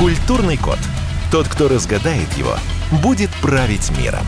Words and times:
Культурный 0.00 0.56
код. 0.56 0.78
Тот, 1.30 1.46
кто 1.46 1.68
разгадает 1.68 2.32
его, 2.38 2.54
будет 3.02 3.28
править 3.42 3.90
миром. 3.98 4.24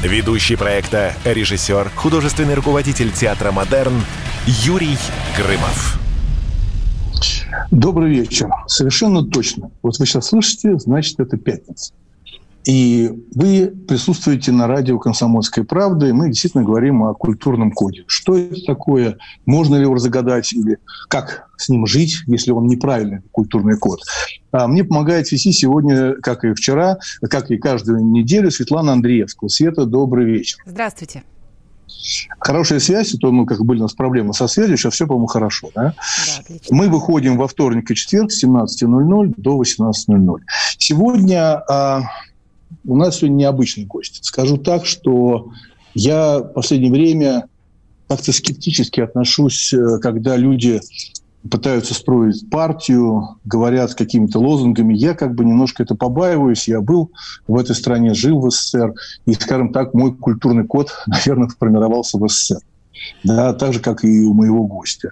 Ведущий 0.00 0.54
проекта, 0.54 1.14
режиссер, 1.24 1.90
художественный 1.96 2.54
руководитель 2.54 3.10
театра 3.10 3.50
«Модерн» 3.50 4.00
Юрий 4.46 4.96
Грымов. 5.36 5.98
Добрый 7.72 8.10
вечер. 8.10 8.48
Совершенно 8.68 9.24
точно. 9.24 9.72
Вот 9.82 9.98
вы 9.98 10.06
сейчас 10.06 10.26
слышите, 10.26 10.78
значит, 10.78 11.18
это 11.18 11.36
пятница. 11.36 11.92
И 12.66 13.12
вы 13.32 13.68
присутствуете 13.86 14.50
на 14.50 14.66
радио 14.66 14.98
«Комсомольская 14.98 15.64
правда», 15.64 16.08
и 16.08 16.12
мы 16.12 16.28
действительно 16.28 16.64
говорим 16.64 17.04
о 17.04 17.14
культурном 17.14 17.70
коде. 17.70 18.02
Что 18.08 18.36
это 18.36 18.60
такое? 18.66 19.18
Можно 19.46 19.76
ли 19.76 19.82
его 19.82 19.94
разгадать? 19.94 20.52
Или 20.52 20.78
как 21.08 21.48
с 21.56 21.68
ним 21.68 21.86
жить, 21.86 22.16
если 22.26 22.50
он 22.50 22.66
неправильный, 22.66 23.20
культурный 23.30 23.78
код? 23.78 24.00
А 24.50 24.66
мне 24.66 24.82
помогает 24.82 25.30
вести 25.30 25.52
сегодня, 25.52 26.14
как 26.14 26.44
и 26.44 26.54
вчера, 26.54 26.98
как 27.30 27.52
и 27.52 27.56
каждую 27.56 28.04
неделю, 28.04 28.50
Светлана 28.50 28.94
Андреевская. 28.94 29.48
Света, 29.48 29.86
добрый 29.86 30.24
вечер. 30.24 30.58
Здравствуйте. 30.66 31.22
Хорошая 32.40 32.80
связь, 32.80 33.12
то 33.12 33.30
мы 33.30 33.46
как 33.46 33.64
были 33.64 33.78
у 33.78 33.82
нас 33.82 33.92
проблемы 33.92 34.34
со 34.34 34.48
связью, 34.48 34.76
сейчас 34.76 34.94
все, 34.94 35.06
по-моему, 35.06 35.26
хорошо. 35.26 35.70
Да? 35.74 35.94
Да, 36.48 36.54
мы 36.70 36.88
выходим 36.88 37.36
во 37.36 37.46
вторник 37.46 37.90
и 37.90 37.94
четверг 37.94 38.32
с 38.32 38.44
17.00 38.44 39.34
до 39.36 39.62
18.00. 39.62 40.40
Сегодня 40.78 41.62
а, 41.68 42.02
у 42.84 42.96
нас 42.96 43.16
сегодня 43.16 43.36
необычный 43.36 43.84
гость. 43.84 44.24
Скажу 44.24 44.56
так, 44.56 44.86
что 44.86 45.50
я 45.94 46.38
в 46.38 46.52
последнее 46.52 46.92
время 46.92 47.48
как-то 48.08 48.32
скептически 48.32 49.00
отношусь, 49.00 49.72
э, 49.72 49.98
когда 50.00 50.36
люди 50.36 50.80
пытаются 51.50 51.94
строить 51.94 52.48
партию, 52.50 53.38
говорят 53.44 53.94
какими-то 53.94 54.38
лозунгами. 54.38 54.94
Я 54.94 55.14
как 55.14 55.34
бы 55.34 55.44
немножко 55.44 55.82
это 55.82 55.94
побаиваюсь. 55.94 56.68
Я 56.68 56.80
был 56.80 57.12
в 57.46 57.56
этой 57.56 57.74
стране, 57.74 58.14
жил 58.14 58.40
в 58.40 58.50
СССР. 58.50 58.94
И, 59.26 59.34
скажем 59.34 59.72
так, 59.72 59.94
мой 59.94 60.14
культурный 60.14 60.66
код, 60.66 60.90
наверное, 61.06 61.48
формировался 61.48 62.18
в 62.18 62.28
СССР 62.28 62.60
да, 63.24 63.52
так 63.52 63.72
же, 63.72 63.80
как 63.80 64.04
и 64.04 64.24
у 64.24 64.34
моего 64.34 64.64
гостя. 64.64 65.10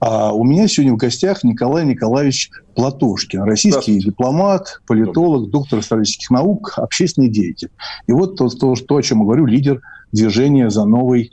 А 0.00 0.32
у 0.32 0.44
меня 0.44 0.68
сегодня 0.68 0.94
в 0.94 0.96
гостях 0.96 1.44
Николай 1.44 1.84
Николаевич 1.84 2.50
Платошкин, 2.74 3.42
российский 3.42 3.98
дипломат, 3.98 4.80
политолог, 4.86 5.50
доктор 5.50 5.80
исторических 5.80 6.30
наук, 6.30 6.74
общественный 6.76 7.28
деятель. 7.28 7.70
И 8.06 8.12
вот 8.12 8.36
то, 8.36 8.48
то, 8.48 8.74
то, 8.74 8.96
о 8.96 9.02
чем 9.02 9.20
я 9.20 9.24
говорю, 9.24 9.46
лидер 9.46 9.80
движения 10.12 10.70
за 10.70 10.84
новый 10.84 11.32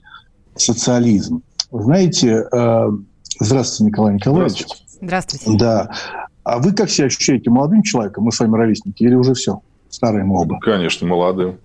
социализм. 0.56 1.42
Знаете, 1.72 2.46
э, 2.52 2.90
здравствуйте, 3.40 3.92
Николай 3.92 4.16
Николаевич. 4.16 4.66
Здравствуйте. 5.02 5.58
Да. 5.58 5.92
А 6.44 6.60
вы 6.60 6.74
как 6.74 6.90
себя 6.90 7.08
ощущаете 7.08 7.50
молодым 7.50 7.84
человеком? 7.84 8.26
Мы 8.26 8.32
с 8.32 8.40
вами 8.40 8.56
ровесники 8.56 9.04
или 9.04 9.16
уже 9.16 9.34
все? 9.34 9.62
Старые 9.90 10.24
мы 10.24 10.42
оба. 10.42 10.60
Конечно, 10.60 11.08
молодым. 11.08 11.58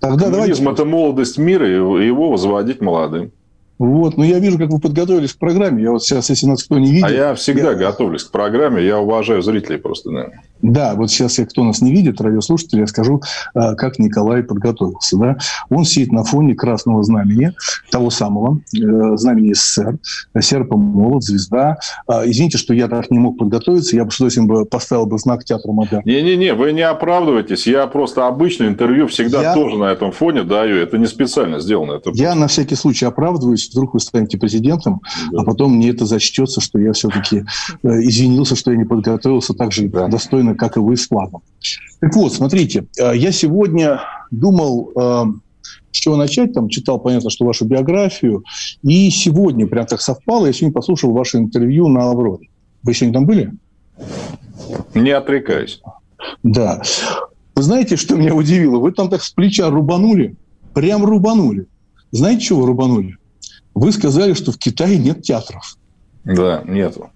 Тогда 0.00 0.30
Коммунизм 0.30 0.64
давайте...– 0.64 0.82
это 0.82 0.84
молодость 0.84 1.38
мира, 1.38 1.68
и 1.68 2.06
его 2.06 2.30
возводить 2.30 2.80
молодым. 2.80 3.30
Вот, 3.78 4.16
но 4.16 4.24
я 4.24 4.38
вижу, 4.38 4.58
как 4.58 4.70
вы 4.70 4.78
подготовились 4.78 5.34
к 5.34 5.38
программе. 5.38 5.82
Я 5.82 5.92
вот 5.92 6.02
сейчас, 6.02 6.30
если 6.30 6.46
нас 6.46 6.62
кто 6.64 6.78
не 6.78 6.90
видит... 6.90 7.04
А 7.04 7.10
я 7.10 7.34
всегда 7.34 7.72
я... 7.72 7.74
готовлюсь 7.74 8.24
к 8.24 8.30
программе, 8.30 8.84
я 8.84 8.98
уважаю 8.98 9.42
зрителей 9.42 9.78
просто, 9.78 10.10
да. 10.10 10.26
Да, 10.62 10.94
вот 10.94 11.10
сейчас, 11.10 11.36
кто 11.36 11.64
нас 11.64 11.82
не 11.82 11.92
видит, 11.92 12.20
радиослушатели, 12.20 12.80
я 12.80 12.86
скажу, 12.86 13.22
а, 13.54 13.74
как 13.74 13.98
Николай 13.98 14.42
подготовился. 14.42 15.16
Да? 15.18 15.36
Он 15.68 15.84
сидит 15.84 16.12
на 16.12 16.24
фоне 16.24 16.54
красного 16.54 17.02
знамени, 17.02 17.52
того 17.90 18.10
самого, 18.10 18.60
э, 18.74 19.16
знамени 19.16 19.52
СССР, 19.52 19.98
серп, 20.40 20.72
молот, 20.72 21.22
звезда. 21.22 21.78
А, 22.06 22.22
извините, 22.26 22.58
что 22.58 22.74
я 22.74 22.88
так 22.88 23.10
не 23.10 23.18
мог 23.18 23.38
подготовиться, 23.38 23.96
я 23.96 24.04
бы 24.04 24.10
с 24.10 24.16
удовольствием 24.16 24.66
поставил 24.66 25.06
бы 25.06 25.18
знак 25.18 25.44
театра 25.44 25.72
модерн. 25.72 26.02
Не-не-не, 26.04 26.54
вы 26.54 26.72
не 26.72 26.82
оправдываетесь, 26.82 27.66
я 27.66 27.86
просто 27.86 28.26
обычное 28.26 28.68
интервью 28.68 29.06
всегда 29.08 29.42
я... 29.42 29.54
тоже 29.54 29.76
на 29.76 29.92
этом 29.92 30.12
фоне 30.12 30.42
даю, 30.42 30.76
это 30.76 30.98
не 30.98 31.06
специально 31.06 31.60
сделано. 31.60 31.92
Это 31.92 32.10
я 32.14 32.34
на 32.34 32.48
всякий 32.48 32.76
случай 32.76 33.04
оправдываюсь, 33.04 33.65
вдруг 33.70 33.94
вы 33.94 34.00
станете 34.00 34.38
президентом, 34.38 35.00
да. 35.32 35.40
а 35.40 35.44
потом 35.44 35.76
мне 35.76 35.90
это 35.90 36.06
зачтется, 36.06 36.60
что 36.60 36.78
я 36.78 36.92
все-таки 36.92 37.44
э, 37.82 37.88
извинился, 38.02 38.56
что 38.56 38.70
я 38.70 38.76
не 38.76 38.84
подготовился 38.84 39.54
так 39.54 39.72
же 39.72 39.88
да. 39.88 40.08
достойно 40.08 40.54
как 40.54 40.76
и 40.76 40.80
вы 40.80 40.96
с 40.96 41.06
планом. 41.06 41.42
Так 42.00 42.14
вот, 42.14 42.32
смотрите, 42.32 42.86
э, 42.98 43.16
я 43.16 43.32
сегодня 43.32 44.00
думал, 44.30 44.92
э, 44.94 45.24
с 45.92 45.96
чего 45.96 46.16
начать, 46.16 46.52
там 46.52 46.68
читал, 46.68 46.98
понятно, 46.98 47.30
что 47.30 47.44
вашу 47.44 47.64
биографию, 47.64 48.44
и 48.82 49.10
сегодня 49.10 49.66
прям 49.66 49.86
так 49.86 50.00
совпало, 50.00 50.46
я 50.46 50.52
сегодня 50.52 50.74
послушал 50.74 51.12
ваше 51.12 51.38
интервью 51.38 51.88
на 51.88 52.10
Авроре. 52.10 52.48
Вы 52.82 52.94
сегодня 52.94 53.14
там 53.14 53.26
были? 53.26 53.52
Не 54.94 55.10
отрекаюсь. 55.10 55.80
Да. 56.42 56.82
Вы 57.54 57.62
знаете, 57.62 57.96
что 57.96 58.16
меня 58.16 58.34
удивило? 58.34 58.78
Вы 58.78 58.92
там 58.92 59.08
так 59.08 59.22
с 59.22 59.30
плеча 59.30 59.70
рубанули, 59.70 60.36
прям 60.74 61.04
рубанули. 61.04 61.66
Знаете, 62.10 62.46
чего 62.46 62.60
вы 62.60 62.66
рубанули? 62.68 63.16
Вы 63.76 63.92
сказали, 63.92 64.32
что 64.32 64.52
в 64.52 64.58
Китае 64.58 64.96
нет 64.96 65.22
театров. 65.22 65.76
Да, 66.24 66.62
нету. 66.64 67.10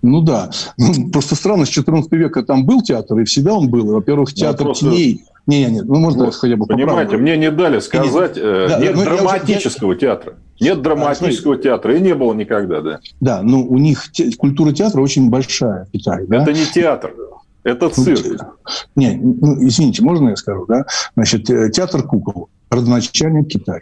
Ну 0.00 0.20
да. 0.20 0.48
Ну, 0.76 1.10
просто 1.10 1.34
странно, 1.34 1.66
с 1.66 1.68
14 1.70 2.10
века 2.12 2.44
там 2.44 2.64
был 2.64 2.82
театр, 2.82 3.18
и 3.18 3.24
всегда 3.24 3.54
он 3.54 3.68
был. 3.68 3.84
Во-первых, 3.92 4.32
театр 4.32 4.60
ну, 4.60 4.66
просто... 4.66 4.90
теней. 4.90 5.24
Не, 5.48 5.64
не, 5.64 5.72
не, 5.72 5.80
ну 5.80 5.96
можно 5.96 6.26
вот, 6.26 6.34
хотя 6.36 6.56
бы 6.56 6.66
Понимаете, 6.66 7.16
мне 7.16 7.36
не 7.36 7.50
дали 7.50 7.80
сказать, 7.80 8.36
нет, 8.36 8.44
э, 8.44 8.66
да, 8.68 8.78
нет 8.78 8.94
ну, 8.94 9.04
драматического 9.04 9.88
уже, 9.88 9.98
театра. 9.98 10.34
Нет 10.60 10.82
драматического 10.82 11.54
а, 11.54 11.58
театра, 11.58 11.96
и 11.96 12.00
не 12.00 12.14
было 12.14 12.32
никогда, 12.34 12.80
да. 12.80 13.00
Да, 13.20 13.42
ну 13.42 13.66
у 13.66 13.78
них 13.78 14.12
те, 14.12 14.30
культура 14.36 14.72
театра 14.72 15.00
очень 15.00 15.30
большая 15.30 15.86
в 15.86 15.90
Китае. 15.90 16.26
Да? 16.28 16.42
Это 16.42 16.52
не 16.52 16.66
театр, 16.66 17.14
это 17.64 17.86
ну, 17.86 18.04
цирк. 18.04 18.24
Ну, 18.26 18.42
не, 18.94 19.16
ну, 19.16 19.66
извините, 19.66 20.02
можно 20.02 20.28
я 20.28 20.36
скажу, 20.36 20.66
да? 20.66 20.84
Значит, 21.16 21.48
э, 21.50 21.70
театр 21.70 22.02
кукол, 22.04 22.50
родоначальник 22.70 23.48
Китая. 23.48 23.80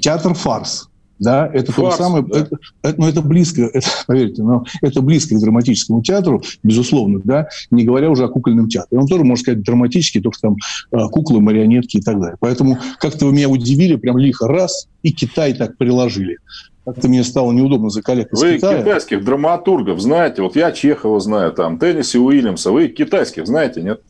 Театр 0.00 0.34
фарс, 0.34 0.90
да, 1.18 1.50
это 1.52 1.72
Фарс, 1.72 1.96
то 1.96 2.02
самое, 2.02 2.24
да. 2.24 2.40
это, 2.40 2.56
это, 2.82 3.00
ну, 3.00 3.08
это 3.08 3.22
близко, 3.22 3.62
это, 3.72 3.86
поверьте, 4.06 4.42
но 4.42 4.64
это 4.82 5.00
близко 5.00 5.34
к 5.34 5.40
драматическому 5.40 6.02
театру, 6.02 6.42
безусловно, 6.62 7.20
да, 7.24 7.48
не 7.70 7.84
говоря 7.84 8.10
уже 8.10 8.24
о 8.24 8.28
кукольном 8.28 8.68
театре. 8.68 9.00
Он 9.00 9.06
тоже, 9.06 9.24
можно 9.24 9.42
сказать, 9.42 9.62
драматический, 9.62 10.20
только 10.20 10.38
там 10.40 10.56
э, 10.92 11.08
куклы, 11.10 11.40
марионетки 11.40 11.98
и 11.98 12.00
так 12.00 12.20
далее. 12.20 12.36
Поэтому 12.40 12.78
как-то 12.98 13.26
вы 13.26 13.32
меня 13.32 13.48
удивили, 13.48 13.96
прям 13.96 14.18
лихо 14.18 14.48
раз, 14.48 14.88
и 15.02 15.12
Китай 15.12 15.54
так 15.54 15.76
приложили. 15.76 16.38
Как-то 16.84 17.08
мне 17.08 17.24
стало 17.24 17.52
неудобно 17.52 17.88
за 17.88 18.02
коллег 18.02 18.32
из 18.32 18.42
Вы 18.42 18.56
Китая. 18.56 18.82
китайских 18.82 19.24
драматургов 19.24 20.00
знаете, 20.00 20.42
вот 20.42 20.54
я 20.54 20.70
Чехова 20.70 21.18
знаю, 21.18 21.52
там, 21.52 21.78
Тенниси 21.78 22.18
Уильямса, 22.18 22.72
вы 22.72 22.88
китайских 22.88 23.46
знаете, 23.46 23.80
нет? 23.80 24.02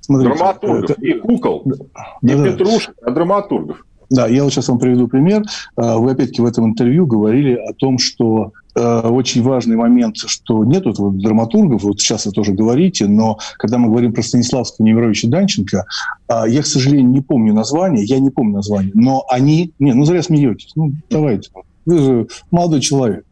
Смотрите, 0.00 0.34
драматургов 0.34 0.90
это... 0.90 1.00
и 1.00 1.14
кукол, 1.14 1.62
да, 1.64 1.76
и 2.22 2.34
да, 2.34 2.44
петрушек, 2.44 2.94
а 3.02 3.10
драматургов. 3.10 3.84
Да, 4.10 4.26
я 4.26 4.42
вот 4.42 4.52
сейчас 4.52 4.68
вам 4.68 4.78
приведу 4.78 5.06
пример. 5.06 5.44
А, 5.76 5.96
вы 5.98 6.10
опять-таки 6.10 6.42
в 6.42 6.46
этом 6.46 6.66
интервью 6.66 7.06
говорили 7.06 7.54
о 7.54 7.72
том, 7.72 7.98
что 7.98 8.52
э, 8.74 9.00
очень 9.08 9.42
важный 9.42 9.76
момент, 9.76 10.16
что 10.16 10.64
нет 10.64 10.84
вот, 10.84 10.98
вот 10.98 11.18
драматургов, 11.18 11.84
вот 11.84 12.00
сейчас 12.00 12.26
вы 12.26 12.32
тоже 12.32 12.52
говорите, 12.52 13.06
но 13.06 13.38
когда 13.56 13.78
мы 13.78 13.88
говорим 13.88 14.12
про 14.12 14.22
Станиславского 14.22 14.84
Немировича 14.84 15.28
Данченко, 15.28 15.86
э, 16.28 16.42
я, 16.48 16.62
к 16.62 16.66
сожалению, 16.66 17.08
не 17.08 17.20
помню 17.20 17.54
название, 17.54 18.04
я 18.04 18.18
не 18.18 18.30
помню 18.30 18.56
название, 18.56 18.92
но 18.94 19.24
они... 19.30 19.72
Не, 19.78 19.92
ну 19.92 20.04
зря 20.04 20.22
смеетесь, 20.22 20.72
ну 20.74 20.92
давайте. 21.08 21.50
Вы 21.86 21.98
же 21.98 22.26
молодой 22.50 22.80
человек. 22.80 23.24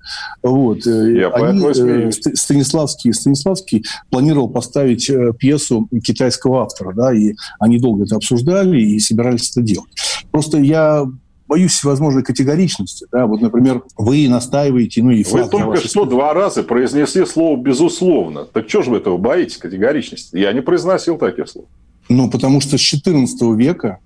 Вот. 0.43 0.87
Э, 0.87 1.13
Я 1.13 1.29
Они, 1.29 1.65
э, 1.65 2.11
Станиславский, 2.13 3.13
Станиславский 3.13 3.85
планировал 4.11 4.49
поставить 4.49 5.09
э, 5.11 5.33
пьесу 5.39 5.89
китайского 6.03 6.63
автора, 6.63 6.95
да, 6.95 7.15
и 7.15 7.35
они 7.61 7.79
долго 7.79 8.05
это 8.05 8.17
обсуждали 8.17 8.81
и 8.81 8.99
собирались 8.99 9.51
это 9.51 9.63
делать. 9.63 9.91
Просто 10.31 10.59
я 10.59 11.07
боюсь 11.49 11.73
всевозможной 11.73 12.23
категоричности. 12.23 13.07
Да? 13.11 13.27
Вот, 13.27 13.41
например, 13.41 13.83
вы 13.97 14.29
настаиваете... 14.29 15.03
Ну, 15.03 15.11
и 15.11 15.25
вы 15.25 15.49
только 15.49 15.79
что 15.79 16.05
два 16.05 16.35
раза 16.35 16.63
произнесли 16.63 17.25
слово 17.25 17.57
«безусловно». 17.57 18.45
Так 18.45 18.69
что 18.69 18.83
же 18.83 18.91
вы 18.91 18.99
этого 18.99 19.17
боитесь, 19.17 19.57
категоричности? 19.57 20.37
Я 20.37 20.53
не 20.53 20.61
произносил 20.61 21.17
таких 21.17 21.49
слов. 21.49 21.65
Ну, 22.09 22.31
потому 22.31 22.61
что 22.61 22.77
с 22.77 22.81
XIV 22.95 23.57
века 23.57 23.99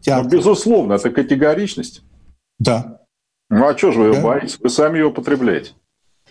театр... 0.00 0.24
Ну, 0.24 0.38
безусловно, 0.38 0.94
это 0.94 1.10
категоричность. 1.10 2.02
Да. 2.58 3.00
Ну, 3.48 3.66
а 3.66 3.76
что 3.76 3.92
же 3.92 4.00
вы 4.00 4.12
да? 4.14 4.22
боитесь? 4.22 4.58
Вы 4.60 4.70
сами 4.70 4.98
ее 4.98 5.06
употребляете. 5.06 5.72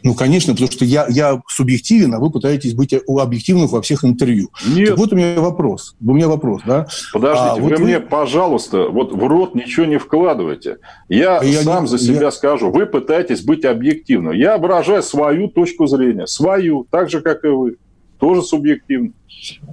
Ну, 0.04 0.14
конечно, 0.14 0.54
потому 0.54 0.72
что 0.72 0.86
я, 0.86 1.08
я 1.10 1.42
субъективен, 1.48 2.14
а 2.14 2.20
вы 2.20 2.30
пытаетесь 2.30 2.76
быть 2.76 2.94
объективным 2.94 3.68
во 3.68 3.82
всех 3.82 4.04
интервью. 4.04 4.50
Нет. 4.68 4.90
Так 4.90 4.98
вот 4.98 5.14
у 5.14 5.16
меня 5.16 5.40
вопрос. 5.40 5.96
У 6.00 6.14
меня 6.14 6.28
вопрос, 6.28 6.62
да? 6.66 6.86
Подождите, 7.12 7.50
а, 7.50 7.56
вы, 7.56 7.70
вот 7.70 7.80
мне, 7.80 8.00
пожалуйста, 8.00 8.90
вот 8.90 9.14
в 9.14 9.28
рот 9.28 9.56
ничего 9.56 9.86
не 9.86 9.98
вкладывайте. 9.98 10.78
Я, 11.10 11.42
я 11.42 11.64
сам 11.64 11.86
не, 11.86 11.90
за 11.90 11.98
себя 11.98 12.26
я... 12.26 12.32
скажу. 12.32 12.70
Вы 12.70 12.86
пытаетесь 12.86 13.42
быть 13.42 13.66
объективным. 13.66 14.34
Я 14.34 14.58
выражаю 14.58 15.02
свою 15.02 15.48
точку 15.48 15.88
зрения. 15.88 16.28
Свою, 16.28 16.86
так 16.92 17.10
же, 17.10 17.22
как 17.22 17.44
и 17.44 17.48
вы. 17.48 17.78
Тоже 18.20 18.44
субъективно. 18.44 19.12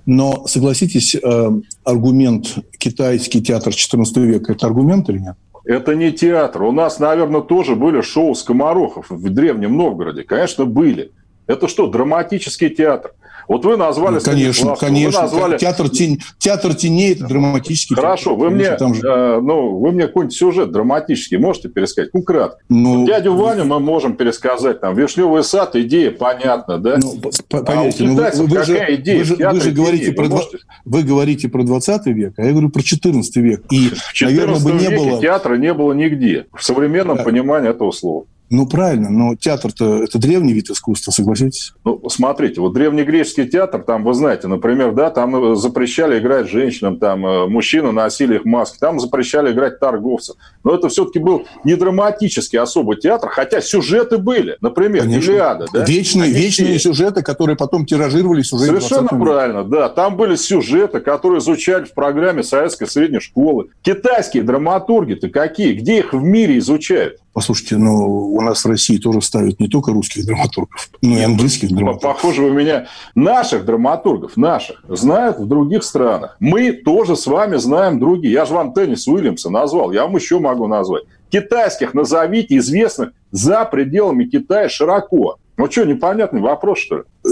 Но, 0.06 0.46
согласитесь, 0.46 1.14
э, 1.14 1.50
аргумент 1.84 2.58
китайский 2.78 3.42
театр 3.42 3.72
XIV 3.72 4.20
века– 4.24 4.52
это 4.54 4.66
аргумент 4.66 5.08
или 5.10 5.18
нет? 5.18 5.36
Это 5.64 5.94
не 5.94 6.12
театр. 6.12 6.62
У 6.62 6.72
нас, 6.72 6.98
наверное, 6.98 7.40
тоже 7.40 7.76
были 7.76 8.00
шоу 8.00 8.34
скоморохов 8.34 9.10
в 9.10 9.30
Древнем 9.30 9.76
Новгороде. 9.76 10.24
Конечно, 10.24 10.64
были. 10.64 11.12
Это 11.46 11.68
что, 11.68 11.86
драматический 11.86 12.70
театр? 12.70 13.12
Вот 13.52 13.66
вы 13.66 13.76
назвали... 13.76 14.14
Ну, 14.14 14.20
конечно, 14.22 14.76
конечно. 14.76 15.20
Вы 15.20 15.24
назвали... 15.24 15.58
Театр, 15.58 15.90
тень, 15.90 16.22
театр 16.38 16.72
теней– 16.72 17.12
это 17.14 17.26
драматический 17.26 17.94
Хорошо, 17.94 18.30
театр. 18.30 18.38
вы 18.38 18.50
мне, 18.50 18.70
там 18.76 18.94
же... 18.94 19.06
э, 19.06 19.40
ну, 19.42 19.76
вы 19.76 19.92
мне 19.92 20.06
какой-нибудь 20.06 20.34
сюжет 20.34 20.72
драматический 20.72 21.36
можете 21.36 21.68
пересказать? 21.68 22.14
Ну, 22.14 22.22
кратко. 22.22 22.62
Ну, 22.70 23.06
Дядю 23.06 23.34
Ваню 23.34 23.66
мы 23.66 23.78
можем 23.78 24.16
пересказать. 24.16 24.80
Там, 24.80 24.94
«Вишневый 24.94 25.44
сад»– 25.44 25.72
идея 25.76 26.12
понятна, 26.12 26.78
да? 26.78 26.96
Ну, 26.96 27.20
поверьте, 27.50 28.04
а 28.04 28.06
у 28.06 28.14
ну, 28.14 28.14
вы, 28.14 28.46
вы, 28.46 28.64
же, 28.64 28.94
идея? 28.94 29.18
Вы 29.18 29.24
же, 29.24 29.36
вы 29.36 29.60
же 29.60 29.70
говорите, 29.70 30.12
про, 30.12 30.24
вы, 30.24 30.40
вы 30.86 31.02
говорите 31.02 31.50
про 31.50 31.62
20 31.62 32.06
век, 32.06 32.32
а 32.38 32.44
я 32.46 32.52
говорю 32.52 32.70
про 32.70 32.80
14 32.80 33.36
век. 33.36 33.64
И, 33.70 33.90
в 33.90 34.14
14 34.14 34.64
наверное, 34.64 34.64
бы 34.64 34.72
не 34.80 34.96
было... 34.96 35.20
театра 35.20 35.56
не 35.56 35.74
было 35.74 35.92
нигде 35.92 36.46
в 36.54 36.64
современном 36.64 37.18
да. 37.18 37.22
понимании 37.22 37.68
этого 37.68 37.90
слова. 37.90 38.24
Ну, 38.52 38.66
правильно, 38.66 39.08
но 39.08 39.34
театр-то 39.34 40.02
это 40.02 40.18
древний 40.18 40.52
вид 40.52 40.68
искусства, 40.68 41.10
согласитесь? 41.10 41.72
Ну, 41.86 42.02
смотрите, 42.10 42.60
вот 42.60 42.74
древнегреческий 42.74 43.48
театр, 43.48 43.82
там, 43.82 44.04
вы 44.04 44.12
знаете, 44.12 44.46
например, 44.46 44.92
да, 44.92 45.08
там 45.08 45.56
запрещали 45.56 46.18
играть 46.18 46.50
женщинам, 46.50 46.98
там, 46.98 47.24
э, 47.24 47.46
мужчины 47.46 47.92
носили 47.92 48.34
их 48.34 48.44
маски, 48.44 48.76
там 48.78 49.00
запрещали 49.00 49.52
играть 49.52 49.80
торговцев. 49.80 50.36
Но 50.64 50.74
это 50.74 50.90
все-таки 50.90 51.18
был 51.18 51.46
не 51.64 51.76
драматический 51.76 52.58
особый 52.58 52.98
театр, 52.98 53.30
хотя 53.30 53.62
сюжеты 53.62 54.18
были. 54.18 54.58
Например, 54.60 55.04
Конечно. 55.04 55.30
Илиада. 55.30 55.66
Да? 55.72 55.84
Вечные, 55.86 56.30
вечные 56.30 56.78
сюжеты, 56.78 57.22
которые 57.22 57.56
потом 57.56 57.86
тиражировались 57.86 58.52
уже 58.52 58.66
Совершенно 58.66 59.08
правильно, 59.08 59.64
да. 59.64 59.88
Там 59.88 60.18
были 60.18 60.36
сюжеты, 60.36 61.00
которые 61.00 61.38
изучали 61.38 61.86
в 61.86 61.94
программе 61.94 62.42
советской 62.42 62.86
средней 62.86 63.20
школы. 63.20 63.68
Китайские 63.80 64.42
драматурги-то 64.42 65.30
какие? 65.30 65.72
Где 65.72 66.00
их 66.00 66.12
в 66.12 66.22
мире 66.22 66.58
изучают? 66.58 67.21
Послушайте, 67.32 67.78
ну, 67.78 68.34
у 68.34 68.40
нас 68.42 68.64
в 68.64 68.68
России 68.68 68.98
тоже 68.98 69.22
ставят 69.22 69.58
не 69.58 69.68
только 69.68 69.92
русских 69.92 70.26
драматургов, 70.26 70.90
но 71.00 71.16
и 71.16 71.22
английских 71.22 71.70
драматургов. 71.70 72.02
Похоже, 72.02 72.42
у 72.42 72.52
меня 72.52 72.88
наших 73.14 73.64
драматургов, 73.64 74.36
наших, 74.36 74.84
знают 74.88 75.38
в 75.38 75.46
других 75.46 75.82
странах. 75.82 76.36
Мы 76.40 76.72
тоже 76.72 77.16
с 77.16 77.26
вами 77.26 77.56
знаем 77.56 77.98
другие. 77.98 78.34
Я 78.34 78.44
же 78.44 78.52
вам 78.52 78.74
Теннис 78.74 79.08
Уильямса 79.08 79.48
назвал, 79.48 79.92
я 79.92 80.02
вам 80.02 80.16
еще 80.16 80.38
могу 80.40 80.66
назвать. 80.66 81.04
Китайских 81.30 81.94
назовите 81.94 82.58
известных 82.58 83.12
за 83.30 83.64
пределами 83.64 84.24
Китая 84.24 84.68
широко. 84.68 85.38
Ну 85.56 85.70
что, 85.70 85.84
непонятный 85.84 86.40
вопрос, 86.40 86.78
что 86.78 86.98
ли? 86.98 87.02
Э, 87.24 87.28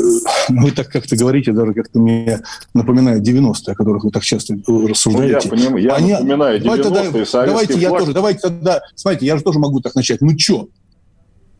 вы 0.51 0.71
так 0.73 0.89
как-то 0.89 1.17
говорите, 1.17 1.53
даже 1.53 1.73
как-то 1.73 1.99
мне 1.99 2.41
напоминает 2.75 3.27
90-е, 3.27 3.73
о 3.73 3.75
которых 3.75 4.05
вы 4.05 4.11
так 4.11 4.23
часто 4.23 4.57
рассуждаете. 4.67 5.49
Ну, 5.51 5.57
я 5.57 5.63
понимаю, 5.63 5.85
я 5.85 5.95
Они... 5.95 6.13
напоминаю 6.13 6.61
90-е, 6.61 6.91
давайте, 6.91 7.27
давайте 7.33 7.75
я 7.79 7.89
тоже, 7.89 8.13
давайте 8.13 8.41
тогда, 8.41 8.83
смотрите, 8.95 9.27
я 9.27 9.37
же 9.37 9.43
тоже 9.43 9.59
могу 9.59 9.81
так 9.81 9.95
начать. 9.95 10.21
Ну 10.21 10.39
что, 10.39 10.69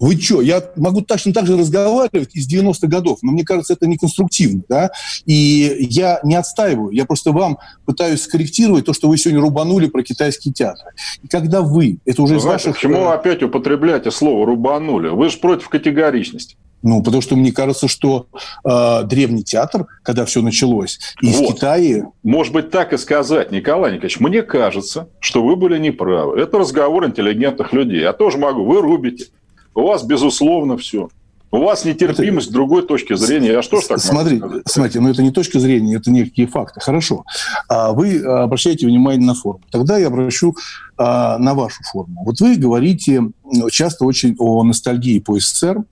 вы 0.01 0.19
что, 0.19 0.41
я 0.41 0.65
могу 0.77 1.03
точно 1.03 1.35
так 1.35 1.47
же 1.47 1.59
разговаривать 1.59 2.35
из 2.35 2.53
90-х 2.53 2.89
годов, 2.89 3.19
но 3.23 3.33
мне 3.33 3.45
кажется, 3.45 3.75
это 3.75 3.87
неконструктивно, 3.87 4.63
да, 4.69 4.91
и 5.27 5.87
я 5.91 6.21
не 6.25 6.35
отстаиваю, 6.35 6.91
я 6.91 7.05
просто 7.05 7.33
вам 7.33 7.59
пытаюсь 7.85 8.23
скорректировать 8.23 8.87
то, 8.87 8.95
что 8.95 9.09
вы 9.09 9.19
сегодня 9.19 9.43
рубанули 9.43 9.89
про 9.89 10.03
китайский 10.03 10.53
театр. 10.53 10.87
И 11.23 11.29
когда 11.29 11.61
вы, 11.61 11.99
это 12.07 12.23
уже 12.23 12.33
ну, 12.33 12.39
из 12.39 12.43
знаете, 12.43 12.69
ваших... 12.71 12.83
Почему 12.83 13.05
вы 13.05 13.13
опять 13.13 13.43
употребляете 13.43 14.11
слово 14.11 14.47
«рубанули»? 14.47 15.11
Вы 15.11 15.29
же 15.29 15.37
против 15.37 15.69
категоричности. 15.69 16.57
Ну, 16.83 17.03
потому 17.03 17.21
что 17.21 17.37
мне 17.37 17.53
кажется, 17.53 17.89
что 17.89 18.27
э, 18.65 19.03
древний 19.05 19.45
театр, 19.45 19.87
когда 20.03 20.25
все 20.25 20.41
началось, 20.41 20.99
из 21.21 21.39
вот. 21.39 21.55
Китая... 21.55 22.07
Может 22.23 22.55
быть, 22.55 22.71
так 22.71 22.93
и 22.95 22.97
сказать, 22.97 23.53
Николай 23.53 23.93
Николаевич. 23.93 24.21
Мне 24.21 24.43
кажется, 24.43 25.09
что 25.21 25.45
вы 25.45 25.57
были 25.57 25.79
неправы. 25.79 26.41
Это 26.41 26.59
разговор 26.59 27.07
интеллигентных 27.07 27.75
людей. 27.75 28.01
Я 28.01 28.15
тоже 28.15 28.39
могу. 28.39 28.65
Вы 28.65 28.81
рубите. 28.81 29.27
У 29.81 29.85
вас, 29.85 30.03
безусловно, 30.03 30.77
все. 30.77 31.09
У 31.53 31.59
вас 31.59 31.85
нетерпимость 31.85 32.49
это... 32.49 32.55
другой 32.55 32.87
точки 32.87 33.17
зрения. 33.17 33.49
Я 33.49 33.63
что 33.63 33.81
ж 33.81 33.87
так 33.87 33.99
Смотри, 33.99 34.41
смотрите, 34.67 35.01
но 35.01 35.07
ну 35.07 35.13
это 35.13 35.23
не 35.23 35.33
точка 35.33 35.59
зрения, 35.59 35.97
это 35.97 36.11
некие 36.11 36.47
факты. 36.47 36.81
Хорошо. 36.81 37.25
А 37.67 37.93
вы 37.93 38.23
обращаете 38.23 38.87
внимание 38.87 39.27
на 39.27 39.35
форму. 39.35 39.63
Тогда 39.73 39.99
я 39.99 40.09
обращу 40.09 40.55
а, 40.97 41.39
на 41.39 41.55
вашу 41.55 41.83
форму. 41.91 42.23
Вот 42.25 42.39
вы 42.41 42.57
говорите 42.57 43.23
часто 43.73 44.05
очень 44.05 44.37
о 44.39 44.63
ностальгии 44.63 45.19
по 45.19 45.41
СССР 45.41 45.83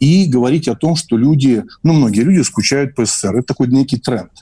и 0.00 0.26
говорите 0.26 0.72
о 0.72 0.74
том, 0.74 0.96
что 0.96 1.16
люди, 1.16 1.64
ну, 1.82 1.94
многие 1.94 2.20
люди 2.20 2.42
скучают 2.42 2.94
по 2.94 3.06
СССР. 3.06 3.36
Это 3.36 3.46
такой 3.46 3.68
некий 3.68 3.96
тренд, 3.96 4.32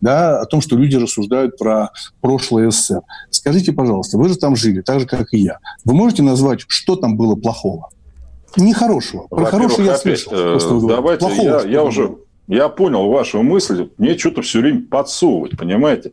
да, 0.00 0.38
о 0.38 0.44
том, 0.44 0.60
что 0.60 0.76
люди 0.76 0.94
рассуждают 0.94 1.58
про 1.58 1.90
прошлое 2.20 2.70
СССР. 2.70 3.00
Скажите, 3.30 3.72
пожалуйста, 3.72 4.16
вы 4.16 4.28
же 4.28 4.36
там 4.36 4.54
жили, 4.54 4.80
так 4.82 5.00
же, 5.00 5.06
как 5.06 5.32
и 5.32 5.38
я. 5.38 5.58
Вы 5.84 5.94
можете 5.94 6.22
назвать, 6.22 6.60
что 6.68 6.94
там 6.94 7.16
было 7.16 7.34
плохого? 7.34 7.88
Нехорошего. 8.56 9.26
Про 9.28 9.46
хорошее 9.46 9.88
я 9.88 9.96
слышал. 9.96 10.32
Э, 10.32 10.58
давайте, 10.88 11.26
Плохого, 11.26 11.62
я, 11.62 11.62
я 11.62 11.84
уже 11.84 12.16
я 12.50 12.68
понял 12.68 13.08
вашу 13.08 13.42
мысль. 13.42 13.90
Мне 13.96 14.18
что-то 14.18 14.42
все 14.42 14.60
время 14.60 14.82
подсовывать, 14.90 15.56
понимаете? 15.56 16.12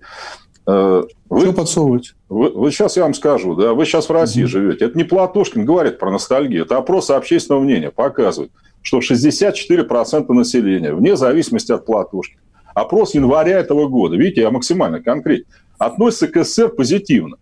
Э, 0.68 1.04
вы, 1.30 1.42
Что 1.42 1.54
подсовывать? 1.54 2.14
Вы, 2.30 2.52
вы 2.52 2.72
сейчас 2.72 2.96
я 2.96 3.04
вам 3.04 3.16
скажу, 3.16 3.56
да, 3.56 3.74
вы 3.74 3.86
сейчас 3.86 4.08
в 4.08 4.12
России 4.12 4.44
угу. 4.44 4.50
живете. 4.50 4.86
Это 4.86 4.98
не 4.98 5.04
Платошкин 5.04 5.66
говорит 5.66 5.98
про 5.98 6.12
ностальгию, 6.12 6.66
это 6.66 6.78
опрос 6.78 7.10
общественного 7.10 7.62
мнения 7.62 7.90
показывает, 7.90 8.52
что 8.84 9.00
64% 9.00 10.32
населения, 10.32 10.94
вне 10.94 11.16
зависимости 11.16 11.72
от 11.72 11.86
Платошкина, 11.86 12.42
опрос 12.76 13.16
января 13.16 13.60
этого 13.60 13.88
года, 13.88 14.16
видите, 14.16 14.42
я 14.42 14.52
максимально 14.52 15.02
конкретно, 15.02 15.52
относится 15.80 16.28
к 16.28 16.44
СССР 16.44 16.70
позитивно. 16.70 17.38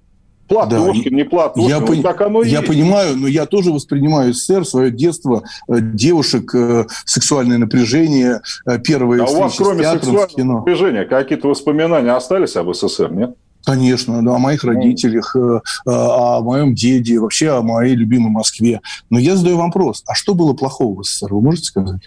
Платошкин, 0.48 1.12
да. 1.12 1.16
не 1.16 1.24
Платошкин, 1.24 1.70
я, 1.70 1.80
вот 1.80 2.02
так 2.02 2.22
оно 2.22 2.42
и 2.44 2.50
Я 2.50 2.60
есть. 2.60 2.72
понимаю, 2.72 3.18
но 3.18 3.28
я 3.28 3.46
тоже 3.46 3.72
воспринимаю 3.72 4.34
СССР, 4.34 4.66
свое 4.66 4.92
детство, 4.92 5.44
э, 5.68 5.78
девушек, 5.80 6.54
э, 6.54 6.86
сексуальное 7.06 7.58
напряжение, 7.58 8.42
э, 8.68 8.80
первые 8.80 9.24
а 9.24 9.26
у 9.26 9.42
вас 9.42 9.56
кроме 9.58 9.84
сексуального 9.84 10.60
напряжения 10.60 11.06
какие-то 11.06 11.48
воспоминания 11.48 12.12
остались 12.12 12.56
об 12.56 12.74
СССР, 12.74 13.12
нет? 13.12 13.36
Конечно, 13.66 14.24
да, 14.24 14.36
о 14.36 14.38
моих 14.38 14.64
ну. 14.64 14.74
родителях, 14.74 15.36
э, 15.36 15.40
э, 15.40 15.60
о 15.86 16.42
моем 16.42 16.76
деде, 16.76 17.20
вообще 17.20 17.50
о 17.50 17.62
моей 17.62 17.96
любимой 17.96 18.30
Москве. 18.30 18.82
Но 19.10 19.18
я 19.18 19.36
задаю 19.36 19.58
вам 19.58 19.68
вопрос, 19.68 20.04
а 20.06 20.14
что 20.14 20.36
было 20.36 20.54
плохого 20.54 21.02
в 21.02 21.04
СССР, 21.04 21.34
вы 21.34 21.42
можете 21.42 21.66
сказать? 21.66 22.02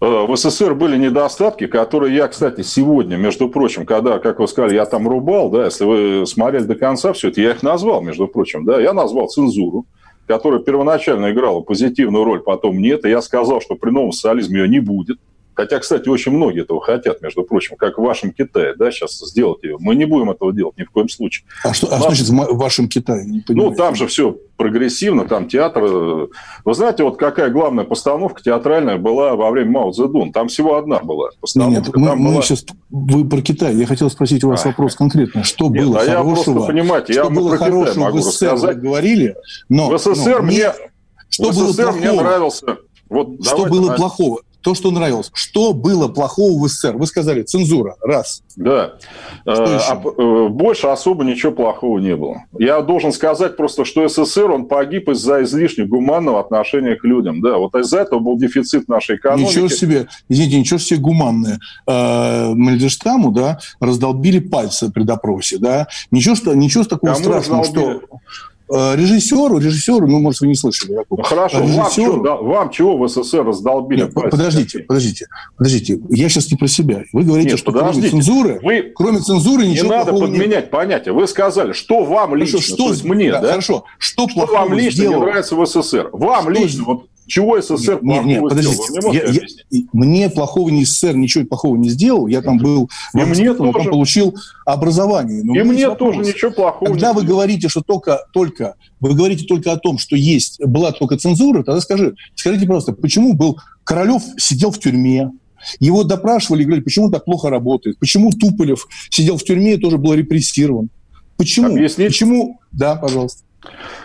Э, 0.00 0.26
в 0.26 0.34
СССР 0.34 0.74
были 0.74 0.96
недостатки, 0.96 1.66
которые 1.66 2.16
я, 2.16 2.28
кстати, 2.28 2.62
сегодня, 2.62 3.16
между 3.16 3.48
прочим, 3.48 3.84
когда, 3.84 4.18
как 4.18 4.38
вы 4.38 4.48
сказали, 4.48 4.74
я 4.74 4.86
там 4.86 5.06
рубал, 5.06 5.50
да, 5.50 5.66
если 5.66 5.84
вы 5.84 6.26
смотрели 6.26 6.64
до 6.64 6.74
конца 6.74 7.12
все 7.12 7.28
это, 7.28 7.40
я 7.40 7.50
их 7.50 7.62
назвал, 7.62 8.00
между 8.00 8.26
прочим, 8.26 8.64
да, 8.64 8.80
я 8.80 8.94
назвал 8.94 9.28
цензуру, 9.28 9.86
которая 10.26 10.60
первоначально 10.60 11.32
играла 11.32 11.60
позитивную 11.60 12.24
роль, 12.24 12.40
потом 12.40 12.80
нет, 12.80 13.04
и 13.04 13.10
я 13.10 13.20
сказал, 13.20 13.60
что 13.60 13.74
при 13.74 13.90
новом 13.90 14.12
социализме 14.12 14.60
ее 14.60 14.68
не 14.68 14.80
будет– 14.80 15.18
Хотя, 15.62 15.78
кстати, 15.78 16.08
очень 16.08 16.32
многие 16.32 16.62
этого 16.62 16.80
хотят, 16.80 17.22
между 17.22 17.44
прочим, 17.44 17.76
как 17.76 17.96
в 17.96 18.02
вашем 18.02 18.32
Китае, 18.32 18.74
да, 18.76 18.90
сейчас 18.90 19.16
сделать 19.20 19.62
ее. 19.62 19.76
Мы 19.78 19.94
не 19.94 20.06
будем 20.06 20.28
этого 20.28 20.52
делать 20.52 20.76
ни 20.76 20.82
в 20.82 20.90
коем 20.90 21.08
случае. 21.08 21.46
А 21.62 21.72
что 21.72 21.86
а 21.86 22.00
значит 22.00 22.28
в 22.28 22.56
вашем 22.56 22.88
Китае? 22.88 23.24
Не 23.26 23.44
ну, 23.46 23.72
там 23.72 23.94
же 23.94 24.08
все 24.08 24.36
прогрессивно, 24.56 25.24
там 25.24 25.46
театр. 25.46 25.84
Э, 25.84 26.26
вы 26.64 26.74
знаете, 26.74 27.04
вот 27.04 27.16
какая 27.16 27.48
главная 27.50 27.84
постановка 27.84 28.42
театральная 28.42 28.96
была 28.96 29.36
во 29.36 29.52
время 29.52 29.70
Мао 29.70 29.92
Цзэдун? 29.92 30.32
Там 30.32 30.48
всего 30.48 30.78
одна 30.78 30.98
была 30.98 31.28
постановка. 31.40 31.78
Нет, 31.78 31.94
мы, 31.94 32.16
мы 32.16 32.32
была... 32.32 32.42
сейчас 32.42 32.66
вы 32.90 33.24
про 33.24 33.40
Китай. 33.40 33.72
Я 33.76 33.86
хотел 33.86 34.10
спросить 34.10 34.42
у 34.42 34.48
вас 34.48 34.64
а. 34.64 34.70
вопрос 34.70 34.96
конкретно. 34.96 35.44
Что 35.44 35.68
Нет, 35.68 35.84
было 35.84 36.00
а 36.00 36.04
хорошего? 36.04 36.38
Я 36.38 36.56
просто, 36.56 36.72
понимаете, 36.72 37.12
что 37.12 37.22
я 37.22 37.30
было 37.30 37.50
про 37.50 37.58
хорошего 37.58 37.86
Китай 37.86 38.02
могу 38.02 38.18
в 38.18 38.22
СССР 38.22 38.46
рассказать. 38.46 38.80
говорили, 38.80 39.36
но 39.68 39.90
в 39.90 39.96
СССР 39.96 40.38
но 40.40 40.42
мне, 40.42 40.72
что 41.28 41.50
в 41.50 41.54
СССР 41.54 41.84
было 41.84 41.92
мне 41.92 42.10
нравился. 42.10 42.78
Вот, 43.08 43.44
что 43.44 43.66
было 43.66 43.94
плохого? 43.94 44.40
То, 44.62 44.74
что 44.74 44.90
нравилось. 44.90 45.30
Что 45.34 45.72
было 45.72 46.08
плохого 46.08 46.62
в 46.62 46.68
СССР? 46.68 46.96
Вы 46.96 47.06
сказали, 47.06 47.42
цензура, 47.42 47.96
раз. 48.00 48.42
Да. 48.56 48.94
Что 49.42 49.76
а, 49.76 49.92
а, 49.92 50.48
больше 50.48 50.86
особо 50.86 51.24
ничего 51.24 51.52
плохого 51.52 51.98
не 51.98 52.16
было. 52.16 52.44
Я 52.58 52.80
должен 52.82 53.12
сказать 53.12 53.56
просто, 53.56 53.84
что 53.84 54.06
СССР, 54.08 54.50
он 54.50 54.66
погиб 54.66 55.08
из-за 55.10 55.42
излишне 55.42 55.84
гуманного 55.84 56.40
отношения 56.40 56.96
к 56.96 57.04
людям. 57.04 57.40
Да, 57.40 57.58
вот 57.58 57.74
из-за 57.74 58.00
этого 58.00 58.20
был 58.20 58.38
дефицит 58.38 58.88
нашей 58.88 59.16
экономики. 59.16 59.48
Ничего 59.48 59.68
себе, 59.68 60.08
извините, 60.28 60.60
ничего 60.60 60.78
себе 60.78 61.00
гуманное. 61.00 61.58
Э, 61.86 62.52
Мальдештаму, 62.54 63.32
да, 63.32 63.58
раздолбили 63.80 64.38
пальцы 64.38 64.90
при 64.90 65.02
допросе, 65.02 65.58
да. 65.58 65.88
Ничего, 66.10 66.34
что, 66.34 66.54
ничего 66.54 66.84
такого 66.84 67.12
Кому 67.12 67.24
страшного, 67.24 67.62
раздолбили? 67.62 67.98
что... 67.98 68.18
Э, 68.74 68.96
режиссеру, 68.96 69.58
режиссеру, 69.58 70.06
ну, 70.06 70.18
может, 70.18 70.40
вы 70.40 70.46
не 70.46 70.54
слышали. 70.54 70.96
Ну, 71.10 71.22
хорошо, 71.22 71.60
режиссеру... 71.60 72.12
вам, 72.12 72.22
да, 72.22 72.36
вам 72.36 72.70
чего 72.70 72.96
в 72.96 73.06
СССР 73.06 73.44
раздолбили? 73.44 74.02
Нет, 74.02 74.14
подождите, 74.14 74.78
подождите, 74.80 75.26
подождите. 75.58 76.00
Я 76.08 76.28
сейчас 76.30 76.50
не 76.50 76.56
про 76.56 76.68
себя. 76.68 77.02
Вы 77.12 77.24
говорите, 77.24 77.50
Нет, 77.50 77.58
что 77.58 77.70
подождите. 77.70 78.08
кроме 78.08 78.22
цензуры, 78.22 78.60
вы... 78.62 78.92
кроме 78.94 79.18
цензуры 79.18 79.66
ничего 79.66 79.84
не 79.84 79.90
надо 79.90 80.12
подменять 80.12 80.48
нет. 80.48 80.70
понятия. 80.70 81.12
Вы 81.12 81.26
сказали, 81.26 81.72
что 81.72 82.04
вам 82.04 82.34
лично, 82.34 82.58
хорошо, 82.58 82.74
что, 82.74 82.84
то 82.84 82.88
есть 82.90 83.04
мне, 83.04 83.30
да, 83.32 83.40
да? 83.40 83.48
Хорошо, 83.48 83.84
что, 83.98 84.26
что 84.28 84.46
вам 84.46 84.72
лично 84.72 84.90
сделал? 84.92 85.20
не 85.20 85.26
нравится 85.26 85.54
в 85.54 85.66
СССР? 85.66 86.08
Вам 86.12 86.42
что... 86.42 86.50
лично, 86.50 86.84
вот 86.84 87.06
чего 87.26 87.60
СССР 87.60 88.00
нет, 88.02 88.24
нет, 88.24 88.42
подождите, 88.42 88.82
сделал? 88.82 89.12
Я, 89.12 89.24
я, 89.24 89.40
мне 89.92 90.28
плохого 90.30 90.68
не 90.70 90.84
СССР 90.84 91.16
ничего 91.16 91.44
плохого 91.44 91.76
не 91.76 91.88
сделал. 91.88 92.26
Я 92.26 92.42
там 92.42 92.58
был 92.58 92.88
в 93.12 93.16
мне 93.16 93.54
тоже. 93.54 93.72
там 93.72 93.84
получил 93.86 94.36
образование. 94.66 95.42
Но 95.42 95.54
и 95.54 95.62
мне 95.62 95.88
вопрос. 95.88 96.14
тоже 96.14 96.28
ничего 96.28 96.50
плохого 96.50 96.90
Когда 96.90 97.12
вы 97.12 97.24
говорите, 97.24 97.68
что 97.68 97.82
только, 97.82 98.20
только, 98.32 98.74
вы 99.00 99.14
говорите 99.14 99.44
только 99.44 99.72
о 99.72 99.76
том, 99.76 99.98
что 99.98 100.16
есть, 100.16 100.64
была 100.64 100.92
только 100.92 101.16
цензура, 101.16 101.62
тогда 101.62 101.80
скажи, 101.80 102.14
скажите 102.34 102.66
просто, 102.66 102.92
почему 102.92 103.34
был 103.34 103.58
Королев 103.84 104.22
сидел 104.36 104.70
в 104.70 104.78
тюрьме, 104.78 105.30
его 105.80 106.04
допрашивали, 106.04 106.64
говорили, 106.64 106.84
почему 106.84 107.10
так 107.10 107.24
плохо 107.24 107.50
работает, 107.50 107.98
почему 107.98 108.30
Туполев 108.30 108.86
сидел 109.10 109.36
в 109.36 109.44
тюрьме 109.44 109.74
и 109.74 109.76
тоже 109.78 109.98
был 109.98 110.14
репрессирован. 110.14 110.90
Почему? 111.36 111.72
Объяснить? 111.72 112.08
Почему? 112.08 112.60
Да, 112.72 112.96
пожалуйста. 112.96 113.42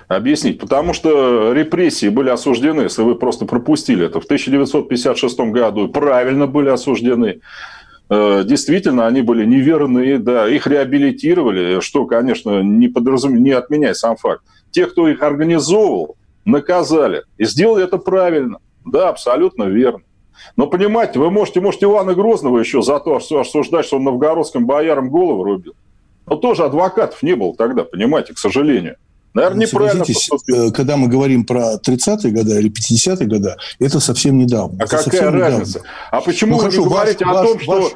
Объяснить. 0.07 0.59
Потому 0.59 0.93
что 0.93 1.51
репрессии 1.53 2.09
были 2.09 2.29
осуждены, 2.29 2.81
если 2.81 3.01
вы 3.01 3.15
просто 3.15 3.45
пропустили 3.45 4.05
это, 4.05 4.19
в 4.19 4.25
1956 4.25 5.39
году 5.51 5.89
правильно 5.89 6.47
были 6.47 6.69
осуждены. 6.69 7.41
Э, 8.09 8.43
действительно, 8.45 9.07
они 9.07 9.21
были 9.21 9.45
неверны, 9.45 10.17
да, 10.19 10.47
их 10.47 10.67
реабилитировали, 10.67 11.81
что, 11.81 12.05
конечно, 12.05 12.61
не, 12.61 12.87
подразум... 12.87 13.35
не 13.43 13.51
отменяет 13.51 13.97
сам 13.97 14.15
факт. 14.15 14.43
Те, 14.71 14.85
кто 14.85 15.07
их 15.07 15.21
организовывал, 15.21 16.15
наказали. 16.45 17.23
И 17.37 17.45
сделали 17.45 17.83
это 17.83 17.97
правильно. 17.97 18.59
Да, 18.85 19.09
абсолютно 19.09 19.63
верно. 19.63 20.03
Но 20.55 20.67
понимаете, 20.67 21.19
вы 21.19 21.29
можете, 21.31 21.59
можете 21.59 21.87
Ивана 21.87 22.13
Грозного 22.13 22.59
еще 22.59 22.81
за 22.81 22.99
то 22.99 23.17
осуждать, 23.17 23.85
что 23.85 23.97
он 23.97 24.03
новгородским 24.03 24.65
боярам 24.65 25.09
голову 25.09 25.43
рубил. 25.43 25.73
Но 26.25 26.35
тоже 26.35 26.63
адвокатов 26.63 27.21
не 27.23 27.35
было 27.35 27.55
тогда, 27.55 27.83
понимаете, 27.83 28.33
к 28.33 28.37
сожалению. 28.37 28.97
Наверное, 29.37 29.67
ну, 29.67 29.71
неправильно 29.71 30.05
поступил. 30.05 30.69
Э, 30.69 30.71
когда 30.71 30.97
мы 30.97 31.07
говорим 31.07 31.45
про 31.45 31.75
30-е 31.75 32.31
годы 32.31 32.59
или 32.59 32.71
50-е 32.71 33.27
годы, 33.27 33.55
это 33.79 33.99
совсем 33.99 34.37
недавно. 34.37 34.79
А 34.79 34.85
это 34.85 35.03
какая 35.03 35.31
разница? 35.31 35.79
Недавно. 35.79 35.89
А 36.11 36.21
почему 36.21 36.51
ну, 36.51 36.57
вы 36.57 36.63
хорошо, 36.63 36.83
говорите 36.85 37.25
ваш, 37.25 37.35
о 37.35 37.43
том, 37.43 37.59
что 37.59 37.71
ваш 37.81 37.91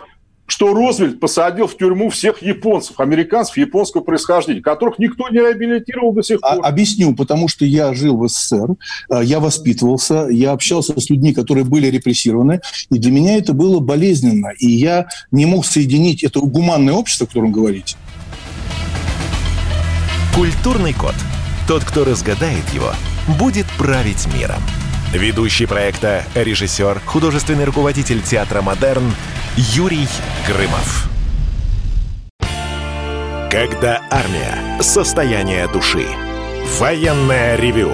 что 0.51 0.73
Рузвельт 0.73 1.21
посадил 1.21 1.65
в 1.65 1.77
тюрьму 1.77 2.09
всех 2.09 2.41
японцев, 2.41 2.99
американцев 2.99 3.55
японского 3.55 4.01
происхождения, 4.01 4.59
которых 4.59 4.99
никто 4.99 5.29
не 5.29 5.37
реабилитировал 5.37 6.11
до 6.11 6.21
сих 6.23 6.39
а, 6.41 6.55
пор. 6.55 6.65
А, 6.65 6.67
объясню, 6.67 7.15
потому 7.15 7.47
что 7.47 7.63
я 7.63 7.93
жил 7.93 8.17
в 8.17 8.27
СССР, 8.27 8.75
а, 9.09 9.23
я 9.23 9.39
воспитывался, 9.39 10.27
я 10.29 10.51
общался 10.51 10.99
с 10.99 11.09
людьми, 11.09 11.33
которые 11.33 11.63
были 11.63 11.87
репрессированы, 11.87 12.59
и 12.89 12.99
для 12.99 13.11
меня 13.11 13.37
это 13.37 13.53
было 13.53 13.79
болезненно, 13.79 14.51
и 14.59 14.67
я 14.67 15.07
не 15.31 15.45
мог 15.45 15.65
соединить 15.65 16.21
это 16.21 16.41
гуманное 16.41 16.95
общество, 16.95 17.23
о 17.23 17.27
котором 17.27 17.53
говорите. 17.53 17.95
Культурный 20.35 20.93
код. 20.93 21.15
Тот, 21.67 21.83
кто 21.83 22.03
разгадает 22.03 22.67
его, 22.69 22.91
будет 23.27 23.65
править 23.77 24.27
миром. 24.33 24.61
Ведущий 25.13 25.65
проекта, 25.65 26.23
режиссер, 26.35 27.01
художественный 27.05 27.65
руководитель 27.65 28.21
театра 28.21 28.61
«Модерн» 28.61 29.13
Юрий 29.55 30.07
Грымов. 30.47 31.09
Когда 33.51 34.01
армия. 34.09 34.81
Состояние 34.81 35.67
души. 35.67 36.07
Военное 36.79 37.57
ревю 37.57 37.93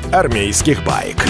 армейских 0.11 0.83
байк. 0.83 1.25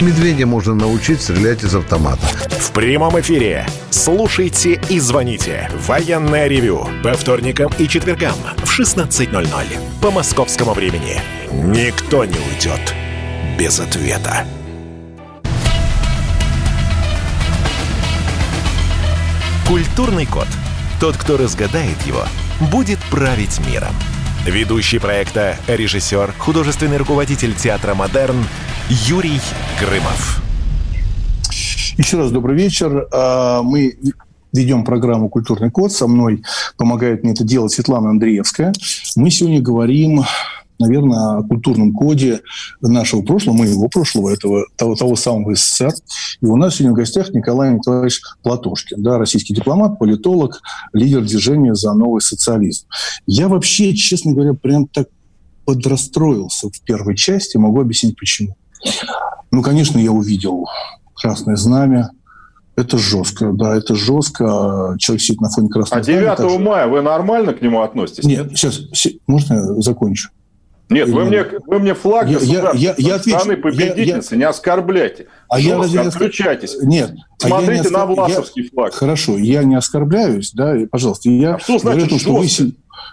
Медведя 0.00 0.46
можно 0.46 0.74
научить 0.74 1.20
стрелять 1.20 1.64
из 1.64 1.74
автомата. 1.74 2.26
В 2.50 2.70
прямом 2.72 3.18
эфире. 3.20 3.66
Слушайте 3.90 4.80
и 4.88 5.00
звоните. 5.00 5.70
Военное 5.86 6.46
ревю. 6.46 6.86
По 7.02 7.14
вторникам 7.14 7.72
и 7.78 7.88
четвергам 7.88 8.36
в 8.58 8.78
16.00. 8.78 9.46
По 10.00 10.10
московскому 10.10 10.72
времени. 10.72 11.20
Никто 11.50 12.24
не 12.24 12.38
уйдет 12.38 12.94
без 13.58 13.80
ответа. 13.80 14.46
Культурный 19.66 20.26
код. 20.26 20.46
Тот, 21.00 21.16
кто 21.16 21.36
разгадает 21.36 22.00
его, 22.06 22.24
будет 22.72 22.98
править 23.10 23.60
миром. 23.68 23.94
Ведущий 24.48 24.98
проекта, 24.98 25.56
режиссер, 25.66 26.32
художественный 26.38 26.96
руководитель 26.96 27.54
театра 27.54 27.94
«Модерн» 27.94 28.46
Юрий 28.88 29.42
Грымов. 29.78 30.42
Еще 31.98 32.16
раз 32.16 32.30
добрый 32.30 32.56
вечер. 32.56 33.08
А, 33.12 33.62
мы 33.62 33.98
ведем 34.54 34.84
программу 34.84 35.28
«Культурный 35.28 35.70
код». 35.70 35.92
Со 35.92 36.06
мной 36.06 36.44
помогает 36.78 37.24
мне 37.24 37.32
это 37.32 37.44
делать 37.44 37.72
Светлана 37.72 38.08
Андреевская. 38.08 38.72
Мы 39.16 39.30
сегодня 39.30 39.60
говорим 39.60 40.24
наверное, 40.78 41.38
о 41.38 41.42
культурном 41.42 41.92
коде 41.92 42.40
нашего 42.80 43.22
прошлого, 43.22 43.56
моего 43.56 43.88
прошлого, 43.88 44.30
этого, 44.30 44.64
того, 44.76 44.94
того 44.94 45.16
самого 45.16 45.54
СССР. 45.54 45.92
И 46.40 46.46
у 46.46 46.56
нас 46.56 46.76
сегодня 46.76 46.92
в 46.92 46.96
гостях 46.96 47.30
Николай 47.30 47.74
Николаевич 47.74 48.20
Платошкин, 48.42 49.02
да, 49.02 49.18
российский 49.18 49.54
дипломат, 49.54 49.98
политолог, 49.98 50.60
лидер 50.92 51.22
движения 51.22 51.74
за 51.74 51.94
новый 51.94 52.20
социализм. 52.20 52.86
Я 53.26 53.48
вообще, 53.48 53.94
честно 53.94 54.32
говоря, 54.32 54.54
прям 54.54 54.86
так 54.86 55.08
подрастроился 55.64 56.70
в 56.70 56.80
первой 56.82 57.14
части, 57.16 57.56
могу 57.56 57.80
объяснить 57.80 58.16
почему. 58.16 58.56
Ну, 59.50 59.62
конечно, 59.62 59.98
я 59.98 60.12
увидел 60.12 60.66
красное 61.14 61.56
знамя, 61.56 62.10
это 62.78 62.96
жестко, 62.96 63.52
да, 63.52 63.76
это 63.76 63.96
жестко. 63.96 64.94
Человек 64.98 65.22
сидит 65.22 65.40
на 65.40 65.50
фоне 65.50 65.68
красного 65.68 66.00
А 66.00 66.04
9 66.04 66.38
знамени, 66.38 66.58
мая 66.58 66.86
вы 66.86 67.02
нормально 67.02 67.52
к 67.52 67.60
нему 67.60 67.82
относитесь? 67.82 68.24
Нет, 68.24 68.52
сейчас, 68.54 68.80
можно 69.26 69.54
я 69.54 69.62
закончу? 69.82 70.30
Нет, 70.90 71.08
вы 71.08 71.24
мне, 71.26 71.44
вы 71.66 71.78
мне 71.80 71.94
флаг 71.94 72.28
я, 72.28 72.38
я, 72.38 72.70
я, 72.74 72.94
я 72.96 73.14
отвечу, 73.16 73.38
страны 73.38 73.56
победительницы 73.58 74.34
я, 74.34 74.36
я, 74.36 74.38
не 74.38 74.44
оскорбляйте. 74.44 75.26
А 75.48 75.60
я 75.60 75.76
разве 75.76 76.00
отключайтесь. 76.00 76.76
Нет. 76.82 77.12
Смотрите 77.38 77.70
а 77.70 77.74
я 77.74 77.80
не 77.80 77.86
оскор... 77.86 77.98
на 77.98 78.06
власовский 78.06 78.62
я... 78.62 78.70
флаг. 78.70 78.94
Хорошо, 78.94 79.36
я 79.36 79.64
не 79.64 79.74
оскорбляюсь, 79.74 80.52
да, 80.52 80.76
пожалуйста. 80.90 81.28
Я 81.28 81.56
а 81.56 81.58
что 81.58 81.78
значит 81.78 82.08
говорю, 82.08 82.18
что 82.18 82.34
вы 82.34 82.48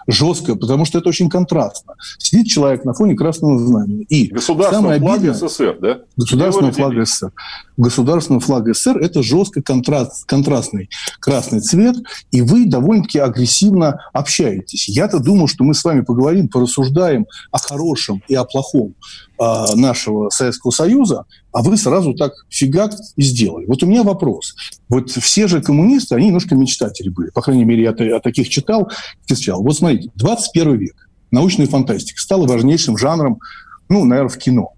жестко, 0.06 0.56
потому 0.56 0.84
что 0.84 0.98
это 0.98 1.08
очень 1.08 1.28
контрастно. 1.28 1.94
Сидит 2.18 2.46
человек 2.46 2.84
на 2.84 2.92
фоне 2.92 3.14
красного 3.14 3.58
знамени. 3.58 4.04
И 4.08 4.28
Государственного 4.28 4.98
флага 4.98 5.34
СССР, 5.34 5.78
да? 5.80 5.98
Государственного 6.16 6.72
флага 6.72 7.04
СССР. 7.04 7.32
Государственного 7.76 8.40
флага 8.40 8.74
СССР– 8.74 8.98
это 9.00 9.22
жестко 9.22 9.62
контраст, 9.62 10.24
контрастный 10.26 10.88
красный 11.20 11.60
цвет, 11.60 11.96
и 12.30 12.42
вы 12.42 12.66
довольно-таки 12.66 13.18
агрессивно 13.18 14.00
общаетесь. 14.12 14.88
Я-то 14.88 15.18
думал, 15.18 15.48
что 15.48 15.64
мы 15.64 15.74
с 15.74 15.84
вами 15.84 16.00
поговорим, 16.00 16.48
порассуждаем 16.48 17.26
о 17.50 17.58
хорошем 17.58 18.22
и 18.28 18.34
о 18.34 18.44
плохом 18.44 18.94
нашего 19.38 20.30
Советского 20.30 20.70
Союза, 20.70 21.24
а 21.52 21.62
вы 21.62 21.76
сразу 21.76 22.14
так 22.14 22.32
фигак 22.48 22.92
и 23.16 23.22
сделали. 23.22 23.66
Вот 23.66 23.82
у 23.82 23.86
меня 23.86 24.02
вопрос. 24.02 24.54
Вот 24.88 25.10
все 25.10 25.46
же 25.46 25.60
коммунисты, 25.60 26.14
они 26.14 26.28
немножко 26.28 26.54
мечтатели 26.54 27.08
были. 27.08 27.30
По 27.30 27.42
крайней 27.42 27.64
мере, 27.64 27.82
я 27.82 28.16
о 28.16 28.20
таких 28.20 28.48
читал, 28.48 28.90
встречал. 29.22 29.62
Вот 29.62 29.76
смотрите, 29.76 30.10
21 30.14 30.76
век, 30.76 31.08
научная 31.30 31.66
фантастика 31.66 32.20
стала 32.20 32.46
важнейшим 32.46 32.96
жанром, 32.96 33.38
ну, 33.88 34.04
наверное, 34.04 34.30
в 34.30 34.38
кино. 34.38 34.72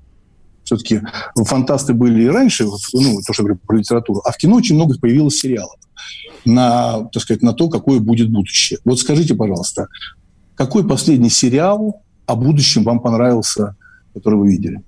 Все-таки 0.64 1.00
фантасты 1.34 1.94
были 1.94 2.24
и 2.24 2.28
раньше, 2.28 2.64
ну, 2.92 3.20
то, 3.26 3.32
что 3.32 3.42
я 3.42 3.46
говорю 3.46 3.60
про 3.66 3.78
литературу, 3.78 4.20
а 4.24 4.32
в 4.32 4.36
кино 4.36 4.56
очень 4.56 4.74
много 4.74 4.98
появилось 4.98 5.38
сериалов 5.38 5.76
на, 6.44 7.04
так 7.12 7.22
сказать, 7.22 7.42
на 7.42 7.52
то, 7.52 7.68
какое 7.68 8.00
будет 8.00 8.30
будущее. 8.30 8.78
Вот 8.84 8.98
скажите, 8.98 9.34
пожалуйста, 9.34 9.88
какой 10.54 10.86
последний 10.86 11.30
сериал 11.30 12.02
о 12.26 12.36
будущем 12.36 12.82
вам 12.82 13.00
понравился– 13.00 13.76
который 14.14 14.36
вы 14.36 14.48
видели? 14.48 14.82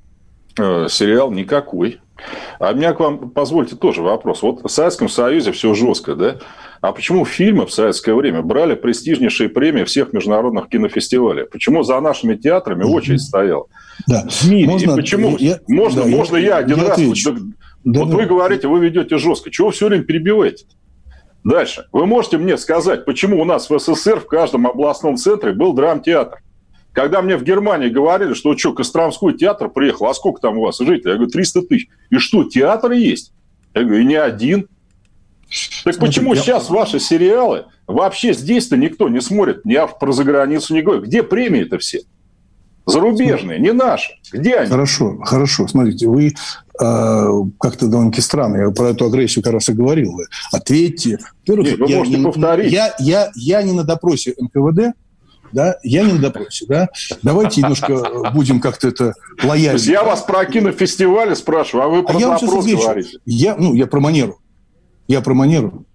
Э, 0.59 0.87
сериал 0.89 1.31
никакой. 1.31 2.00
А 2.59 2.73
у 2.73 2.75
меня 2.75 2.93
к 2.93 3.00
вам, 3.00 3.31
позвольте, 3.31 3.77
тоже 3.77 4.03
вопрос. 4.03 4.43
Вот 4.43 4.62
в 4.62 4.69
Советском 4.69 5.09
Союзе 5.09 5.53
все 5.53 5.75
жестко, 5.75 6.15
да? 6.15 6.37
А 6.81 6.93
почему 6.93 7.25
фильмы 7.25 7.67
в 7.67 7.73
советское 7.73 8.15
время 8.15 8.43
брали 8.43 8.75
престижнейшие 8.75 9.49
премии 9.49 9.85
всех 9.85 10.12
международных 10.12 10.69
кинофестивалей? 10.69 11.45
Почему 11.45 11.83
за 11.83 12.00
нашими 12.00 12.37
театрами 12.37 12.85
очередь 12.85 13.23
стояла? 13.23 13.67
Да. 14.07 14.27
В 14.29 14.50
мире. 14.50 14.67
Можно, 14.67 14.93
И 14.93 14.97
почему? 14.97 15.37
Я, 15.39 15.61
можно, 15.69 16.03
да, 16.03 16.09
можно 16.09 16.37
я, 16.37 16.47
я 16.47 16.57
один 16.57 16.79
я 16.79 16.89
раз... 16.89 16.93
Отвечу. 16.93 17.37
Да, 17.85 18.00
вот 18.00 18.11
да. 18.11 18.17
вы 18.17 18.27
говорите, 18.27 18.69
вы 18.69 18.81
ведете 18.81 19.19
жестко. 19.19 19.50
Чего 19.50 19.71
все 19.71 19.89
время 19.89 20.05
перебиваете? 20.05 20.67
Дальше. 21.45 21.87
Вы 21.93 22.07
можете 22.07 22.39
мне 22.39 22.59
сказать, 22.59 23.05
почему 23.05 23.41
у 23.41 23.45
нас 23.45 23.71
в 23.71 23.79
СССР 23.79 24.21
в 24.21 24.27
каждом 24.27 24.67
областном 24.67 25.17
центре 25.17 25.53
был 25.53 25.73
драмтеатр? 25.73 26.39
Когда 26.92 27.23
мне 27.23 27.37
в 27.37 27.44
Германии 27.44 27.88
говорили, 27.88 28.35
что 28.35 28.56
что, 28.56 28.73
Костромской 28.73 29.35
театр 29.35 29.68
приехал, 29.68 30.06
а 30.06 30.14
сколько 30.14 30.40
там 30.40 30.59
у 30.59 30.62
вас 30.62 30.78
жителей? 30.78 31.12
Я 31.12 31.14
говорю, 31.14 31.30
300 31.30 31.62
тысяч. 31.62 31.88
И 32.11 32.18
что, 32.18 32.44
театр 32.44 32.92
есть? 32.92 33.32
Я 33.75 33.82
говорю, 33.82 34.00
и 34.00 34.04
не 34.04 34.16
один. 34.16 34.68
Так 35.85 35.94
Смотри, 35.94 36.09
почему 36.09 36.35
я... 36.35 36.40
сейчас 36.40 36.70
ваши 36.70 37.00
сериалы 37.00 37.66
вообще 37.87 38.32
здесь-то 38.35 38.76
никто 38.76 39.09
не 39.09 39.20
смотрит, 39.20 39.64
ни 39.64 39.78
про 39.99 40.12
заграницу 40.12 40.75
не 40.75 40.82
говорит? 40.82 41.04
Где 41.04 41.23
премии-то 41.23 41.78
все? 41.78 42.02
Зарубежные, 42.87 43.59
не 43.61 43.73
наши. 43.73 44.12
Где 44.32 44.56
они? 44.56 44.70
Хорошо, 44.70 45.18
хорошо. 45.18 45.68
Смотрите, 45.68 46.09
вы 46.09 46.28
э, 46.28 46.32
как-то 47.61 47.87
довольно-таки 47.87 48.23
странно, 48.23 48.56
я 48.56 48.70
про 48.70 48.90
эту 48.90 49.06
агрессию 49.06 49.44
как 49.44 49.52
раз 49.52 49.68
и 49.68 49.73
говорил. 49.73 50.12
Вы 50.12 50.26
ответьте. 50.52 51.18
Нет, 51.47 51.78
вы 51.78 51.88
я, 51.88 51.99
можете 51.99 52.18
не, 52.18 52.25
повторить. 52.25 52.73
Я, 52.73 52.94
я, 52.99 53.30
я 53.35 53.62
не 53.62 53.73
на 53.73 53.85
допросе 53.85 54.35
НКВД, 54.38 54.97
да, 55.52 55.76
я 55.83 56.04
не 56.04 56.12
на 56.12 56.19
допросе, 56.19 56.66
да. 56.66 56.88
Давайте 57.23 57.61
немножко 57.61 58.30
будем 58.33 58.61
как-то 58.61 58.88
это 58.88 59.14
лояльно. 59.42 59.71
То 59.71 59.76
есть 59.76 59.87
я 59.87 60.04
вас 60.04 60.23
про 60.23 60.45
кинофестивали 60.45 61.35
спрашиваю, 61.35 61.85
а 61.85 61.88
вы 61.88 62.02
про 62.02 62.16
а 62.16 62.38
допрос 62.38 62.66
говорите. 62.66 63.19
Я, 63.26 63.57
ну, 63.57 63.75
я 63.75 63.87
про 63.87 64.00
манеру. 64.00 64.40
Я 65.09 65.21
про 65.21 65.35
манеру. 65.35 65.87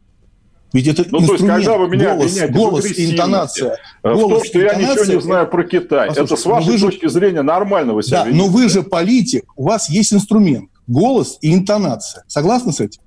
Ведь 0.74 0.88
это 0.88 1.06
ну, 1.10 1.22
инструмент, 1.22 1.48
то 1.48 1.56
есть, 1.56 1.66
когда 1.66 1.78
вы 1.78 1.88
меня 1.88 2.16
голос, 2.16 2.40
голос 2.50 3.00
интонация. 3.00 3.78
В 4.04 4.14
голос, 4.14 4.30
том, 4.30 4.44
что 4.44 4.60
я 4.60 4.74
ничего 4.74 5.06
не 5.06 5.22
знаю 5.22 5.48
про 5.48 5.64
Китай. 5.64 6.10
Послушайте, 6.10 6.34
это 6.34 6.42
с 6.42 6.46
вашей 6.46 6.72
вы 6.74 6.80
точки 6.80 7.08
зрения 7.08 7.42
нормально 7.44 7.94
вы 7.94 8.04
себя 8.04 8.24
Да, 8.24 8.26
видите. 8.26 8.44
но 8.44 8.50
вы 8.50 8.68
же 8.68 8.84
политик, 8.84 9.46
у 9.56 9.64
вас 9.64 9.90
есть 9.90 10.12
инструмент. 10.12 10.70
Голос 10.88 11.38
и 11.40 11.54
интонация. 11.54 12.26
Согласны 12.28 12.74
с 12.74 12.82
этим? 12.82 13.02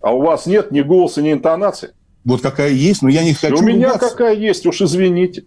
А 0.00 0.14
у 0.14 0.22
вас 0.22 0.46
нет 0.46 0.70
ни 0.70 0.80
голоса, 0.80 1.20
ни 1.20 1.32
интонации? 1.32 1.90
Вот 2.24 2.40
какая 2.40 2.70
есть, 2.70 3.02
но 3.02 3.10
я 3.10 3.24
не 3.24 3.34
хочу 3.34 3.58
У 3.58 3.62
меня 3.62 3.88
ругаться. 3.88 4.08
какая 4.08 4.34
есть, 4.34 4.64
уж 4.64 4.80
извините. 4.80 5.44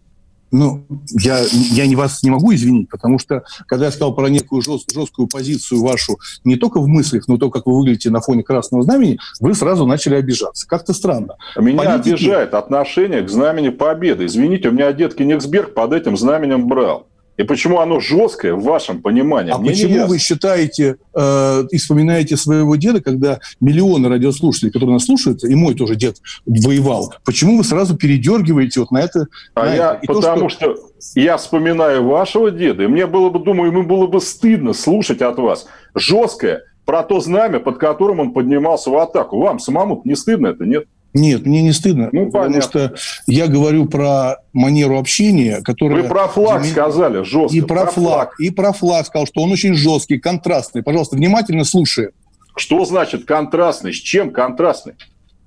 Ну, 0.51 0.85
я, 1.11 1.39
я 1.51 1.87
не 1.87 1.95
вас 1.95 2.23
не 2.23 2.29
могу 2.29 2.53
извинить, 2.53 2.89
потому 2.89 3.19
что, 3.19 3.43
когда 3.67 3.85
я 3.85 3.91
сказал 3.91 4.15
про 4.15 4.27
некую 4.27 4.61
жест, 4.61 4.93
жесткую 4.93 5.27
позицию 5.27 5.81
вашу, 5.81 6.17
не 6.43 6.55
только 6.55 6.79
в 6.79 6.87
мыслях, 6.87 7.27
но 7.27 7.35
и 7.35 7.37
то, 7.37 7.49
как 7.49 7.65
вы 7.65 7.77
выглядите 7.77 8.09
на 8.09 8.21
фоне 8.21 8.43
красного 8.43 8.83
знамени, 8.83 9.19
вы 9.39 9.53
сразу 9.53 9.85
начали 9.85 10.15
обижаться. 10.15 10.67
Как-то 10.67 10.93
странно. 10.93 11.35
Меня 11.57 11.83
Политики... 11.83 12.09
обижает 12.09 12.53
отношение 12.53 13.21
к 13.21 13.29
знамени 13.29 13.69
Победы. 13.69 14.25
Извините, 14.25 14.69
у 14.69 14.71
меня 14.71 14.91
дед 14.93 15.15
Кенигсберг 15.15 15.73
под 15.73 15.93
этим 15.93 16.15
знаменем 16.15 16.67
брал. 16.67 17.07
И 17.37 17.43
почему 17.43 17.79
оно 17.79 17.99
жесткое 17.99 18.53
в 18.53 18.63
вашем 18.63 19.01
понимании? 19.01 19.51
А 19.51 19.57
Мне 19.57 19.71
почему 19.71 20.07
вы 20.07 20.19
считаете 20.19 20.97
э, 21.13 21.63
и 21.69 21.77
вспоминаете 21.77 22.37
своего 22.37 22.75
деда, 22.77 23.01
когда 23.01 23.39
миллионы 23.59 24.07
радиослушателей, 24.07 24.71
которые 24.71 24.93
нас 24.93 25.05
слушают, 25.05 25.43
и 25.43 25.53
мой 25.53 25.75
тоже 25.75 25.95
дед 25.95 26.17
воевал, 26.45 27.13
почему 27.25 27.57
вы 27.57 27.63
сразу 27.63 27.97
передергиваете 27.97 28.79
вот 28.79 28.91
на 28.91 28.99
это? 28.99 29.27
А 29.53 29.65
на 29.65 29.75
я, 29.75 29.99
это? 30.01 30.13
потому 30.13 30.43
то, 30.43 30.49
что... 30.49 30.75
что 30.75 31.19
я 31.19 31.37
вспоминаю 31.37 32.05
вашего 32.05 32.51
деда, 32.51 32.83
и 32.83 32.87
мне 32.87 33.05
было 33.05 33.29
бы, 33.29 33.39
думаю, 33.39 33.71
ему 33.71 33.83
было 33.83 34.07
бы 34.07 34.21
стыдно 34.21 34.73
слушать 34.73 35.21
от 35.21 35.37
вас 35.37 35.67
жесткое 35.93 36.63
про 36.85 37.03
то 37.03 37.19
знамя, 37.19 37.59
под 37.59 37.77
которым 37.77 38.19
он 38.19 38.33
поднимался 38.33 38.91
в 38.91 38.97
атаку. 38.97 39.39
Вам 39.39 39.59
самому 39.59 40.01
не 40.05 40.15
стыдно 40.15 40.47
это, 40.47 40.65
нет? 40.65 40.85
Нет, 41.15 41.45
мне 41.45 41.61
не 41.61 41.71
стыдно, 41.71 42.09
ну, 42.11 42.25
потому 42.25 42.55
понятно. 42.55 42.61
что 42.61 42.93
я 43.25 43.47
говорю 43.47 43.85
про 43.85 44.39
манеру 44.51 44.99
общения, 44.99 45.61
которая... 45.61 46.03
Вы 46.03 46.09
про 46.09 46.27
флаг 46.27 46.61
меня... 46.61 46.71
сказали, 46.73 47.23
жестко. 47.23 47.55
И 47.55 47.61
про, 47.61 47.83
про 47.83 47.91
флаг, 47.91 47.93
флаг, 47.93 48.39
и 48.39 48.49
про 48.49 48.73
флаг 48.73 49.05
сказал, 49.07 49.25
что 49.25 49.41
он 49.41 49.51
очень 49.53 49.75
жесткий, 49.75 50.19
контрастный. 50.19 50.83
Пожалуйста, 50.83 51.15
внимательно 51.15 51.63
слушаем. 51.63 52.11
Что 52.57 52.83
значит 52.83 53.23
контрастный? 53.23 53.93
С 53.93 53.97
чем 53.97 54.31
контрастный? 54.31 54.95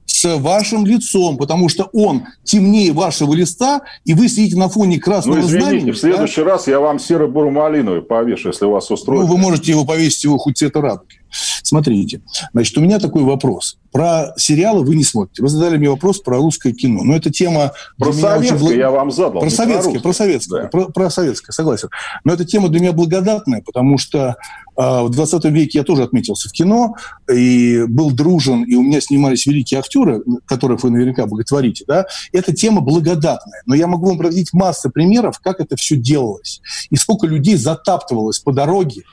с 0.06 0.38
вашим 0.38 0.86
лицом, 0.86 1.36
потому 1.36 1.68
что 1.68 1.90
он 1.92 2.24
темнее 2.42 2.92
вашего 2.92 3.34
листа, 3.34 3.82
и 4.06 4.14
вы 4.14 4.28
сидите 4.28 4.56
на 4.56 4.70
фоне 4.70 4.98
красного 4.98 5.36
ну, 5.36 5.42
извините, 5.42 5.68
знамени. 5.68 5.90
в 5.90 5.98
следующий 5.98 6.42
да? 6.42 6.52
раз 6.52 6.66
я 6.66 6.80
вам 6.80 6.98
серо-бурмалиновый 6.98 8.00
повешу, 8.00 8.48
если 8.48 8.64
вас 8.64 8.90
устроит. 8.90 9.20
Ну, 9.20 9.26
вы 9.26 9.36
можете 9.36 9.72
его 9.72 9.84
повесить 9.84 10.24
его 10.24 10.38
хоть 10.38 10.56
цвета 10.56 10.80
радуги. 10.80 11.17
Смотрите, 11.30 12.22
значит, 12.52 12.76
у 12.78 12.80
меня 12.80 12.98
такой 12.98 13.22
вопрос. 13.22 13.78
Про 13.92 14.34
сериалы 14.36 14.84
вы 14.84 14.96
не 14.96 15.04
смотрите. 15.04 15.42
Вы 15.42 15.48
задали 15.48 15.78
мне 15.78 15.88
вопрос 15.88 16.20
про 16.20 16.36
русское 16.36 16.72
кино. 16.72 17.02
Но 17.04 17.14
эта 17.14 17.30
тема... 17.30 17.72
Про 17.98 18.12
советское 18.12 18.64
очень... 18.64 18.78
я 18.78 18.90
вам 18.90 19.10
задал. 19.10 19.40
Про 19.40 19.50
советское, 19.50 20.00
про 20.00 20.12
советское, 20.12 20.62
да. 20.62 20.68
про, 20.68 20.84
про 20.86 21.10
советское, 21.10 21.52
согласен. 21.52 21.88
Но 22.24 22.34
эта 22.34 22.44
тема 22.44 22.68
для 22.68 22.80
меня 22.80 22.92
благодатная, 22.92 23.62
потому 23.62 23.98
что 23.98 24.36
э, 24.76 24.82
в 25.02 25.10
20 25.10 25.44
веке 25.46 25.78
я 25.78 25.84
тоже 25.84 26.02
отметился 26.02 26.48
в 26.48 26.52
кино, 26.52 26.96
и 27.32 27.84
был 27.88 28.10
дружен, 28.10 28.62
и 28.64 28.74
у 28.74 28.82
меня 28.82 29.00
снимались 29.00 29.46
великие 29.46 29.80
актеры, 29.80 30.22
которых 30.46 30.82
вы 30.82 30.90
наверняка 30.90 31.26
боготворите, 31.26 31.84
да, 31.86 32.06
эта 32.32 32.54
тема 32.54 32.80
благодатная. 32.80 33.62
Но 33.66 33.74
я 33.74 33.86
могу 33.86 34.06
вам 34.06 34.18
приводить 34.18 34.52
массу 34.52 34.90
примеров, 34.90 35.38
как 35.40 35.60
это 35.60 35.76
все 35.76 35.96
делалось. 35.96 36.60
И 36.90 36.96
сколько 36.96 37.26
людей 37.26 37.56
затаптывалось 37.56 38.38
по 38.38 38.52
дороге, 38.52 39.04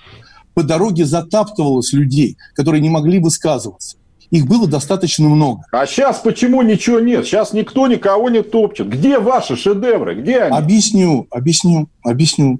по 0.56 0.64
дороге 0.64 1.06
затаптывалось 1.06 1.94
людей, 1.94 2.38
которые 2.56 2.82
не 2.82 2.90
могли 2.90 3.20
высказываться. 3.20 3.98
Их 4.32 4.48
было 4.48 4.68
достаточно 4.68 5.30
много. 5.30 5.64
А 5.72 5.86
сейчас 5.86 6.20
почему 6.20 6.64
ничего 6.64 7.00
нет? 7.00 7.26
Сейчас 7.26 7.54
никто 7.54 7.88
никого 7.88 8.30
не 8.30 8.42
топчет. 8.42 8.90
Где 8.90 9.20
ваши 9.20 9.56
шедевры? 9.56 10.16
Где 10.22 10.40
они? 10.40 10.58
Объясню, 10.58 11.28
объясню, 11.30 11.90
объясню. 12.04 12.60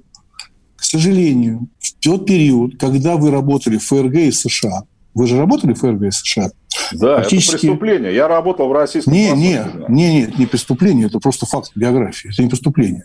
К 0.76 0.84
сожалению, 0.84 1.68
в 1.80 1.94
тот 2.04 2.26
период, 2.26 2.78
когда 2.78 3.16
вы 3.16 3.30
работали 3.30 3.78
в 3.78 3.84
ФРГ 3.84 4.14
и 4.14 4.30
США, 4.30 4.84
вы 5.14 5.26
же 5.26 5.38
работали 5.38 5.72
в 5.72 5.80
ФРГ 5.80 6.02
и 6.02 6.10
США? 6.10 6.50
Да, 6.92 7.18
Фактически... 7.18 7.54
это 7.54 7.60
преступление. 7.60 8.14
Я 8.14 8.28
работал 8.28 8.68
в 8.68 8.72
российском 8.72 9.12
не, 9.12 9.30
не, 9.32 9.60
не, 9.88 10.20
не, 10.20 10.34
не 10.38 10.46
преступление, 10.46 11.06
это 11.06 11.18
просто 11.18 11.46
факт 11.46 11.72
биографии. 11.74 12.30
Это 12.32 12.42
не 12.42 12.48
преступление. 12.48 13.04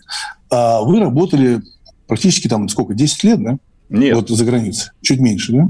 А 0.50 0.82
вы 0.82 1.00
работали 1.00 1.62
практически 2.06 2.48
там 2.48 2.68
сколько, 2.68 2.94
10 2.94 3.24
лет, 3.24 3.42
да? 3.42 3.56
Нет. 3.92 4.16
Вот 4.16 4.28
за 4.28 4.44
границей. 4.44 4.90
Чуть 5.02 5.20
меньше, 5.20 5.52
да? 5.52 5.68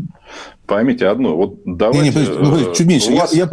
Поймите 0.66 1.06
одно. 1.06 1.36
Вот 1.36 1.56
давайте... 1.64 2.00
Не, 2.00 2.06
не, 2.06 2.12
подождите, 2.12 2.38
ну, 2.38 2.50
подождите, 2.50 2.74
чуть 2.74 2.86
меньше. 2.86 3.12
У 3.12 3.16
вас, 3.16 3.34
я, 3.34 3.50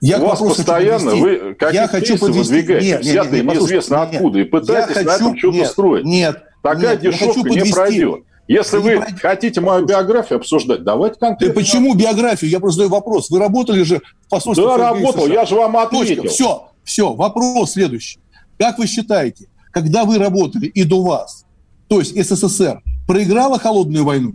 я, 0.00 0.16
я 0.16 0.22
у 0.22 0.26
вас 0.28 0.38
постоянно 0.38 1.16
вы 1.16 1.54
какие 1.54 1.80
я 1.80 1.88
хочу 1.88 2.18
подвести... 2.18 2.52
выдвигаете, 2.54 2.86
нет, 2.86 3.04
нет, 3.04 3.10
взятые 3.10 3.42
нет, 3.42 3.54
неизвестно 3.54 3.94
нет, 3.94 4.14
откуда, 4.14 4.38
и 4.38 4.44
пытаетесь 4.44 4.94
хочу... 4.94 5.08
на 5.08 5.12
этом 5.14 5.38
что-то 5.38 5.56
нет, 5.56 5.68
строить. 5.68 6.04
Нет, 6.04 6.42
Такая 6.62 6.92
нет, 6.92 7.00
дешевка 7.00 7.40
подвести... 7.40 7.68
не 7.68 7.72
пройдет. 7.72 8.20
Если 8.46 8.76
вы 8.78 8.96
пройдет. 8.96 9.20
хотите 9.20 9.60
мою 9.60 9.86
биографию 9.86 10.38
обсуждать, 10.38 10.84
давайте 10.84 11.18
конкретно. 11.18 11.54
Да 11.54 11.60
почему 11.60 11.94
биографию? 11.94 12.50
Я 12.50 12.60
просто 12.60 12.82
задаю 12.82 12.90
вопрос. 12.90 13.30
Вы 13.30 13.38
работали 13.38 13.82
же 13.82 14.00
в 14.26 14.28
посольстве 14.28 14.66
Да, 14.66 14.76
работал, 14.76 15.24
США. 15.24 15.34
я 15.34 15.46
же 15.46 15.54
вам 15.54 15.76
ответил. 15.76 16.22
Точка. 16.22 16.28
Все, 16.28 16.68
все. 16.84 17.14
Вопрос 17.14 17.72
следующий. 17.72 18.18
Как 18.58 18.78
вы 18.78 18.86
считаете, 18.86 19.46
когда 19.70 20.04
вы 20.04 20.18
работали 20.18 20.66
и 20.66 20.84
до 20.84 21.02
вас, 21.02 21.44
то 21.88 22.00
есть 22.00 22.14
СССР, 22.16 22.82
проиграла 23.10 23.58
холодную 23.58 24.04
войну? 24.04 24.34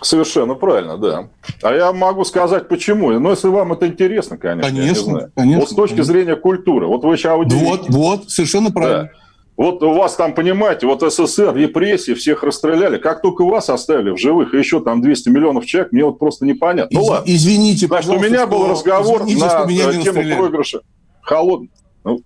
Совершенно 0.00 0.54
правильно, 0.54 0.96
да. 0.96 1.28
А 1.62 1.74
я 1.74 1.92
могу 1.92 2.24
сказать, 2.24 2.66
почему. 2.66 3.10
Но 3.18 3.30
если 3.30 3.48
вам 3.48 3.74
это 3.74 3.86
интересно, 3.86 4.38
конечно. 4.38 4.70
Конечно, 4.70 5.30
конечно. 5.34 5.60
Вот 5.60 5.70
с 5.70 5.74
точки 5.74 5.96
конечно. 5.96 6.12
зрения 6.12 6.36
культуры. 6.36 6.86
Вот 6.86 7.04
вы 7.04 7.16
сейчас 7.16 7.38
удивитесь. 7.38 7.88
Вот, 7.88 7.88
вот, 7.90 8.30
совершенно 8.30 8.70
правильно. 8.70 9.04
Да. 9.04 9.10
Вот 9.56 9.82
у 9.82 9.92
вас 9.92 10.14
там, 10.16 10.34
понимаете, 10.34 10.86
вот 10.86 11.02
СССР, 11.02 11.54
репрессии, 11.54 12.14
всех 12.14 12.42
расстреляли. 12.42 12.96
Как 12.96 13.22
только 13.22 13.44
вас 13.44 13.68
оставили 13.68 14.10
в 14.10 14.18
живых, 14.18 14.52
и 14.54 14.58
еще 14.58 14.80
там 14.80 15.00
200 15.00 15.28
миллионов 15.28 15.66
человек, 15.66 15.92
мне 15.92 16.04
вот 16.04 16.18
просто 16.18 16.44
непонятно. 16.44 16.92
Из, 16.92 16.98
ну 16.98 17.04
ладно. 17.04 17.24
Извините, 17.30 17.86
Значит, 17.86 18.10
у 18.10 18.18
меня 18.18 18.46
был 18.46 18.66
разговор 18.66 19.22
извините, 19.22 19.46
на 19.46 19.66
меня 19.66 19.84
тему 19.84 20.04
расстреляли. 20.04 20.38
проигрыша. 20.38 20.80
Холодный. 21.22 21.70
Ну, 22.02 22.20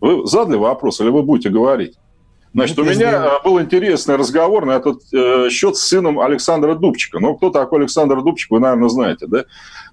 вы 0.00 0.26
задали 0.26 0.56
вопрос 0.56 1.00
или 1.00 1.10
вы 1.10 1.22
будете 1.22 1.50
говорить? 1.50 1.96
Значит, 2.52 2.76
Ну, 2.76 2.82
у 2.82 2.86
меня 2.86 2.94
сделаю. 2.94 3.40
был 3.44 3.60
интересный 3.60 4.16
разговор 4.16 4.66
на 4.66 4.72
этот 4.72 5.02
э, 5.12 5.48
счет 5.50 5.76
с 5.76 5.82
сыном 5.82 6.18
Александра 6.18 6.74
Дубчика. 6.74 7.20
Ну, 7.20 7.36
кто 7.36 7.50
такой 7.50 7.80
Александр 7.80 8.22
Дубчик, 8.22 8.50
вы, 8.50 8.58
наверное, 8.60 8.88
знаете, 8.88 9.26
да? 9.26 9.44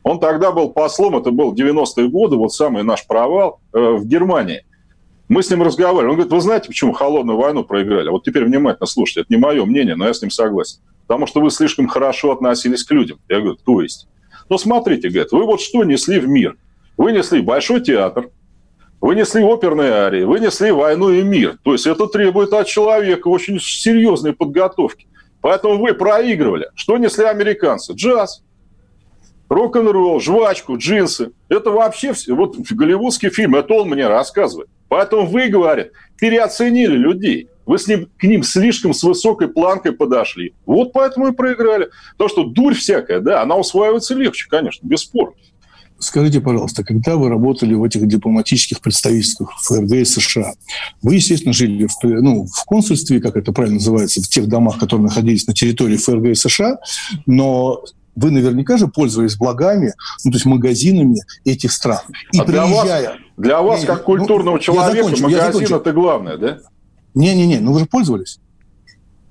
Он 0.03 0.19
тогда 0.19 0.51
был 0.51 0.69
послом, 0.71 1.17
это 1.17 1.31
был 1.31 1.53
90-е 1.53 2.07
годы, 2.09 2.35
вот 2.35 2.53
самый 2.53 2.83
наш 2.83 3.05
провал 3.05 3.59
э, 3.73 3.77
в 3.79 4.05
Германии. 4.05 4.65
Мы 5.29 5.43
с 5.43 5.49
ним 5.51 5.61
разговаривали. 5.61 6.07
Он 6.07 6.15
говорит, 6.15 6.31
вы 6.31 6.41
знаете, 6.41 6.67
почему 6.69 6.93
холодную 6.93 7.37
войну 7.37 7.63
проиграли? 7.63 8.09
Вот 8.09 8.23
теперь 8.23 8.45
внимательно 8.45 8.87
слушайте. 8.87 9.21
Это 9.21 9.33
не 9.33 9.37
мое 9.37 9.63
мнение, 9.65 9.95
но 9.95 10.07
я 10.07 10.13
с 10.13 10.21
ним 10.21 10.31
согласен. 10.31 10.79
Потому 11.05 11.27
что 11.27 11.41
вы 11.41 11.51
слишком 11.51 11.87
хорошо 11.87 12.31
относились 12.31 12.83
к 12.83 12.91
людям. 12.91 13.19
Я 13.27 13.39
говорю, 13.39 13.57
то 13.63 13.81
есть? 13.81 14.07
Ну, 14.49 14.57
смотрите, 14.57 15.09
говорит, 15.09 15.31
вы 15.31 15.45
вот 15.45 15.61
что 15.61 15.83
несли 15.83 16.19
в 16.19 16.27
мир? 16.27 16.55
Вы 16.95 17.11
несли 17.11 17.41
большой 17.41 17.81
театр, 17.81 18.29
вы 18.99 19.15
несли 19.15 19.43
оперные 19.43 19.91
арии, 19.91 20.23
вы 20.23 20.39
несли 20.39 20.71
войну 20.71 21.09
и 21.11 21.21
мир. 21.21 21.57
То 21.63 21.73
есть 21.73 21.85
это 21.85 22.07
требует 22.07 22.53
от 22.53 22.67
человека 22.67 23.27
очень 23.27 23.59
серьезной 23.59 24.33
подготовки. 24.33 25.07
Поэтому 25.41 25.77
вы 25.77 25.93
проигрывали. 25.93 26.69
Что 26.75 26.97
несли 26.97 27.25
американцы? 27.25 27.93
Джаз, 27.93 28.43
рок-н-ролл, 29.49 30.19
жвачку, 30.19 30.77
джинсы. 30.77 31.31
Это 31.47 31.69
вообще 31.69 32.13
все. 32.13 32.33
Вот 32.33 32.57
голливудский 32.57 33.29
фильм, 33.29 33.55
это 33.55 33.73
он 33.75 33.89
мне 33.89 34.07
рассказывает. 34.07 34.69
Поэтому 34.89 35.25
вы, 35.25 35.47
говорят, 35.47 35.89
переоценили 36.19 36.95
людей. 36.95 37.49
Вы 37.65 37.77
с 37.77 37.87
ним, 37.87 38.09
к 38.17 38.23
ним 38.23 38.43
слишком 38.43 38.93
с 38.93 39.03
высокой 39.03 39.49
планкой 39.49 39.91
подошли. 39.91 40.53
Вот 40.65 40.93
поэтому 40.93 41.27
и 41.27 41.33
проиграли. 41.33 41.89
То, 42.17 42.29
что 42.29 42.45
дурь 42.45 42.73
всякая, 42.73 43.19
да, 43.19 43.41
она 43.41 43.57
усваивается 43.57 44.15
легче, 44.15 44.47
конечно, 44.49 44.87
бесспорно. 44.87 45.35
Скажите, 45.99 46.41
пожалуйста, 46.41 46.83
когда 46.83 47.15
вы 47.15 47.29
работали 47.29 47.73
в 47.73 47.83
этих 47.83 48.07
дипломатических 48.07 48.81
представительствах 48.81 49.51
ФРГ 49.63 49.91
и 49.93 50.05
США, 50.05 50.53
вы, 51.01 51.15
естественно, 51.15 51.53
жили 51.53 51.87
в, 51.87 52.03
ну, 52.03 52.45
в 52.45 52.65
консульстве, 52.65 53.19
как 53.19 53.35
это 53.35 53.51
правильно 53.51 53.77
называется, 53.77 54.21
в 54.21 54.27
тех 54.27 54.47
домах, 54.47 54.77
которые 54.77 55.05
находились 55.05 55.47
на 55.47 55.53
территории 55.53 55.97
ФРГ 55.97 56.25
и 56.25 56.35
США, 56.35 56.77
но 57.25 57.83
вы 58.15 58.31
наверняка 58.31 58.77
же 58.77 58.87
пользовались 58.87 59.37
благами, 59.37 59.93
ну, 60.23 60.31
то 60.31 60.37
есть 60.37 60.45
магазинами 60.45 61.21
этих 61.45 61.71
стран. 61.71 61.99
И 62.31 62.39
а 62.39 62.45
для 62.45 62.63
приезжая... 62.63 63.09
вас, 63.09 63.17
для 63.37 63.61
вас, 63.61 63.85
как 63.85 63.99
ну, 63.99 64.03
культурного 64.03 64.57
я 64.57 64.61
человека, 64.61 65.03
закончу, 65.03 65.17
я 65.17 65.23
магазин 65.23 65.53
закончу. 65.53 65.75
это 65.75 65.91
главное, 65.93 66.37
да? 66.37 66.57
Не-не-не, 67.13 67.59
ну 67.59 67.73
вы 67.73 67.79
же 67.79 67.85
пользовались. 67.85 68.39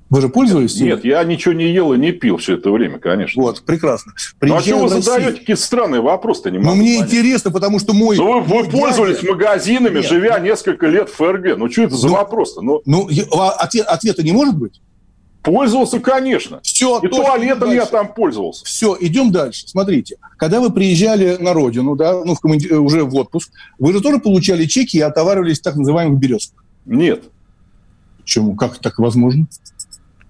Вы 0.08 0.20
же 0.20 0.28
пользовались? 0.28 0.78
Нет, 0.80 1.04
я 1.04 1.24
ничего 1.24 1.52
не 1.52 1.72
ел 1.72 1.92
и 1.92 1.98
не 1.98 2.12
пил 2.12 2.36
все 2.36 2.54
это 2.54 2.70
время, 2.70 2.98
конечно. 2.98 3.42
Вот, 3.42 3.62
прекрасно. 3.62 4.12
ну, 4.40 4.54
а 4.54 4.60
что 4.60 4.78
вы 4.78 4.88
задаете 5.00 5.40
какие-то 5.40 5.62
странные 5.62 6.00
вопросы-то? 6.00 6.50
Не 6.50 6.58
ну, 6.58 6.74
мне 6.76 6.98
понять. 6.98 7.12
интересно, 7.12 7.50
потому 7.50 7.80
что 7.80 7.92
мой... 7.92 8.16
Ну, 8.16 8.40
вы, 8.40 8.62
вы 8.62 8.70
пользовались 8.70 9.16
дядя... 9.16 9.32
магазинами, 9.32 9.96
Нет. 9.96 10.08
живя 10.08 10.38
несколько 10.38 10.86
лет 10.86 11.08
в 11.08 11.14
ФРГ. 11.14 11.58
Ну, 11.58 11.70
что 11.70 11.82
это 11.82 11.96
за 11.96 12.06
ну, 12.06 12.14
вопрос-то? 12.14 12.62
Ну, 12.62 12.82
ну 12.86 13.08
а 13.32 13.50
ответ, 13.50 13.86
ответа 13.86 14.22
не 14.22 14.30
может 14.30 14.56
быть? 14.56 14.80
Пользовался, 15.42 16.00
конечно. 16.00 16.60
Все, 16.62 16.98
и 17.00 17.08
туалетом 17.08 17.72
я 17.72 17.86
там 17.86 18.12
пользовался. 18.12 18.64
Все, 18.64 18.96
идем 19.00 19.30
дальше. 19.30 19.68
Смотрите, 19.68 20.18
когда 20.38 20.60
вы 20.60 20.70
приезжали 20.70 21.36
на 21.36 21.52
родину, 21.52 21.96
да, 21.96 22.24
ну, 22.24 22.34
в 22.34 22.40
команди... 22.40 22.68
уже 22.72 23.04
в 23.04 23.14
отпуск, 23.16 23.50
вы 23.78 23.92
же 23.92 24.00
тоже 24.00 24.18
получали 24.18 24.66
чеки 24.66 24.98
и 24.98 25.00
отоваривались 25.00 25.60
в 25.60 25.62
так 25.62 25.76
называемых 25.76 26.18
березках? 26.18 26.64
Нет. 26.84 27.24
Почему? 28.18 28.56
Как 28.56 28.78
так 28.78 28.98
возможно? 28.98 29.46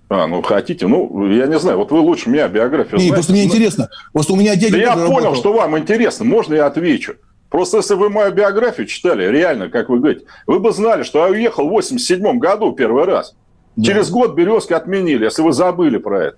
А, 0.08 0.26
ну 0.28 0.40
хотите, 0.42 0.86
ну, 0.86 1.28
я 1.30 1.46
не 1.46 1.58
знаю, 1.58 1.78
вот 1.78 1.90
вы 1.90 1.98
лучше 1.98 2.30
меня 2.30 2.46
биографию 2.48 2.94
Не, 3.00 3.08
знаете. 3.08 3.14
просто 3.14 3.32
мне 3.32 3.44
интересно. 3.44 3.88
Просто 4.12 4.32
у 4.34 4.36
меня 4.36 4.54
дядя 4.54 4.72
Да 4.72 4.78
я 4.78 4.92
понял, 4.94 5.08
работал. 5.08 5.34
что 5.34 5.52
вам 5.52 5.76
интересно, 5.78 6.24
можно 6.24 6.54
я 6.54 6.66
отвечу? 6.66 7.14
Просто 7.50 7.78
если 7.78 7.94
вы 7.94 8.08
мою 8.08 8.32
биографию 8.32 8.86
читали, 8.86 9.24
реально, 9.24 9.68
как 9.68 9.88
вы 9.88 9.98
говорите, 9.98 10.26
вы 10.46 10.60
бы 10.60 10.72
знали, 10.72 11.02
что 11.02 11.24
я 11.26 11.32
уехал 11.32 11.66
в 11.66 11.70
87 11.70 12.38
году 12.38 12.72
первый 12.72 13.04
раз. 13.04 13.34
Да. 13.74 13.84
Через 13.84 14.10
год 14.10 14.34
березки 14.34 14.72
отменили, 14.72 15.24
если 15.24 15.42
вы 15.42 15.52
забыли 15.52 15.98
про 15.98 16.26
это. 16.26 16.36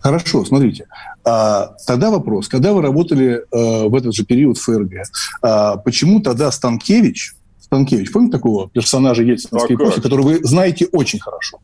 Хорошо, 0.00 0.44
смотрите. 0.44 0.86
А, 1.24 1.74
тогда 1.86 2.10
вопрос. 2.10 2.48
Когда 2.48 2.72
вы 2.72 2.82
работали 2.82 3.44
а, 3.52 3.86
в 3.88 3.94
этот 3.94 4.14
же 4.14 4.24
период 4.24 4.58
в 4.58 4.62
ФРГ, 4.62 5.04
а, 5.42 5.76
почему 5.76 6.20
тогда 6.20 6.50
Станкевич, 6.50 7.34
Станкевич, 7.60 8.10
помните 8.10 8.32
такого 8.32 8.68
персонажа 8.68 9.22
ельцинской 9.22 9.76
эпохи, 9.76 10.00
который 10.00 10.24
вы 10.24 10.40
знаете 10.42 10.88
очень 10.90 11.20
хорошо? 11.20 11.58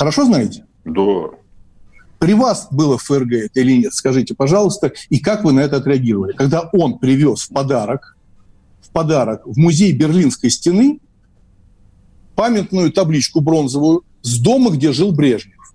Хорошо 0.00 0.24
знаете? 0.24 0.64
Да. 0.86 1.28
При 2.18 2.32
вас 2.32 2.68
было 2.70 2.96
в 2.96 3.02
ФРГ 3.02 3.32
это 3.34 3.60
или 3.60 3.82
нет? 3.82 3.92
Скажите, 3.92 4.34
пожалуйста, 4.34 4.92
и 5.10 5.18
как 5.18 5.44
вы 5.44 5.52
на 5.52 5.60
это 5.60 5.76
отреагировали? 5.76 6.32
Когда 6.32 6.70
он 6.72 6.98
привез 6.98 7.42
в 7.42 7.52
подарок, 7.52 8.16
в 8.80 8.88
подарок 8.92 9.42
в 9.44 9.58
музей 9.58 9.92
Берлинской 9.92 10.48
стены 10.48 11.00
памятную 12.34 12.90
табличку 12.92 13.42
бронзовую 13.42 14.04
с 14.22 14.38
дома, 14.38 14.70
где 14.70 14.94
жил 14.94 15.12
Брежнев. 15.12 15.74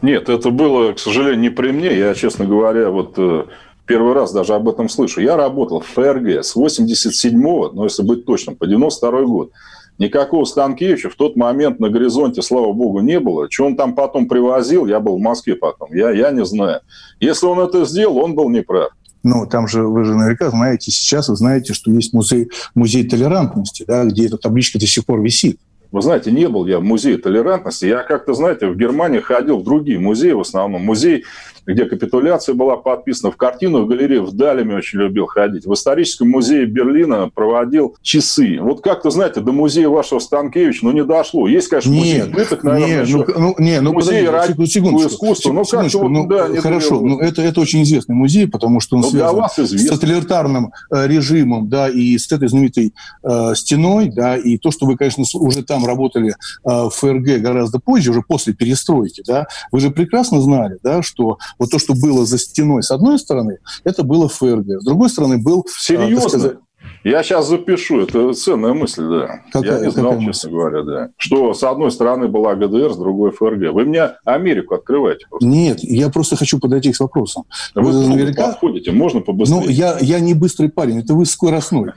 Нет, 0.00 0.28
это 0.28 0.50
было, 0.50 0.92
к 0.92 1.00
сожалению, 1.00 1.40
не 1.40 1.50
при 1.50 1.72
мне. 1.72 1.98
Я, 1.98 2.14
честно 2.14 2.46
говоря, 2.46 2.90
вот 2.90 3.14
э, 3.16 3.46
первый 3.86 4.12
раз 4.14 4.32
даже 4.32 4.54
об 4.54 4.68
этом 4.68 4.88
слышу. 4.88 5.20
Я 5.20 5.36
работал 5.36 5.80
в 5.80 5.86
ФРГ 5.86 6.44
с 6.44 6.54
87-го, 6.56 7.72
ну, 7.74 7.82
если 7.82 8.04
быть 8.04 8.24
точным, 8.24 8.54
по 8.54 8.68
92 8.68 9.22
год. 9.22 9.50
Никакого 9.98 10.44
Станкевича 10.44 11.10
в 11.10 11.16
тот 11.16 11.36
момент 11.36 11.80
на 11.80 11.90
горизонте, 11.90 12.40
слава 12.40 12.72
богу, 12.72 13.00
не 13.00 13.18
было. 13.18 13.50
Что 13.50 13.66
он 13.66 13.76
там 13.76 13.94
потом 13.94 14.28
привозил, 14.28 14.86
я 14.86 15.00
был 15.00 15.16
в 15.16 15.20
Москве 15.20 15.56
потом, 15.56 15.92
я, 15.92 16.10
я 16.10 16.30
не 16.30 16.44
знаю. 16.44 16.80
Если 17.18 17.46
он 17.46 17.58
это 17.58 17.84
сделал, 17.84 18.18
он 18.18 18.34
был 18.34 18.48
неправ. 18.48 18.90
Ну, 19.24 19.46
там 19.46 19.66
же, 19.66 19.82
вы 19.82 20.04
же 20.04 20.14
наверняка 20.14 20.50
знаете, 20.50 20.92
сейчас 20.92 21.28
вы 21.28 21.36
знаете, 21.36 21.74
что 21.74 21.90
есть 21.90 22.12
музей, 22.12 22.48
музей 22.76 23.08
толерантности, 23.08 23.84
да, 23.86 24.04
где 24.04 24.26
эта 24.26 24.38
табличка 24.38 24.78
до 24.78 24.86
сих 24.86 25.04
пор 25.04 25.20
висит. 25.20 25.58
Вы 25.90 26.02
знаете, 26.02 26.30
не 26.30 26.48
был 26.48 26.66
я 26.66 26.80
в 26.80 26.84
музее 26.84 27.16
толерантности. 27.16 27.86
Я 27.86 28.02
как-то, 28.02 28.34
знаете, 28.34 28.68
в 28.68 28.76
Германии 28.76 29.20
ходил 29.20 29.58
в 29.58 29.64
другие 29.64 29.98
музеи, 29.98 30.32
в 30.32 30.40
основном. 30.40 30.82
Музей 30.82 31.24
где 31.68 31.84
капитуляция 31.84 32.54
была 32.54 32.76
подписана. 32.76 33.30
В 33.30 33.36
картину, 33.36 33.82
в 33.82 33.86
галерее 33.86 34.22
в 34.22 34.32
Далеме 34.32 34.74
очень 34.74 35.00
любил 35.00 35.26
ходить. 35.26 35.66
В 35.66 35.74
историческом 35.74 36.30
музее 36.30 36.64
Берлина 36.64 37.30
проводил 37.32 37.94
часы. 38.00 38.58
Вот 38.60 38.82
как-то, 38.82 39.10
знаете, 39.10 39.40
до 39.40 39.52
музея 39.52 39.90
вашего 39.90 40.18
Станкевича, 40.18 40.80
ну, 40.82 40.92
не 40.92 41.04
дошло. 41.04 41.46
Есть, 41.46 41.68
конечно, 41.68 41.92
музей 41.92 42.22
нет, 42.22 42.32
пыток, 42.32 42.64
наверное, 42.64 43.04
нет, 43.04 43.28
ну, 43.28 43.34
ну, 43.38 43.54
не, 43.58 43.80
ну, 43.82 43.92
музей 43.92 44.26
ради 44.28 44.52
искусства. 44.52 45.52
Ну, 45.52 45.64
как 45.64 45.92
вот, 45.92 46.08
ну, 46.08 46.26
да, 46.26 46.48
хорошо, 46.60 47.00
ну, 47.00 47.18
это, 47.18 47.42
это 47.42 47.60
очень 47.60 47.82
известный 47.82 48.14
музей, 48.14 48.48
потому 48.48 48.80
что 48.80 48.96
он 48.96 49.02
ну, 49.02 49.10
связан 49.10 49.44
с 49.48 49.88
тоталитарным 49.88 50.72
э, 50.90 51.06
режимом, 51.06 51.68
да, 51.68 51.88
и 51.90 52.16
с 52.16 52.32
этой 52.32 52.48
знаменитой 52.48 52.94
э, 53.22 53.54
стеной, 53.54 54.08
да, 54.08 54.36
и 54.36 54.56
то, 54.56 54.70
что 54.70 54.86
вы, 54.86 54.96
конечно, 54.96 55.24
уже 55.34 55.62
там 55.62 55.84
работали 55.84 56.30
э, 56.30 56.34
в 56.64 56.90
ФРГ 56.90 57.42
гораздо 57.42 57.78
позже, 57.78 58.10
уже 58.10 58.22
после 58.22 58.54
перестройки, 58.54 59.22
да, 59.26 59.46
вы 59.70 59.80
же 59.80 59.90
прекрасно 59.90 60.40
знали, 60.40 60.78
да, 60.82 61.02
что 61.02 61.36
вот 61.58 61.70
то, 61.70 61.78
что 61.78 61.94
было 61.94 62.24
за 62.24 62.38
стеной 62.38 62.82
с 62.82 62.90
одной 62.90 63.18
стороны, 63.18 63.58
это 63.84 64.02
было 64.02 64.28
ФРГ. 64.28 64.80
С 64.80 64.84
другой 64.84 65.10
стороны 65.10 65.38
был... 65.38 65.64
А, 65.66 65.70
Серьезно? 65.80 66.28
Сказать, 66.28 66.56
я 67.04 67.22
сейчас 67.22 67.48
запишу, 67.48 68.00
это 68.00 68.32
ценная 68.32 68.74
мысль, 68.74 69.02
да. 69.08 69.40
Какая, 69.52 69.78
Я 69.78 69.86
не 69.86 69.90
знал, 69.90 70.18
честно 70.20 70.50
говоря, 70.50 70.82
да. 70.82 71.08
Что 71.16 71.54
с 71.54 71.62
одной 71.62 71.90
стороны 71.90 72.28
была 72.28 72.54
ГДР, 72.54 72.92
с 72.92 72.96
другой 72.96 73.30
ФРГ. 73.30 73.72
Вы 73.72 73.84
мне 73.84 74.10
Америку 74.24 74.74
открываете 74.74 75.26
просто. 75.28 75.46
Нет, 75.46 75.78
я 75.82 76.08
просто 76.08 76.36
хочу 76.36 76.58
подойти 76.58 76.92
к 76.92 77.00
вопросам. 77.00 77.44
Да 77.74 77.82
вы, 77.82 77.92
вы 77.92 78.08
наверняка... 78.08 78.48
подходите, 78.48 78.90
можно 78.90 79.20
побыстрее. 79.20 79.60
Ну, 79.60 79.68
я, 79.68 79.98
я 80.00 80.20
не 80.20 80.34
быстрый 80.34 80.68
парень, 80.68 80.98
это 81.00 81.14
вы 81.14 81.24
скоростной. 81.24 81.92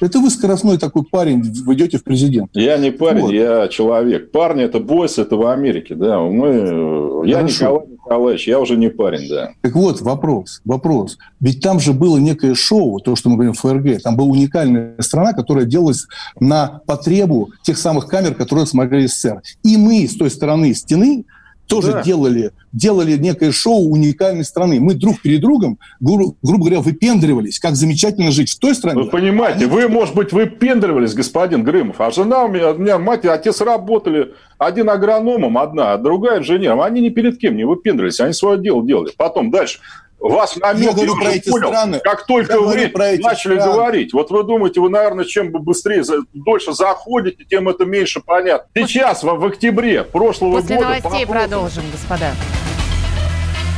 Это 0.00 0.18
вы 0.18 0.30
скоростной 0.30 0.78
такой 0.78 1.04
парень, 1.04 1.42
вы 1.64 1.74
идете 1.74 1.98
в 1.98 2.04
президент. 2.04 2.50
Я 2.54 2.76
не 2.76 2.90
парень, 2.90 3.22
вот. 3.22 3.32
я 3.32 3.68
человек. 3.68 4.30
Парни– 4.30 4.64
это 4.64 4.80
бойс, 4.80 5.18
это 5.18 5.36
в 5.36 5.46
Америке, 5.46 5.94
да. 5.94 6.18
Мы... 6.18 7.22
Я 7.24 7.42
Николай 7.42 7.86
Николаевич, 8.04 8.48
я 8.48 8.58
уже 8.58 8.76
не 8.76 8.88
парень, 8.88 9.28
да. 9.28 9.52
Так 9.60 9.74
вот, 9.74 10.00
вопрос, 10.00 10.60
вопрос. 10.64 11.18
Ведь 11.40 11.60
там 11.60 11.78
же 11.78 11.92
было 11.92 12.18
некое 12.18 12.54
шоу, 12.54 12.98
то, 12.98 13.14
что 13.14 13.28
мы 13.28 13.36
говорим 13.36 13.54
в 13.54 13.60
ФРГ. 13.60 14.02
Там 14.02 14.16
была 14.16 14.28
уникальная 14.28 14.96
страна, 14.98 15.32
которая 15.32 15.64
делалась 15.64 16.06
на 16.40 16.80
потребу 16.86 17.50
тех 17.62 17.78
самых 17.78 18.08
камер, 18.08 18.34
которые 18.34 18.66
смотрели 18.66 19.06
СССР. 19.06 19.42
И 19.62 19.76
мы 19.76 20.06
с 20.08 20.16
той 20.16 20.30
стороны 20.30 20.74
стены 20.74 21.24
тоже 21.66 21.92
да. 21.92 22.02
делали, 22.02 22.52
делали 22.72 23.16
некое 23.16 23.52
шоу 23.52 23.88
уникальной 23.90 24.44
страны. 24.44 24.80
Мы 24.80 24.94
друг 24.94 25.20
перед 25.22 25.40
другом, 25.40 25.78
гру, 26.00 26.36
грубо 26.42 26.64
говоря, 26.64 26.80
выпендривались, 26.80 27.58
как 27.58 27.76
замечательно 27.76 28.30
жить 28.30 28.50
в 28.50 28.58
той 28.58 28.74
стране. 28.74 29.02
Вы 29.02 29.08
понимаете, 29.08 29.64
Они... 29.64 29.66
вы, 29.66 29.88
может 29.88 30.14
быть, 30.14 30.32
выпендривались, 30.32 31.14
господин 31.14 31.64
Грымов, 31.64 32.00
а 32.00 32.10
жена 32.10 32.44
у 32.44 32.48
меня, 32.48 32.72
у 32.72 32.78
меня 32.78 32.98
мать 32.98 33.24
и 33.24 33.28
отец 33.28 33.60
работали, 33.60 34.34
один 34.58 34.90
агрономом, 34.90 35.58
одна, 35.58 35.92
а 35.92 35.98
другая 35.98 36.40
инженером. 36.40 36.80
Они 36.80 37.00
ни 37.00 37.08
перед 37.08 37.38
кем 37.38 37.56
не 37.56 37.64
выпендривались, 37.64 38.20
они 38.20 38.32
свое 38.32 38.58
дело 38.60 38.84
делали. 38.86 39.10
Потом 39.16 39.50
дальше 39.50 39.80
вас 40.28 40.56
на 40.56 40.70
я, 40.72 40.92
говорю 40.92 41.16
про 41.16 41.30
эти 41.32 41.50
понял, 41.50 41.68
страны. 41.68 42.00
Как 42.02 42.26
только 42.26 42.60
вы 42.60 42.90
начали 43.18 43.58
страны. 43.58 43.60
говорить, 43.60 44.12
вот 44.12 44.30
вы 44.30 44.44
думаете, 44.44 44.80
вы, 44.80 44.88
наверное, 44.88 45.24
чем 45.24 45.50
бы 45.50 45.58
быстрее, 45.58 46.04
дольше 46.32 46.72
заходите, 46.72 47.44
тем 47.44 47.68
это 47.68 47.84
меньше 47.84 48.20
понятно. 48.20 48.68
Сейчас, 48.74 49.22
в, 49.22 49.26
в 49.26 49.44
октябре 49.44 50.04
прошлого 50.04 50.60
После 50.60 50.76
года... 50.76 50.88
После 50.88 51.02
новостей 51.02 51.26
продолжим, 51.26 51.82
господа. 51.90 52.30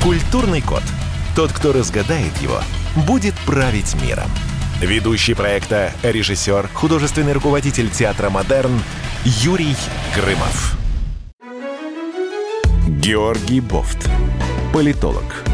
Культурный 0.03 0.61
код. 0.61 0.83
Тот, 1.35 1.51
кто 1.51 1.73
разгадает 1.73 2.37
его, 2.43 2.59
будет 3.07 3.35
править 3.47 3.95
миром. 4.03 4.29
Ведущий 4.81 5.35
проекта, 5.35 5.93
режиссер, 6.03 6.69
художественный 6.75 7.33
руководитель 7.33 7.91
театра 7.91 8.29
«Модерн» 8.29 8.79
Юрий 9.25 9.75
Грымов. 10.15 10.77
Георгий 12.87 13.61
Бофт. 13.61 14.09
Политолог 14.73 15.54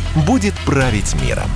будет 0.15 0.53
править 0.65 1.15
миром. 1.21 1.49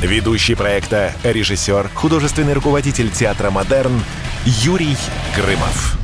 Ведущий 0.00 0.54
проекта, 0.54 1.12
режиссер, 1.22 1.88
художественный 1.94 2.54
руководитель 2.54 3.10
театра 3.10 3.50
«Модерн» 3.50 4.02
Юрий 4.44 4.96
Грымов. 5.36 6.01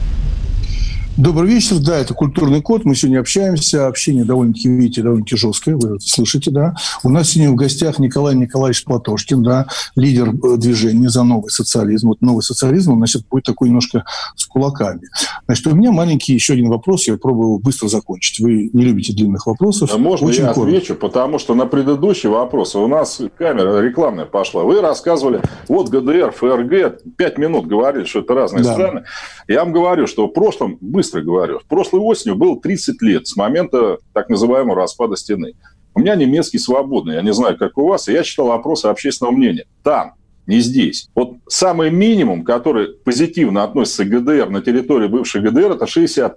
Добрый 1.19 1.51
вечер. 1.51 1.81
Да, 1.81 1.99
это 1.99 2.15
«Культурный 2.15 2.63
код». 2.63 2.85
Мы 2.85 2.95
сегодня 2.95 3.19
общаемся. 3.19 3.89
Общение 3.89 4.25
довольно-таки, 4.25 4.69
видите, 4.69 5.03
довольно-таки 5.03 5.37
жесткое. 5.37 5.75
Вы 5.75 5.97
это 5.97 5.99
слышите, 5.99 6.53
да? 6.53 6.77
У 7.03 7.11
нас 7.11 7.31
сегодня 7.31 7.51
в 7.51 7.57
гостях 7.57 7.99
Николай 7.99 8.37
Николаевич 8.37 8.85
Платошкин, 8.85 9.43
да, 9.43 9.67
лидер 9.97 10.29
э, 10.29 10.57
движения 10.59 11.09
за 11.09 11.25
новый 11.25 11.51
социализм. 11.51 12.11
Вот 12.11 12.21
новый 12.21 12.43
социализм, 12.45 12.93
он, 12.93 12.99
значит, 12.99 13.27
будет 13.29 13.43
такой 13.43 13.67
немножко 13.67 14.05
с 14.37 14.47
кулаками. 14.47 15.01
Значит, 15.47 15.67
у 15.67 15.75
меня 15.75 15.91
маленький 15.91 16.35
еще 16.35 16.53
один 16.53 16.69
вопрос. 16.69 17.09
Я 17.09 17.17
пробую 17.17 17.59
быстро 17.59 17.89
закончить. 17.89 18.39
Вы 18.39 18.71
не 18.73 18.85
любите 18.85 19.13
длинных 19.13 19.49
вопросов. 19.49 19.91
Да 19.91 19.99
можно 19.99 20.29
Очень 20.29 20.45
я 20.45 20.53
коротко. 20.53 20.77
отвечу? 20.77 20.95
Потому 20.95 21.41
что 21.41 21.57
на 21.57 21.67
предыдущий 21.67 22.29
вопрос 22.29 22.77
у 22.77 22.87
нас 22.87 23.21
камера 23.37 23.81
рекламная 23.81 24.27
пошла. 24.27 24.63
Вы 24.63 24.81
рассказывали, 24.81 25.43
вот 25.67 25.89
ГДР, 25.89 26.31
ФРГ, 26.31 27.17
пять 27.17 27.39
минут 27.39 27.67
говорили, 27.67 28.05
что 28.05 28.21
это 28.21 28.35
разные 28.35 28.63
да. 28.63 28.73
страны. 28.73 29.05
Я 29.49 29.65
вам 29.65 29.73
говорю, 29.73 30.07
что 30.07 30.29
в 30.29 30.31
прошлом 30.31 30.79
быстро 30.81 31.08
быстро 31.09 31.23
говорю. 31.23 31.59
В 31.61 31.65
прошлой 31.65 32.01
осенью 32.01 32.37
было 32.37 32.61
30 32.61 33.01
лет 33.03 33.27
с 33.27 33.37
момента 33.37 33.99
так 34.13 34.29
называемого 34.29 34.77
распада 34.77 35.17
стены. 35.17 35.55
У 35.95 36.01
меня 36.01 36.15
немецкий 36.15 36.59
свободный, 36.59 37.15
я 37.15 37.23
не 37.23 37.33
знаю, 37.33 37.57
как 37.57 37.79
у 37.79 37.89
вас, 37.89 38.09
и 38.09 38.13
я 38.13 38.23
читал 38.23 38.53
опросы 38.53 38.87
общественного 38.87 39.35
мнения. 39.35 39.65
Там, 39.83 40.13
не 40.47 40.61
здесь. 40.61 41.09
Вот 41.15 41.37
самый 41.49 41.91
минимум, 41.91 42.45
который 42.45 42.89
позитивно 43.05 43.65
относится 43.65 44.05
к 44.05 44.09
ГДР 44.09 44.51
на 44.51 44.61
территории 44.61 45.09
бывшей 45.09 45.41
ГДР, 45.41 45.73
это 45.73 45.87
60%. 45.87 46.35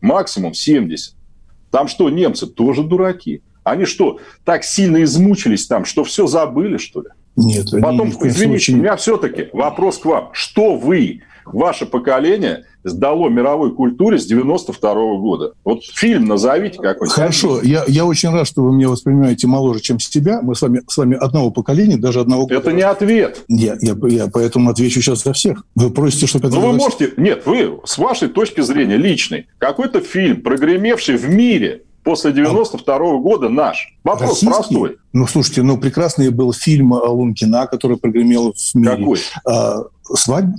Максимум 0.00 0.52
70%. 0.52 0.96
Там 1.70 1.88
что, 1.88 2.08
немцы 2.08 2.46
тоже 2.46 2.84
дураки? 2.84 3.42
Они 3.64 3.84
что, 3.84 4.20
так 4.44 4.62
сильно 4.62 5.02
измучились 5.02 5.66
там, 5.66 5.84
что 5.84 6.04
все 6.04 6.26
забыли, 6.26 6.76
что 6.76 7.02
ли? 7.02 7.08
Нет. 7.36 7.66
Потом, 7.82 8.10
извините, 8.10 8.46
случае... 8.46 8.76
у 8.76 8.80
меня 8.80 8.96
все-таки 8.96 9.48
вопрос 9.52 9.98
к 9.98 10.04
вам. 10.04 10.30
Что 10.32 10.76
вы, 10.76 11.22
ваше 11.46 11.86
поколение, 11.86 12.64
сдало 12.84 13.28
мировой 13.28 13.74
культуре 13.74 14.18
с 14.18 14.26
92 14.26 14.92
-го 14.92 15.18
года? 15.18 15.52
Вот 15.64 15.84
фильм 15.84 16.26
назовите 16.26 16.76
какой-нибудь. 16.76 17.12
Хорошо, 17.14 17.60
я, 17.62 17.84
я 17.86 18.04
очень 18.04 18.30
рад, 18.30 18.46
что 18.46 18.62
вы 18.62 18.74
меня 18.74 18.88
воспринимаете 18.88 19.46
моложе, 19.46 19.80
чем 19.80 19.98
себя. 19.98 20.40
Мы 20.42 20.54
с 20.54 20.62
вами, 20.62 20.82
с 20.86 20.96
вами 20.96 21.16
одного 21.16 21.50
поколения, 21.50 21.96
даже 21.96 22.20
одного 22.20 22.42
года. 22.42 22.56
Это 22.56 22.72
не 22.72 22.82
ответ. 22.82 23.44
Я, 23.48 23.76
я, 23.80 23.96
я 24.08 24.26
поэтому 24.32 24.70
отвечу 24.70 25.00
сейчас 25.00 25.22
за 25.22 25.32
всех. 25.32 25.64
Вы 25.74 25.90
просите, 25.90 26.26
чтобы... 26.26 26.48
Ну, 26.48 26.60
вы 26.60 26.72
можете... 26.72 27.12
Нет, 27.16 27.42
вы, 27.46 27.80
с 27.84 27.98
вашей 27.98 28.28
точки 28.28 28.60
зрения 28.60 28.96
личной, 28.96 29.46
какой-то 29.58 30.00
фильм, 30.00 30.42
прогремевший 30.42 31.16
в 31.16 31.28
мире, 31.28 31.82
после 32.04 32.32
92 32.32 32.96
-го 32.96 33.18
года 33.20 33.48
наш. 33.48 33.96
Вопрос 34.04 34.42
Российский? 34.42 34.46
простой. 34.46 34.96
Ну, 35.12 35.26
слушайте, 35.26 35.62
ну, 35.62 35.78
прекрасный 35.78 36.28
был 36.30 36.52
фильм 36.52 36.92
Лункина, 36.92 37.66
который 37.66 37.96
прогремел 37.96 38.52
в 38.52 38.74
мире. 38.74 38.96
Какой? 38.96 39.18
А, 39.46 39.84
«Свадьба». 40.14 40.54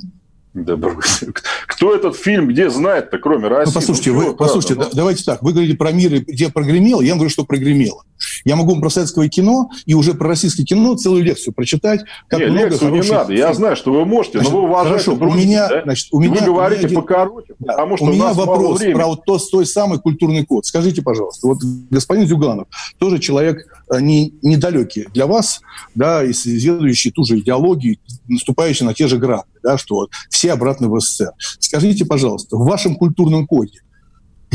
Да, 0.56 0.78
кто 1.68 1.94
этот 1.94 2.16
фильм 2.16 2.48
где 2.48 2.70
знает-то, 2.70 3.18
кроме 3.18 3.50
России? 3.50 3.74
Ну, 3.74 3.74
послушайте, 3.74 4.12
ну, 4.12 4.18
вы, 4.18 4.36
послушайте 4.36 4.76
ну... 4.76 4.90
давайте 4.94 5.24
так. 5.26 5.44
Вы 5.44 5.52
говорите 5.52 5.76
про 5.76 5.92
мир, 5.92 6.22
где 6.22 6.50
прогремело, 6.50 7.02
я 7.02 7.16
говорю, 7.16 7.30
что 7.30 7.44
прогремело. 7.44 8.04
Я 8.46 8.56
могу 8.56 8.80
про 8.80 8.90
советское 8.90 9.28
кино 9.28 9.72
и 9.88 9.96
уже 9.96 10.14
про 10.14 10.28
российское 10.28 10.64
кино 10.64 10.96
целую 10.96 11.24
лекцию 11.24 11.54
прочитать. 11.54 12.02
Как 12.28 12.40
Нет, 12.40 12.52
много 12.52 12.70
лекцию 12.70 12.92
не 12.92 13.02
надо. 13.02 13.34
Я 13.34 13.54
знаю, 13.56 13.76
что 13.76 13.92
вы 13.92 14.06
можете, 14.06 14.38
значит, 14.38 14.54
но 14.54 14.60
вы 14.60 14.68
уважаете 14.68 15.04
хорошо, 15.04 15.16
других, 15.16 15.36
у 15.36 15.40
меня, 15.40 15.68
да? 15.68 15.82
значит, 15.84 16.08
у 16.12 16.20
меня, 16.20 16.34
вы 16.34 16.46
говорите 16.46 16.86
у 16.86 16.90
меня, 16.90 17.02
покороче, 17.02 17.54
да, 17.58 17.74
потому 17.74 17.98
что 17.98 18.06
у, 18.06 18.14
меня 18.14 18.34
вопрос 18.34 18.82
про 18.82 19.08
вот 19.08 19.26
то, 19.26 19.40
той 19.40 19.66
самый 19.66 20.00
культурный 20.00 20.46
код. 20.46 20.66
Скажите, 20.66 21.02
пожалуйста, 21.02 21.48
вот 21.48 21.58
господин 21.90 22.28
Зюганов, 22.28 22.68
тоже 23.00 23.18
человек 23.18 23.66
э, 23.92 24.00
не, 24.00 24.36
недалекий 24.44 25.08
для 25.12 25.26
вас, 25.26 25.62
да, 25.96 26.30
исследующий 26.30 27.10
ту 27.10 27.24
же 27.24 27.40
идеологию, 27.40 27.98
наступающий 28.28 28.86
на 28.86 28.94
те 28.94 29.08
же 29.08 29.18
грабли, 29.18 29.50
да, 29.64 29.80
что 29.80 30.08
все 30.30 30.54
обратно 30.54 30.88
в 30.88 31.00
СССР. 31.00 31.32
Скажите, 31.60 32.06
пожалуйста, 32.06 32.58
в 32.58 32.66
вашем 32.66 32.96
культурном 32.96 33.48
коде 33.48 33.82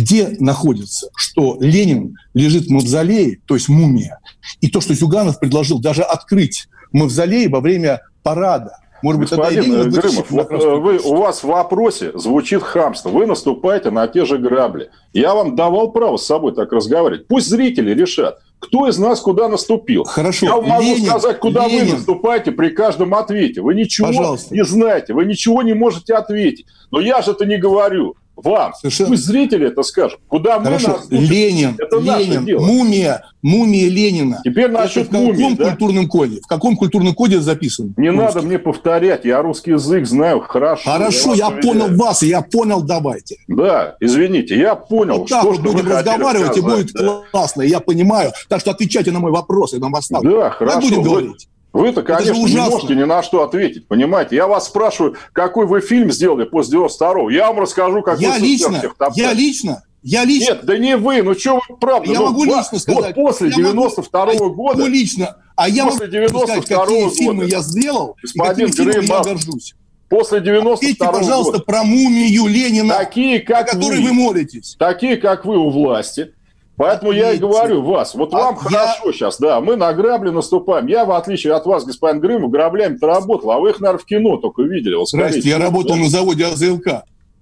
где 0.00 0.36
находится, 0.40 1.10
что 1.14 1.56
Ленин 1.60 2.16
лежит 2.34 2.66
в 2.66 2.70
мавзолее, 2.70 3.40
то 3.46 3.54
есть 3.54 3.68
мумия, 3.68 4.18
и 4.60 4.68
то, 4.68 4.80
что 4.80 4.94
Зюганов 4.94 5.38
предложил 5.38 5.78
даже 5.78 6.02
открыть 6.02 6.68
мавзолей 6.92 7.48
во 7.48 7.60
время 7.60 8.00
парада. 8.22 8.76
Может 9.02 9.20
быть, 9.20 9.30
Господин 9.30 9.72
тогда 9.72 10.00
Грымов, 10.00 10.30
вот 10.30 10.50
э, 10.50 10.74
вы, 10.76 10.98
у 10.98 11.16
вас 11.16 11.42
в 11.42 11.46
вопросе 11.46 12.12
звучит 12.14 12.62
хамство. 12.62 13.08
Вы 13.08 13.24
наступаете 13.24 13.90
на 13.90 14.06
те 14.06 14.26
же 14.26 14.36
грабли. 14.36 14.90
Я 15.14 15.34
вам 15.34 15.56
давал 15.56 15.90
право 15.90 16.18
с 16.18 16.26
собой 16.26 16.54
так 16.54 16.70
разговаривать. 16.70 17.26
Пусть 17.26 17.48
зрители 17.48 17.94
решат, 17.94 18.40
кто 18.58 18.86
из 18.86 18.98
нас 18.98 19.20
куда 19.20 19.48
наступил. 19.48 20.04
Хорошо. 20.04 20.46
Я 20.46 20.56
могу 20.60 20.82
Ленин, 20.82 21.06
сказать, 21.06 21.38
куда 21.38 21.66
Ленин. 21.66 21.86
вы 21.86 21.92
наступаете 21.94 22.52
при 22.52 22.68
каждом 22.68 23.14
ответе. 23.14 23.62
Вы 23.62 23.74
ничего 23.74 24.08
Пожалуйста. 24.08 24.54
не 24.54 24.64
знаете, 24.66 25.14
вы 25.14 25.24
ничего 25.24 25.62
не 25.62 25.72
можете 25.72 26.14
ответить. 26.14 26.66
Но 26.90 27.00
я 27.00 27.22
же 27.22 27.30
это 27.30 27.46
не 27.46 27.56
говорю 27.56 28.16
вам. 28.42 28.72
Совершенно... 28.74 29.10
Пусть 29.10 29.24
зрители 29.24 29.68
это 29.68 29.82
скажут. 29.82 30.20
Куда 30.28 30.60
Хорошо. 30.60 30.88
мы 31.10 31.16
нас 31.18 31.28
Ленин, 31.30 31.76
это 31.78 31.98
Ленин, 31.98 32.44
дело. 32.44 32.64
мумия, 32.64 33.24
мумия 33.42 33.88
Ленина. 33.88 34.40
Теперь 34.44 34.70
насчет 34.70 35.08
это 35.08 35.10
в 35.10 35.10
каком 35.10 35.26
мумии, 35.26 35.54
да? 35.56 35.68
культурном 35.70 36.08
коде? 36.08 36.40
В 36.40 36.46
каком 36.46 36.76
культурном 36.76 37.14
коде 37.14 37.40
записано? 37.40 37.92
Не 37.96 38.10
русский? 38.10 38.24
надо 38.24 38.42
мне 38.42 38.58
повторять, 38.58 39.24
я 39.24 39.42
русский 39.42 39.72
язык 39.72 40.06
знаю 40.06 40.40
хорошо. 40.40 40.90
Хорошо, 40.90 41.34
я, 41.34 41.46
я 41.46 41.50
понял 41.50 41.96
вас, 41.96 42.22
я 42.22 42.42
понял, 42.42 42.82
давайте. 42.82 43.36
Да, 43.48 43.96
извините, 44.00 44.58
я 44.58 44.74
понял. 44.74 45.18
Вот 45.18 45.28
так 45.28 45.42
что, 45.42 45.52
вот 45.52 45.60
будем 45.60 45.88
разговаривать, 45.88 46.56
и 46.56 46.60
будет 46.60 46.92
да. 46.92 47.22
классно, 47.30 47.62
я 47.62 47.80
понимаю. 47.80 48.32
Так 48.48 48.60
что 48.60 48.70
отвечайте 48.70 49.12
на 49.12 49.20
мой 49.20 49.32
вопрос, 49.32 49.72
я 49.72 49.78
нам 49.78 49.94
оставлю. 49.94 50.30
Да, 50.30 50.50
хорошо. 50.50 50.80
Так 50.80 50.88
будем 50.88 51.02
говорить. 51.02 51.49
Вы-то, 51.72 52.02
конечно, 52.02 52.32
не 52.32 52.56
можете 52.56 52.94
ни 52.94 53.04
на 53.04 53.22
что 53.22 53.42
ответить, 53.42 53.86
понимаете? 53.86 54.36
Я 54.36 54.48
вас 54.48 54.66
спрашиваю, 54.66 55.16
какой 55.32 55.66
вы 55.66 55.80
фильм 55.80 56.10
сделали 56.10 56.44
после 56.44 56.78
92-го? 56.78 57.30
Я 57.30 57.48
вам 57.48 57.60
расскажу, 57.60 58.02
как 58.02 58.20
я 58.20 58.32
вы 58.32 58.38
лично, 58.40 58.82
Я 59.14 59.32
лично, 59.32 59.82
я 60.02 60.24
лично. 60.24 60.54
Нет, 60.54 60.64
да 60.64 60.78
не 60.78 60.96
вы, 60.96 61.22
ну 61.22 61.34
что 61.34 61.60
вы, 61.68 61.76
правда. 61.76 62.10
Я 62.10 62.18
ну, 62.20 62.26
могу 62.26 62.44
лично 62.44 62.78
сказать. 62.78 63.14
Вот 63.16 63.32
после 63.32 63.50
92-го 63.50 64.50
года. 64.50 64.82
Я 64.82 64.88
лично. 64.88 65.36
А 65.54 65.68
я 65.68 65.84
после 65.86 66.08
92 66.08 66.40
сказать, 66.40 66.66
какие 66.66 66.76
года, 66.76 67.14
фильмы 67.14 67.44
я 67.44 67.60
сделал, 67.60 68.16
господин 68.22 68.68
и 68.68 68.70
какими 68.70 69.06
я 69.06 69.22
горжусь. 69.22 69.74
После 70.08 70.40
92 70.40 70.72
Ответьте, 70.72 71.04
пожалуйста, 71.04 71.52
года. 71.52 71.64
про 71.64 71.84
мумию 71.84 72.46
Ленина, 72.46 72.94
такие, 72.94 73.40
как 73.40 73.68
о 73.68 73.72
которой 73.74 74.00
вы, 74.00 74.08
вы 74.08 74.12
молитесь. 74.12 74.74
Такие, 74.76 75.18
как 75.18 75.44
вы 75.44 75.56
у 75.56 75.70
власти 75.70 76.32
Поэтому 76.80 77.10
Ответьте. 77.10 77.28
я 77.28 77.34
и 77.34 77.38
говорю 77.38 77.82
вас, 77.82 78.14
вот 78.14 78.32
вам 78.32 78.54
а 78.54 78.56
хорошо 78.56 79.08
я... 79.08 79.12
сейчас, 79.12 79.38
да, 79.38 79.60
мы 79.60 79.76
на 79.76 79.92
грабли 79.92 80.30
наступаем. 80.30 80.86
Я, 80.86 81.04
в 81.04 81.10
отличие 81.10 81.52
от 81.52 81.66
вас, 81.66 81.84
господин 81.84 82.22
Грымов, 82.22 82.50
граблями-то 82.50 83.06
работал, 83.06 83.50
а 83.50 83.58
вы 83.58 83.68
их, 83.68 83.80
наверное, 83.80 84.00
в 84.00 84.06
кино 84.06 84.38
только 84.38 84.62
видели. 84.62 84.94
Вот, 84.94 85.06
Здрасте, 85.06 85.46
я 85.46 85.58
работал 85.58 85.96
да? 85.96 86.00
на 86.00 86.08
заводе 86.08 86.46
АЗЛК. 86.46 86.86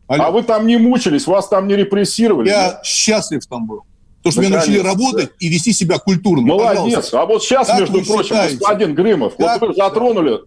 Алло. 0.09 0.25
А 0.25 0.31
вы 0.33 0.43
там 0.43 0.67
не 0.67 0.77
мучились, 0.77 1.29
вас 1.29 1.47
там 1.47 1.69
не 1.69 1.77
репрессировали? 1.77 2.49
Я 2.49 2.71
да? 2.71 2.81
счастлив 2.83 3.47
там 3.47 3.69
был. 3.69 3.83
Потому 4.25 4.33
что 4.33 4.41
меня 4.41 4.57
научили 4.57 4.79
работать 4.81 5.27
да. 5.29 5.35
и 5.39 5.49
вести 5.49 5.73
себя 5.73 5.99
культурно. 5.99 6.45
Молодец. 6.45 6.77
Пожалуйста. 6.83 7.21
А 7.21 7.27
вот 7.27 7.45
сейчас, 7.45 7.69
как 7.69 7.79
между 7.79 8.05
прочим, 8.05 8.25
считаете? 8.25 8.57
господин 8.57 8.95
Грымов, 8.97 9.37
как 9.37 9.61
вот 9.61 9.69
вы 9.69 9.75
затронули 9.77 10.41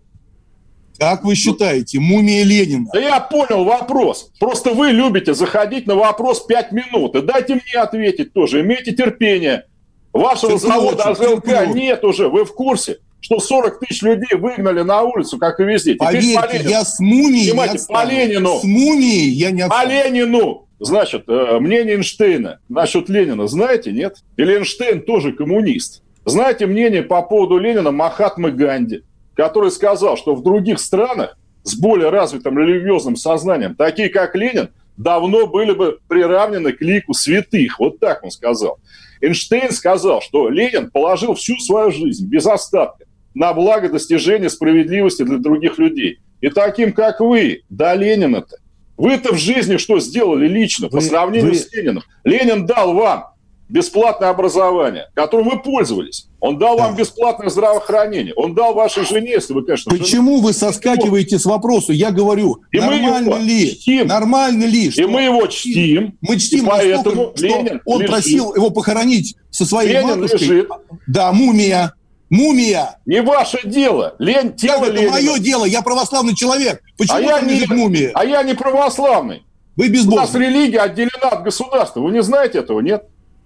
как 1.01 1.23
вы 1.23 1.33
считаете, 1.33 1.99
мумия 1.99 2.43
Ленина? 2.43 2.85
Да 2.93 2.99
я 2.99 3.19
понял 3.19 3.63
вопрос. 3.63 4.29
Просто 4.39 4.69
вы 4.69 4.91
любите 4.91 5.33
заходить 5.33 5.87
на 5.87 5.95
вопрос 5.95 6.45
5 6.45 6.71
минут. 6.73 7.15
И 7.15 7.23
дайте 7.23 7.55
мне 7.55 7.81
ответить 7.81 8.33
тоже. 8.33 8.61
Имейте 8.61 8.91
терпение. 8.91 9.65
Вашего 10.13 10.59
терплю, 10.59 10.69
завода 10.69 11.03
АЗЛК 11.05 11.73
нет 11.73 12.03
уже. 12.03 12.27
Вы 12.27 12.45
в 12.45 12.53
курсе, 12.53 12.99
что 13.19 13.39
40 13.39 13.79
тысяч 13.79 14.03
людей 14.03 14.37
выгнали 14.37 14.83
на 14.83 15.01
улицу, 15.01 15.39
как 15.39 15.59
и 15.59 15.63
везде. 15.63 15.95
Поверьте, 15.95 16.39
по 16.39 16.69
я 16.69 16.85
с 16.85 16.99
мумией 16.99 17.49
Понимаете, 17.49 17.77
не 17.79 17.95
по 17.95 18.05
Ленину. 18.05 18.59
С 18.59 18.63
мумией 18.63 19.29
я 19.31 19.49
не 19.49 19.61
отстану. 19.63 19.83
По 19.83 19.91
Ленину. 19.91 20.67
Значит, 20.79 21.23
э, 21.27 21.57
мнение 21.59 21.95
Эйнштейна 21.95 22.59
насчет 22.69 23.09
Ленина 23.09 23.47
знаете, 23.47 23.91
нет? 23.91 24.17
Или 24.37 24.57
Эйнштейн 24.57 25.01
тоже 25.01 25.31
коммунист? 25.33 26.03
Знаете 26.25 26.67
мнение 26.67 27.01
по 27.01 27.23
поводу 27.23 27.57
Ленина 27.57 27.89
Махатмы 27.89 28.51
Ганди? 28.51 29.01
Который 29.41 29.71
сказал, 29.71 30.17
что 30.17 30.35
в 30.35 30.43
других 30.43 30.79
странах 30.79 31.35
с 31.63 31.73
более 31.73 32.11
развитым 32.11 32.59
религиозным 32.59 33.15
сознанием, 33.15 33.73
такие 33.73 34.09
как 34.09 34.35
Ленин, 34.35 34.69
давно 34.97 35.47
были 35.47 35.73
бы 35.73 35.97
приравнены 36.07 36.73
к 36.73 36.81
лику 36.81 37.15
святых. 37.15 37.79
Вот 37.79 37.99
так 37.99 38.23
он 38.23 38.29
сказал. 38.29 38.77
Эйнштейн 39.19 39.71
сказал, 39.71 40.21
что 40.21 40.47
Ленин 40.47 40.91
положил 40.91 41.33
всю 41.33 41.57
свою 41.57 41.89
жизнь 41.89 42.27
без 42.27 42.45
остатка 42.45 43.05
на 43.33 43.51
благо 43.53 43.89
достижения 43.89 44.51
справедливости 44.51 45.23
для 45.23 45.39
других 45.39 45.79
людей. 45.79 46.19
И 46.39 46.49
таким, 46.51 46.93
как 46.93 47.19
вы, 47.19 47.63
да 47.67 47.95
Ленина-то, 47.95 48.57
вы-то 48.95 49.33
в 49.33 49.39
жизни 49.39 49.77
что 49.77 49.99
сделали 49.99 50.47
лично 50.47 50.87
вы, 50.87 50.99
по 50.99 51.01
сравнению 51.01 51.49
вы... 51.49 51.55
с 51.55 51.73
Лениным? 51.73 52.03
Ленин 52.23 52.67
дал 52.67 52.93
вам 52.93 53.29
бесплатное 53.69 54.29
образование, 54.29 55.07
которым 55.15 55.49
вы 55.49 55.59
пользовались. 55.63 56.27
Он 56.41 56.57
дал 56.57 56.75
да. 56.75 56.87
вам 56.87 56.95
бесплатное 56.95 57.49
здравоохранение. 57.49 58.33
Он 58.35 58.55
дал 58.55 58.73
вашей 58.73 59.05
жене, 59.05 59.29
если 59.29 59.53
вы, 59.53 59.63
конечно... 59.63 59.95
Почему 59.95 60.37
жену... 60.37 60.47
вы 60.47 60.53
соскакиваете 60.53 61.37
с 61.37 61.45
вопроса? 61.45 61.93
Я 61.93 62.09
говорю, 62.09 62.63
и 62.71 62.79
нормально 62.79 63.35
ли? 63.35 63.75
Чтим. 63.75 64.07
Нормально 64.07 64.65
ли? 64.65 64.89
Что... 64.89 65.03
И 65.03 65.05
мы 65.05 65.21
его 65.21 65.45
чтим. 65.45 66.17
Мы 66.19 66.39
чтим, 66.39 66.65
поэтому 66.65 67.33
что 67.35 67.45
Ленин 67.45 67.81
он 67.85 68.01
лежит. 68.01 68.11
просил 68.11 68.55
его 68.55 68.71
похоронить 68.71 69.35
со 69.51 69.65
своей 69.65 69.93
Ленин 69.93 70.19
матушкой. 70.19 70.39
лежит. 70.39 70.69
Да, 71.05 71.31
мумия. 71.31 71.93
Мумия. 72.31 72.97
Не 73.05 73.21
ваше 73.21 73.59
дело. 73.63 74.15
Лень, 74.17 74.55
тело 74.55 74.85
это 74.85 74.93
Ленина. 74.93 75.11
мое 75.11 75.37
дело. 75.37 75.65
Я 75.65 75.83
православный 75.83 76.33
человек. 76.33 76.81
Почему 76.97 77.17
а 77.17 77.21
я 77.21 77.41
не, 77.41 77.65
мумия? 77.67 78.11
А 78.15 78.25
я 78.25 78.41
не 78.41 78.55
православный. 78.55 79.43
Вы 79.75 79.89
безбожны. 79.89 80.17
У 80.17 80.21
нас 80.21 80.33
религия 80.33 80.79
отделена 80.79 81.29
от 81.29 81.43
государства. 81.43 81.99
Вы 81.99 82.11
не 82.11 82.23
знаете 82.23 82.59
этого, 82.59 82.79
нет? 82.79 83.05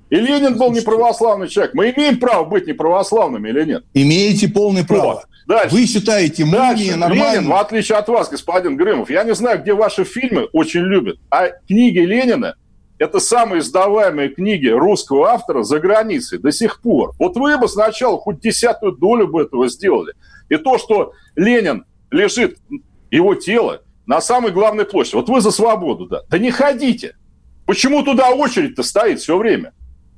И 0.09 0.15
Ленин 0.17 0.57
был 0.57 0.71
неправославный 0.71 1.47
человек. 1.47 1.73
Мы 1.73 1.91
имеем 1.91 2.19
право 2.19 2.45
быть 2.45 2.67
неправославными 2.67 3.49
или 3.49 3.65
нет? 3.65 3.83
Имеете 3.93 4.47
полное 4.47 4.83
право. 4.83 5.25
Дальше. 5.47 5.75
Вы 5.75 5.85
считаете 5.85 6.45
мумия 6.45 6.95
нормально? 6.95 7.39
Ленин, 7.39 7.49
в 7.49 7.55
отличие 7.55 7.97
от 7.97 8.07
вас, 8.07 8.29
господин 8.29 8.77
Грымов, 8.77 9.09
я 9.09 9.23
не 9.23 9.35
знаю, 9.35 9.61
где 9.61 9.73
ваши 9.73 10.03
фильмы 10.03 10.47
очень 10.53 10.81
любят, 10.81 11.17
а 11.29 11.49
книги 11.67 11.99
Ленина– 11.99 12.55
это 12.97 13.19
самые 13.19 13.59
издаваемые 13.59 14.29
книги 14.29 14.67
русского 14.67 15.29
автора 15.29 15.63
за 15.63 15.79
границей 15.79 16.39
до 16.39 16.51
сих 16.51 16.81
пор. 16.81 17.13
Вот 17.19 17.35
вы 17.35 17.57
бы 17.57 17.67
сначала 17.67 18.17
хоть 18.17 18.39
десятую 18.39 18.93
долю 18.93 19.27
бы 19.27 19.43
этого 19.43 19.67
сделали. 19.67 20.13
И 20.49 20.57
то, 20.57 20.77
что 20.77 21.13
Ленин 21.35 21.85
лежит, 22.09 22.57
его 23.11 23.35
тело, 23.35 23.81
на 24.05 24.21
самой 24.21 24.51
главной 24.51 24.85
площади. 24.85 25.15
Вот 25.15 25.29
вы 25.29 25.41
за 25.41 25.51
свободу, 25.51 26.05
да. 26.05 26.21
Да 26.29 26.37
не 26.37 26.51
ходите. 26.51 27.15
Почему 27.65 28.03
туда 28.03 28.29
очередь-то 28.29 28.83
стоит 28.83 29.19
все 29.19 29.37
время? 29.37 29.73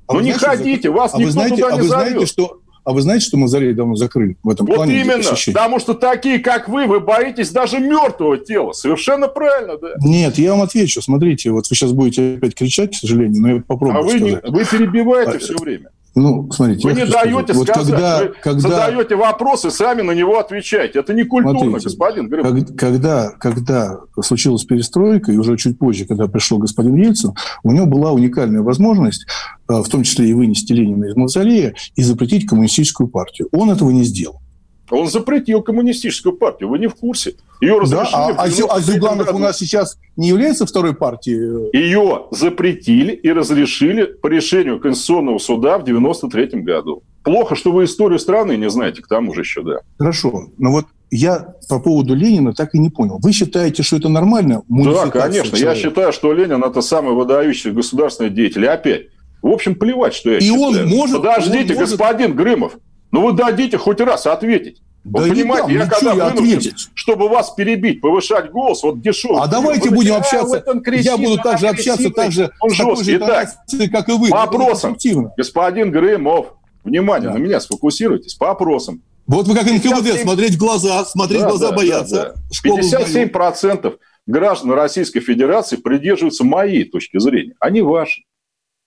А 0.07 0.13
ну 0.13 0.19
не 0.21 0.33
знаете, 0.33 0.63
ходите, 0.63 0.89
вас 0.89 1.13
а 1.13 1.17
никто 1.17 1.31
знаете, 1.31 1.55
туда 1.55 1.67
а 1.67 1.71
не 1.71 1.81
вы 1.81 1.87
зовет. 1.87 2.09
знаете, 2.09 2.25
что 2.25 2.61
а 2.87 2.93
вы 2.93 3.01
знаете, 3.01 3.25
что 3.25 3.35
мавзолей 3.35 3.73
давно 3.73 3.95
закрыли 3.95 4.37
в 4.43 4.49
этом 4.49 4.65
вот 4.65 4.75
плане? 4.77 5.03
Вот 5.03 5.13
именно, 5.17 5.35
потому 5.47 5.79
что 5.79 5.93
такие, 5.93 6.39
как 6.39 6.69
вы, 6.69 6.85
вы 6.85 7.01
боитесь 7.01 7.49
даже 7.49 7.79
мертвого 7.79 8.37
тела. 8.37 8.71
Совершенно 8.71 9.27
правильно, 9.27 9.77
да. 9.77 9.89
Нет, 9.99 10.37
я 10.37 10.51
вам 10.51 10.61
отвечу. 10.61 11.01
Смотрите, 11.01 11.51
вот 11.51 11.67
вы 11.69 11.75
сейчас 11.75 11.91
будете 11.91 12.35
опять 12.35 12.55
кричать, 12.55 12.95
к 12.95 12.99
сожалению, 12.99 13.41
но 13.41 13.49
я 13.55 13.59
попробую 13.59 13.99
А 13.99 14.01
вы, 14.03 14.11
сказать. 14.11 14.43
не, 14.45 14.51
вы 14.51 14.63
перебиваете 14.63 15.31
а, 15.31 15.39
все 15.39 15.57
время. 15.57 15.89
Ну, 16.15 16.49
смотрите. 16.49 16.87
Вы 16.87 16.93
не 16.93 17.05
даете 17.05 17.53
сказать. 17.53 17.55
Вот 17.55 17.67
когда, 17.67 18.19
вы 18.19 18.33
когда... 18.41 18.59
задаете 18.61 19.15
вопросы, 19.17 19.69
сами 19.69 20.01
на 20.01 20.13
него 20.13 20.39
отвечаете. 20.39 20.99
Это 20.99 21.13
не 21.13 21.25
культурно, 21.25 21.79
смотрите, 21.79 21.89
господин 21.89 22.29
Гриб. 22.29 22.77
Когда, 22.77 23.31
когда 23.31 23.99
случилась 24.21 24.63
перестройка, 24.63 25.33
и 25.33 25.37
уже 25.37 25.57
чуть 25.57 25.77
позже, 25.77 26.05
когда 26.05 26.27
пришел 26.27 26.57
господин 26.57 26.95
Ельцин, 26.95 27.33
у 27.63 27.71
него 27.73 27.85
была 27.85 28.13
уникальная 28.13 28.61
возможность, 28.61 29.27
в 29.67 29.88
том 29.89 30.03
числе 30.03 30.30
и 30.30 30.34
вынести 30.34 30.73
Ленина 30.73 31.06
из 31.06 31.15
мавзолея, 31.15 31.75
и 31.95 32.03
запретить 32.03 32.47
коммунистическую 32.47 33.08
партию. 33.08 33.49
Он 33.51 33.71
этого 33.71 33.91
не 33.91 34.03
сделал. 34.03 34.41
Он 34.89 35.08
запретил 35.08 35.62
коммунистическую 35.62 36.38
партию, 36.38 36.69
вы 36.69 36.80
не 36.80 36.88
в 36.88 36.95
курсе. 36.95 37.36
Ее 37.60 37.77
разрешили 37.80 38.12
да, 38.12 38.36
а, 38.38 38.43
а, 38.43 38.75
а 38.75 38.80
Зюганов 38.80 39.34
у 39.34 39.38
нас 39.38 39.58
сейчас 39.58 39.97
не 40.15 40.30
является 40.30 40.65
второй 40.65 40.95
партией? 40.95 41.69
Ее 41.73 42.27
запретили 42.32 43.12
и 43.12 43.30
разрешили 43.32 44.06
по 44.06 44.27
решению 44.27 44.80
Конституционного 44.80 45.39
суда 45.39 45.77
в 45.77 45.84
93 45.84 46.62
году. 46.62 47.03
Плохо, 47.23 47.56
что 47.56 47.71
вы 47.71 47.84
историю 47.84 48.19
страны 48.19 48.56
не 48.56 48.69
знаете, 48.69 49.01
к 49.01 49.08
тому 49.08 49.34
же 49.34 49.41
еще, 49.41 49.62
да. 49.62 49.80
Хорошо, 49.97 50.47
но 50.58 50.71
вот 50.71 50.86
я 51.12 51.56
по 51.67 51.80
поводу 51.80 52.13
Ленина 52.13 52.53
так 52.53 52.73
и 52.75 52.80
не 52.80 52.89
понял. 52.89 53.19
Вы 53.21 53.32
считаете, 53.32 53.84
что 53.84 53.97
это 53.97 54.10
нормально? 54.10 54.63
Да, 54.69 55.08
конечно. 55.08 55.58
Человека? 55.58 55.58
Я 55.58 55.75
считаю, 55.75 56.13
что 56.13 56.32
Ленин– 56.34 56.63
это 56.65 56.82
самый 56.82 57.13
выдающийся 57.13 57.71
государственный 57.71 58.30
деятель. 58.30 58.63
И 58.63 58.67
опять, 58.67 59.08
в 59.41 59.47
общем, 59.47 59.76
плевать, 59.76 60.13
что 60.13 60.32
я 60.32 60.38
и 60.38 60.41
считаю. 60.41 60.62
он 60.62 60.88
может... 60.88 61.17
Подождите, 61.17 61.73
он 61.73 61.80
может... 61.80 61.97
господин 61.97 62.36
Грымов, 62.36 62.78
ну 63.12 63.26
вы 63.26 63.34
дадите 63.34 63.78
хоть 63.78 64.02
раз 64.02 64.26
ответить. 64.28 64.82
Да 65.04 65.21
вы 65.21 65.30
понимаете, 65.30 65.73
я 65.73 65.86
когда 65.88 66.13
я 66.13 66.26
вынужден, 66.26 66.58
ответить. 66.58 66.89
чтобы 66.93 67.30
вас 67.30 67.52
перебить, 67.52 68.02
повышать 68.02 68.52
голос, 68.52 68.84
вот 68.84 69.02
дешевый. 69.02 69.41
А 69.41 69.47
давайте 69.47 69.89
будем 69.89 70.15
общаться. 70.15 70.62
Кричит, 70.84 71.06
я 71.06 71.17
буду 71.17 71.38
также 71.41 71.67
общаться 71.67 72.10
так 72.10 72.32
же, 72.32 72.52
он 72.60 72.71
с 72.71 72.78
такой 72.78 73.04
же 73.04 73.17
Итак, 73.17 73.50
как 73.91 74.10
и 74.10 74.12
вы. 74.12 74.30
По 74.30 74.43
опросам. 74.43 74.97
Господин 75.38 75.91
Грымов, 75.91 76.47
внимание, 76.84 77.30
да. 77.30 77.36
на 77.36 77.39
меня 77.39 77.62
сфокусируйтесь. 77.62 78.34
По 78.36 78.52
опросам. 78.52 79.02
Вот 79.28 79.47
вы 79.47 79.56
как 79.56 79.65
НКВД, 79.65 79.82
57... 79.82 80.23
смотреть 80.23 80.56
в 80.56 80.58
глаза, 80.58 81.06
смотреть 81.06 81.41
да, 81.41 81.47
в 81.47 81.50
глаза, 81.52 81.69
да, 81.69 81.76
бояться. 81.76 82.15
Да, 82.15 82.34
да. 82.63 83.23
57% 83.23 83.95
граждан 84.26 84.71
Российской 84.71 85.19
Федерации 85.19 85.78
придерживаются 85.78 86.43
моей 86.43 86.84
точки 86.84 87.19
зрения, 87.19 87.54
а 87.60 87.69
не 87.69 87.82
вашей. 87.82 88.26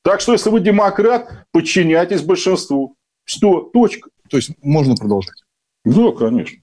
Так 0.03 0.21
что, 0.21 0.33
если 0.33 0.51
вы 0.51 0.61
демократ, 0.61 1.45
подчиняйтесь 1.53 2.23
большинству. 2.23 2.97
Что? 3.25 3.61
Точка. 3.61 4.11
То 4.29 4.37
есть 4.37 4.51
можно 4.63 4.95
продолжать? 4.95 5.43
Да, 5.85 6.13
конечно. 6.13 6.59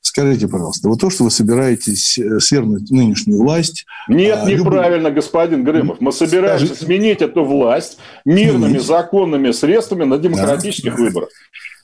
Скажите, 0.00 0.48
пожалуйста, 0.48 0.88
вот 0.88 1.00
то, 1.00 1.10
что 1.10 1.24
вы 1.24 1.30
собираетесь 1.30 2.16
э, 2.18 2.38
свергнуть 2.40 2.90
нынешнюю 2.90 3.42
власть... 3.42 3.84
Нет, 4.08 4.38
а, 4.42 4.50
неправильно, 4.50 5.08
любой... 5.08 5.20
господин 5.20 5.64
Грымов. 5.64 6.00
Мы 6.00 6.12
собираемся 6.12 6.66
Скажите... 6.66 6.86
сменить 6.86 7.22
эту 7.22 7.44
власть 7.44 7.98
мирными, 8.24 8.78
законными 8.78 9.50
средствами 9.50 10.04
на 10.04 10.18
демократических 10.18 10.96
да. 10.96 11.02
выборах. 11.02 11.28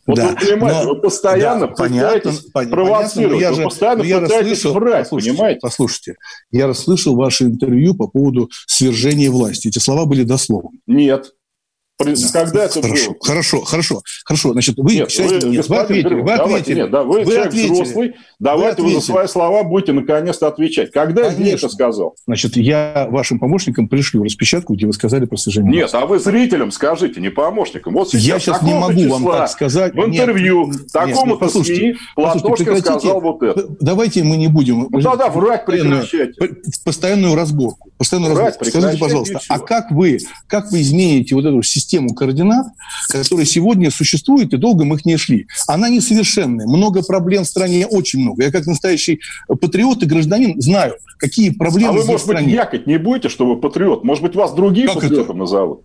Вот 0.07 0.17
да. 0.17 0.29
вы 0.29 0.37
понимаете, 0.37 0.83
но, 0.83 0.95
вы 0.95 1.01
постоянно 1.01 1.67
да, 1.69 1.73
пытаетесь 1.75 2.41
понятно, 2.53 2.77
провоцировать, 2.77 3.33
понятно, 3.33 3.57
вы 3.57 3.65
постоянно 3.65 4.03
я 4.03 4.21
пытаетесь 4.21 4.51
расслышал, 4.51 4.73
врать, 4.73 5.05
послушайте, 5.05 5.31
понимаете? 5.33 5.59
Послушайте, 5.63 6.15
я 6.51 6.67
расслышал 6.67 7.17
ваше 7.17 7.45
интервью 7.45 7.95
по 7.95 8.09
поводу 8.09 8.51
свержения 8.67 9.31
власти. 9.31 9.69
Эти 9.69 9.79
слова 9.79 10.05
были 10.05 10.25
дословны. 10.25 10.81
Нет. 10.87 11.33
Когда 12.33 12.65
это 12.65 12.83
хорошо, 12.83 13.11
было? 13.11 13.17
Хорошо, 13.21 13.61
хорошо, 13.63 14.03
хорошо. 14.25 14.53
Значит, 14.53 14.77
вы, 14.79 14.95
нет, 14.95 15.19
вы, 15.19 15.51
нет, 15.51 15.69
вы 15.69 15.77
ответили. 15.77 16.09
Грымов, 16.09 16.25
вы 16.25 16.37
давайте, 16.37 16.55
ответили. 16.55 16.81
Нет, 16.81 16.91
да, 16.91 17.03
вы, 17.03 17.19
вы 17.19 17.25
человек 17.25 17.47
ответили. 17.47 17.73
взрослый, 17.73 18.15
давайте 18.39 18.83
вы, 18.83 18.89
вы 18.89 18.95
за 18.95 19.01
свои 19.01 19.27
слова 19.27 19.63
будете 19.63 19.93
наконец-то 19.93 20.49
отвечать. 20.49 20.91
Когда 20.91 21.23
Конечно. 21.23 21.43
я 21.45 21.55
это 21.55 21.69
сказал? 21.69 22.17
Значит, 22.27 22.57
я 22.57 23.09
вашим 23.11 23.39
помощникам 23.39 23.89
пришлю 23.89 24.23
распечатку, 24.25 24.75
где 24.75 24.87
вы 24.87 24.93
сказали 24.93 25.25
про 25.25 25.37
сожаление. 25.37 25.83
Нет, 25.83 25.91
а 25.93 26.07
вы 26.07 26.19
зрителям 26.19 26.71
скажите, 26.73 27.21
не 27.21 27.31
помощникам. 27.31 27.95
Вот 27.95 28.11
сейчас, 28.11 28.23
я 28.23 28.39
сейчас 28.39 28.63
не 28.63 28.75
могу 28.75 29.09
вам 29.09 29.25
так 29.25 29.51
сказать. 29.51 29.95
В 29.95 30.05
интервью 30.05 30.73
такому-то 30.93 31.49
СМИ 31.49 31.97
Платошкин 32.15 32.79
сказал 32.79 33.21
вот 33.21 33.43
это. 33.43 33.67
Давайте 33.81 34.23
мы 34.23 34.37
не 34.37 34.49
будем... 34.49 34.89
Ну 34.91 35.01
тогда 35.01 35.29
врать 35.29 35.65
прекращайте. 35.67 36.33
Постоянную 36.85 37.35
разборку. 37.35 37.91
Постоянную 37.99 38.37
разборку. 38.37 38.65
Скажите, 38.65 38.99
пожалуйста, 38.99 39.41
а 39.49 39.59
как 39.59 39.91
вы, 39.91 40.19
как 40.47 40.71
вы 40.71 40.83
измените 40.83 41.35
вот 41.35 41.45
эту 41.45 41.63
систему 41.63 41.92
координат, 42.15 42.67
которая 43.09 43.47
сегодня 43.47 43.91
существует, 43.91 44.53
и 44.53 44.57
долго 44.57 44.85
мы 44.85 44.97
их 44.97 45.05
не 45.05 45.17
шли? 45.17 45.47
Она 45.67 45.89
несовершенная. 45.89 46.67
Много 46.67 47.03
проблем 47.03 47.45
в 47.45 47.47
стране, 47.47 47.87
очень 47.87 48.21
много. 48.21 48.45
Я 48.45 48.51
как 48.51 48.67
настоящий 48.67 49.21
патриот 49.49 50.03
и 50.03 50.07
гражданин 50.07 50.61
знаю, 50.61 50.95
какие 51.19 51.51
проблемы 51.51 51.91
а 51.91 51.93
вы, 51.93 52.05
может 52.05 52.27
быть, 52.27 52.47
якать 52.47 52.87
не 52.87 52.99
будете, 52.99 53.29
что 53.29 53.47
вы 53.47 53.61
патриот? 53.61 54.05
Может 54.05 54.23
быть, 54.23 54.35
вас 54.35 54.53
другие 54.53 54.87
как 54.87 54.97
патриотом 54.97 55.23
это? 55.23 55.35
назовут? 55.35 55.83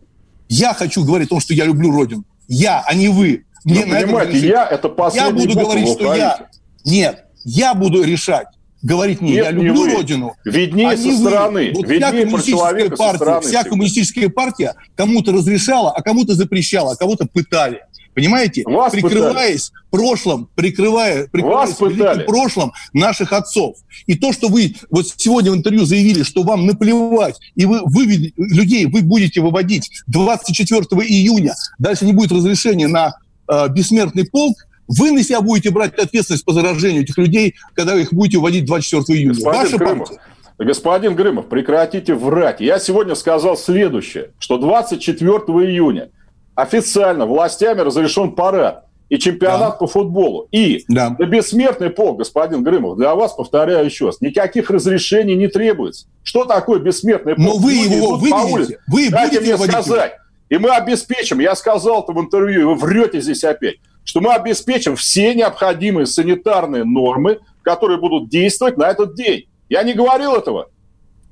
Я 0.49 0.73
хочу 0.73 1.03
говорить 1.03 1.27
о 1.27 1.31
том, 1.31 1.39
что 1.39 1.53
я 1.53 1.65
люблю 1.65 1.91
Родину. 1.91 2.23
Я, 2.47 2.83
а 2.85 2.93
не 2.93 3.09
вы. 3.09 3.43
Мне 3.65 3.85
ну, 3.85 3.93
понимаете, 3.93 4.47
я– 4.47 4.65
это 4.71 4.87
последний 4.89 5.41
Я 5.41 5.47
буду 5.47 5.59
говорить, 5.59 5.89
что 5.89 6.15
я... 6.15 6.47
Нет, 6.85 7.25
я 7.43 7.73
буду 7.73 8.03
решать, 8.03 8.47
говорить 8.87 9.21
не, 9.21 9.33
Нет, 9.33 9.45
я 9.45 9.51
люблю 9.51 9.85
не 9.85 9.95
Родину. 9.95 10.35
Виднее 10.45 10.91
а 10.91 10.97
со 10.97 11.11
стороны. 11.11 11.73
Вот 11.75 11.85
вся 11.85 12.11
коммунистическая 12.11 12.89
партия, 12.89 13.15
стороны 13.15 13.41
вся 13.41 13.63
коммунистическая 13.63 14.29
партия 14.29 14.75
кому-то 14.95 15.31
разрешала, 15.33 15.91
а 15.91 16.01
кому-то 16.01 16.33
запрещала, 16.33 16.93
а 16.93 16.95
кого-то 16.95 17.27
пытали. 17.27 17.81
Понимаете? 18.13 18.63
Вас 18.65 18.93
прикрываясь 18.93 19.69
пытали. 19.69 19.85
прошлым, 19.91 20.49
прикрывая, 20.55 21.27
прикрываясь 21.27 21.79
Вас 21.79 22.25
прошлым 22.25 22.71
наших 22.91 23.31
отцов. 23.31 23.75
И 24.07 24.15
то, 24.15 24.33
что 24.33 24.47
вы 24.47 24.73
вот 24.89 25.05
сегодня 25.17 25.51
в 25.51 25.55
интервью 25.55 25.85
заявили, 25.85 26.23
что 26.23 26.41
вам 26.41 26.65
наплевать, 26.65 27.35
и 27.55 27.65
вы 27.65 27.81
выведете 27.83 28.33
людей, 28.37 28.87
вы 28.87 29.03
будете 29.03 29.41
выводить 29.41 29.91
24 30.07 30.81
июня, 31.07 31.53
дальше 31.77 32.05
не 32.05 32.13
будет 32.13 32.31
разрешения 32.31 32.87
на 32.87 33.13
э, 33.47 33.67
бессмертный 33.69 34.25
полк, 34.25 34.57
вы 34.87 35.11
на 35.11 35.23
себя 35.23 35.41
будете 35.41 35.69
брать 35.69 35.93
ответственность 35.97 36.45
по 36.45 36.53
заражению 36.53 37.03
этих 37.03 37.17
людей, 37.17 37.55
когда 37.73 37.93
вы 37.93 38.01
их 38.01 38.13
будете 38.13 38.37
уводить 38.37 38.65
24 38.65 39.19
июня. 39.19 39.33
Господин 39.33 39.61
Ваша 39.61 39.77
Грымов, 39.77 40.09
партия. 40.09 40.21
Господин 40.57 41.15
Грымов, 41.15 41.47
прекратите 41.47 42.15
врать. 42.15 42.61
Я 42.61 42.79
сегодня 42.79 43.15
сказал 43.15 43.57
следующее, 43.57 44.31
что 44.39 44.57
24 44.57 45.29
июня 45.29 46.09
официально 46.55 47.25
властями 47.25 47.81
разрешен 47.81 48.31
парад 48.31 48.85
и 49.09 49.17
чемпионат 49.17 49.73
да. 49.73 49.77
по 49.77 49.87
футболу. 49.87 50.47
И 50.51 50.83
да. 50.87 51.15
на 51.17 51.25
бессмертный 51.25 51.89
полк, 51.89 52.17
господин 52.19 52.63
Грымов, 52.63 52.97
для 52.97 53.15
вас, 53.15 53.33
повторяю 53.33 53.85
еще 53.85 54.07
раз, 54.07 54.21
никаких 54.21 54.69
разрешений 54.69 55.35
не 55.35 55.47
требуется. 55.47 56.07
Что 56.23 56.45
такое 56.45 56.79
бессмертный 56.79 57.35
полк? 57.35 57.47
Но 57.47 57.57
вы 57.57 57.73
Люди 57.73 57.93
его 57.93 58.15
выведете. 58.15 58.79
Вы 58.87 59.09
Дайте 59.09 59.39
мне 59.39 59.57
сказать. 59.57 60.13
И 60.49 60.57
мы 60.57 60.69
обеспечим, 60.69 61.39
я 61.39 61.55
сказал 61.55 62.03
это 62.03 62.13
в 62.13 62.19
интервью, 62.19 62.61
и 62.61 62.63
вы 62.63 62.75
врете 62.75 63.19
здесь 63.19 63.43
опять, 63.43 63.75
что 64.07 64.21
мы 64.21 64.33
обеспечим 64.33 64.95
все 64.95 65.35
необходимые 65.35 66.05
санитарные 66.05 66.85
нормы, 66.85 67.39
которые 67.61 67.99
будут 67.99 68.29
действовать 68.29 68.77
на 68.77 68.87
этот 68.87 69.15
день. 69.15 69.49
Я 69.67 69.83
не 69.83 69.93
говорил 69.93 70.33
этого. 70.33 70.69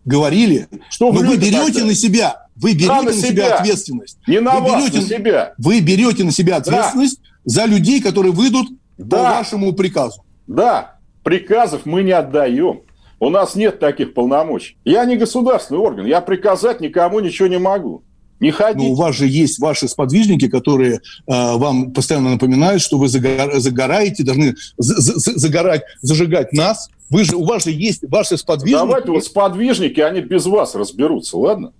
Говорили. 0.04 0.68
Что 0.90 1.14
Но 1.14 1.22
вы 1.22 1.38
берете 1.38 1.72
тогда? 1.72 1.86
на 1.86 1.96
себя, 1.96 2.48
вы 2.58 2.74
берете 2.74 2.88
да, 2.90 2.98
на, 2.98 3.04
на 3.04 3.14
себя. 3.14 3.30
себя 3.30 3.56
ответственность. 3.56 4.18
Не 4.28 4.42
на 4.42 4.60
вы 4.60 4.70
вас, 4.70 4.84
берете, 4.84 4.98
на 4.98 5.08
себя. 5.08 5.54
Вы 5.58 5.80
берете 5.80 6.24
на 6.26 6.32
себя 6.32 6.58
ответственность 6.58 7.22
да. 7.22 7.30
за 7.46 7.66
людей, 7.66 8.02
которые 8.02 8.34
выйдут 8.34 8.68
да. 8.98 9.18
по 9.18 9.24
вашему 9.24 9.72
приказу. 9.72 10.26
Да, 10.46 10.98
приказов 11.24 11.86
мы 11.86 12.04
не 12.04 12.12
отдаем. 12.12 12.82
У 13.22 13.30
нас 13.30 13.56
нет 13.56 13.80
таких 13.80 14.14
полномочий. 14.14 14.78
Я 14.84 15.06
не 15.06 15.16
государственный 15.16 15.80
орган, 15.80 16.06
я 16.06 16.20
приказать 16.20 16.82
никому 16.82 17.22
ничего 17.22 17.48
не 17.48 17.58
могу. 17.58 18.04
Не 18.45 18.51
ходите. 18.51 18.86
Но 18.86 18.91
у 18.91 18.95
вас 18.95 19.15
же 19.15 19.25
есть 19.25 19.58
ваши 19.58 19.88
сподвижники, 19.88 20.47
которые 20.47 20.97
э, 20.97 20.99
вам 21.25 21.93
постоянно 21.93 22.29
напоминают, 22.29 22.79
что 22.79 23.00
вы 23.00 23.08
загора, 23.08 23.60
загораете, 23.60 24.23
должны 24.23 24.56
загорать, 24.77 25.81
зажигать 26.02 26.54
нас. 26.54 26.89
Вы 27.10 27.23
же, 27.23 27.35
у 27.35 27.43
вас 27.43 27.63
же 27.63 27.71
есть 27.71 28.04
ваши 28.08 28.37
сподвижники. 28.37 28.79
Давайте 28.79 29.10
вот 29.10 29.25
сподвижники, 29.25 30.00
они 30.00 30.21
без 30.21 30.46
вас 30.46 30.75
разберутся, 30.75 31.37
ладно? 31.37 31.73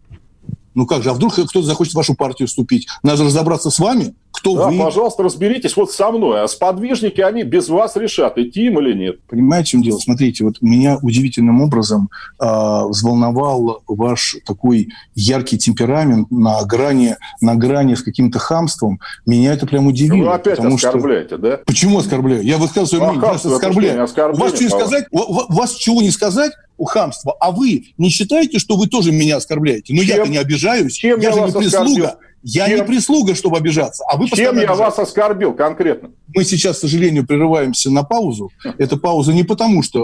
Ну 0.74 0.88
как 0.88 1.04
же, 1.04 1.12
а 1.12 1.14
вдруг 1.14 1.34
кто-то 1.34 1.62
захочет 1.62 1.94
в 1.94 1.98
вашу 1.98 2.16
партию 2.16 2.48
вступить? 2.48 2.88
Надо 3.04 3.26
разобраться 3.26 3.70
с 3.70 3.78
вами, 3.78 4.16
кто 4.36 4.56
да, 4.56 4.70
вы. 4.70 4.78
пожалуйста, 4.78 5.24
разберитесь 5.24 5.76
вот 5.76 5.92
со 5.92 6.12
мной. 6.12 6.44
А 6.44 6.48
сподвижники, 6.48 7.22
они 7.22 7.44
без 7.44 7.70
вас 7.70 7.96
решат, 7.96 8.38
идти 8.38 8.66
им 8.66 8.80
или 8.80 8.94
нет. 8.94 9.20
Понимаете, 9.28 9.68
в 9.68 9.72
чем 9.72 9.84
дело? 9.84 9.98
Смотрите, 9.98 10.44
вот 10.44 10.62
меня 10.62 10.98
удивительным 11.02 11.62
образом 11.62 12.10
э, 12.40 12.46
взволновал 12.88 13.84
ваш 13.88 14.38
такой 14.46 14.90
яркий 15.16 15.58
темперамент 15.58 16.32
на 16.32 16.64
грани, 16.64 17.16
на 17.42 17.56
грани 17.56 17.96
с 17.96 18.04
каким-то 18.04 18.40
хамством. 18.40 19.00
Меня 19.26 19.54
это 19.54 19.66
прям 19.66 19.88
удивило. 19.88 20.30
Вы 20.30 20.34
опять 20.34 20.60
оскорбляете, 20.60 21.28
что... 21.28 21.38
да? 21.38 21.60
Почему 21.66 22.00
оскорбляю? 22.00 22.44
Я 22.44 22.58
высказываю 22.58 22.88
свое 22.88 23.12
мнение, 23.12 24.02
а 24.02 24.04
оскорбляю. 24.04 24.36
Вас 24.36 24.54
что 24.54 24.64
не 24.64 24.70
сказать? 24.70 25.06
Вас 25.12 25.74
чего 25.74 26.02
не 26.02 26.12
сказать? 26.12 26.52
у 26.78 26.86
хамства. 26.86 27.36
А 27.40 27.52
вы 27.52 27.94
не 27.98 28.10
считаете, 28.10 28.60
что 28.60 28.76
вы 28.76 28.88
тоже 28.88 29.12
меня 29.12 29.38
оскорбляете? 29.38 29.94
Но 29.94 30.02
я-то 30.02 30.30
не 30.30 30.38
обижаюсь. 30.38 30.94
Чем 30.94 31.20
я, 31.20 31.30
я 31.30 31.34
же 31.34 31.42
не 31.42 31.52
прислуга. 31.52 32.08
Оскорбил? 32.08 32.25
Я 32.48 32.68
Чем? 32.68 32.78
не 32.78 32.84
прислуга, 32.84 33.34
чтобы 33.34 33.58
обижаться, 33.58 34.04
а 34.08 34.18
вы 34.18 34.30
Чем 34.30 34.60
я 34.60 34.76
вас 34.76 35.00
оскорбил 35.00 35.54
конкретно? 35.54 36.12
Мы 36.28 36.44
сейчас, 36.44 36.78
к 36.78 36.82
сожалению, 36.82 37.26
прерываемся 37.26 37.90
на 37.90 38.04
паузу. 38.04 38.52
Эта 38.78 38.98
пауза 38.98 39.34
не 39.34 39.44
потому, 39.44 39.82
что 39.82 40.04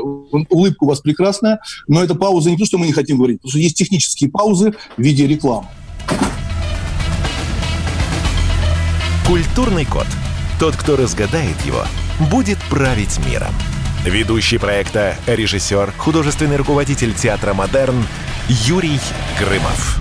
улыбка 0.49 0.85
у 0.85 0.87
вас 0.87 1.01
прекрасная, 1.01 1.59
но 1.87 2.03
это 2.03 2.15
пауза 2.15 2.49
не 2.49 2.57
то, 2.57 2.65
что 2.65 2.79
мы 2.79 2.87
не 2.87 2.93
хотим 2.93 3.17
говорить, 3.17 3.41
потому 3.41 3.51
что 3.51 3.59
есть 3.59 3.77
технические 3.77 4.31
паузы 4.31 4.73
в 4.97 5.01
виде 5.01 5.27
рекламы. 5.27 5.67
Культурный 9.27 9.85
код. 9.85 10.07
Тот, 10.59 10.75
кто 10.75 10.95
разгадает 10.95 11.61
его, 11.63 11.83
будет 12.31 12.57
править 12.71 13.19
миром. 13.23 13.53
Ведущий 14.03 14.57
проекта, 14.57 15.15
режиссер, 15.27 15.93
художественный 15.95 16.55
руководитель 16.55 17.13
театра 17.13 17.53
«Модерн» 17.53 18.03
Юрий 18.49 18.99
Грымов. 19.37 20.00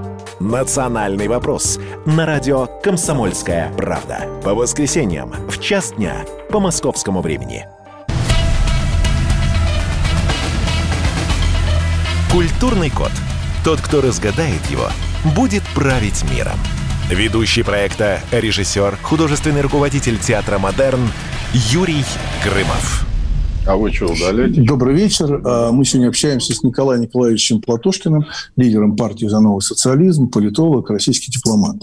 «Национальный 0.41 1.27
вопрос» 1.27 1.79
на 2.07 2.25
радио 2.25 2.65
«Комсомольская 2.81 3.71
правда». 3.77 4.27
По 4.43 4.55
воскресеньям 4.55 5.29
в 5.47 5.61
час 5.61 5.93
дня 5.93 6.25
по 6.49 6.59
московскому 6.59 7.21
времени. 7.21 7.67
Культурный 12.31 12.89
код. 12.89 13.11
Тот, 13.63 13.81
кто 13.81 14.01
разгадает 14.01 14.65
его, 14.71 14.87
будет 15.35 15.61
править 15.75 16.23
миром. 16.35 16.57
Ведущий 17.07 17.61
проекта, 17.61 18.19
режиссер, 18.31 18.97
художественный 19.03 19.61
руководитель 19.61 20.17
театра 20.17 20.57
«Модерн» 20.57 21.07
Юрий 21.53 22.03
Грымов. 22.43 23.10
А 23.67 23.75
вы 23.75 23.91
что, 23.93 24.07
удаляете? 24.07 24.61
Добрый 24.61 24.95
вечер. 24.95 25.39
А, 25.45 25.71
мы 25.71 25.85
сегодня 25.85 26.09
общаемся 26.09 26.53
с 26.53 26.63
Николаем 26.63 27.03
Николаевичем 27.03 27.61
Платошкиным, 27.61 28.25
лидером 28.55 28.95
партии 28.95 29.27
«За 29.27 29.39
новый 29.39 29.61
социализм», 29.61 30.29
политолог, 30.29 30.89
российский 30.89 31.31
дипломат. 31.31 31.75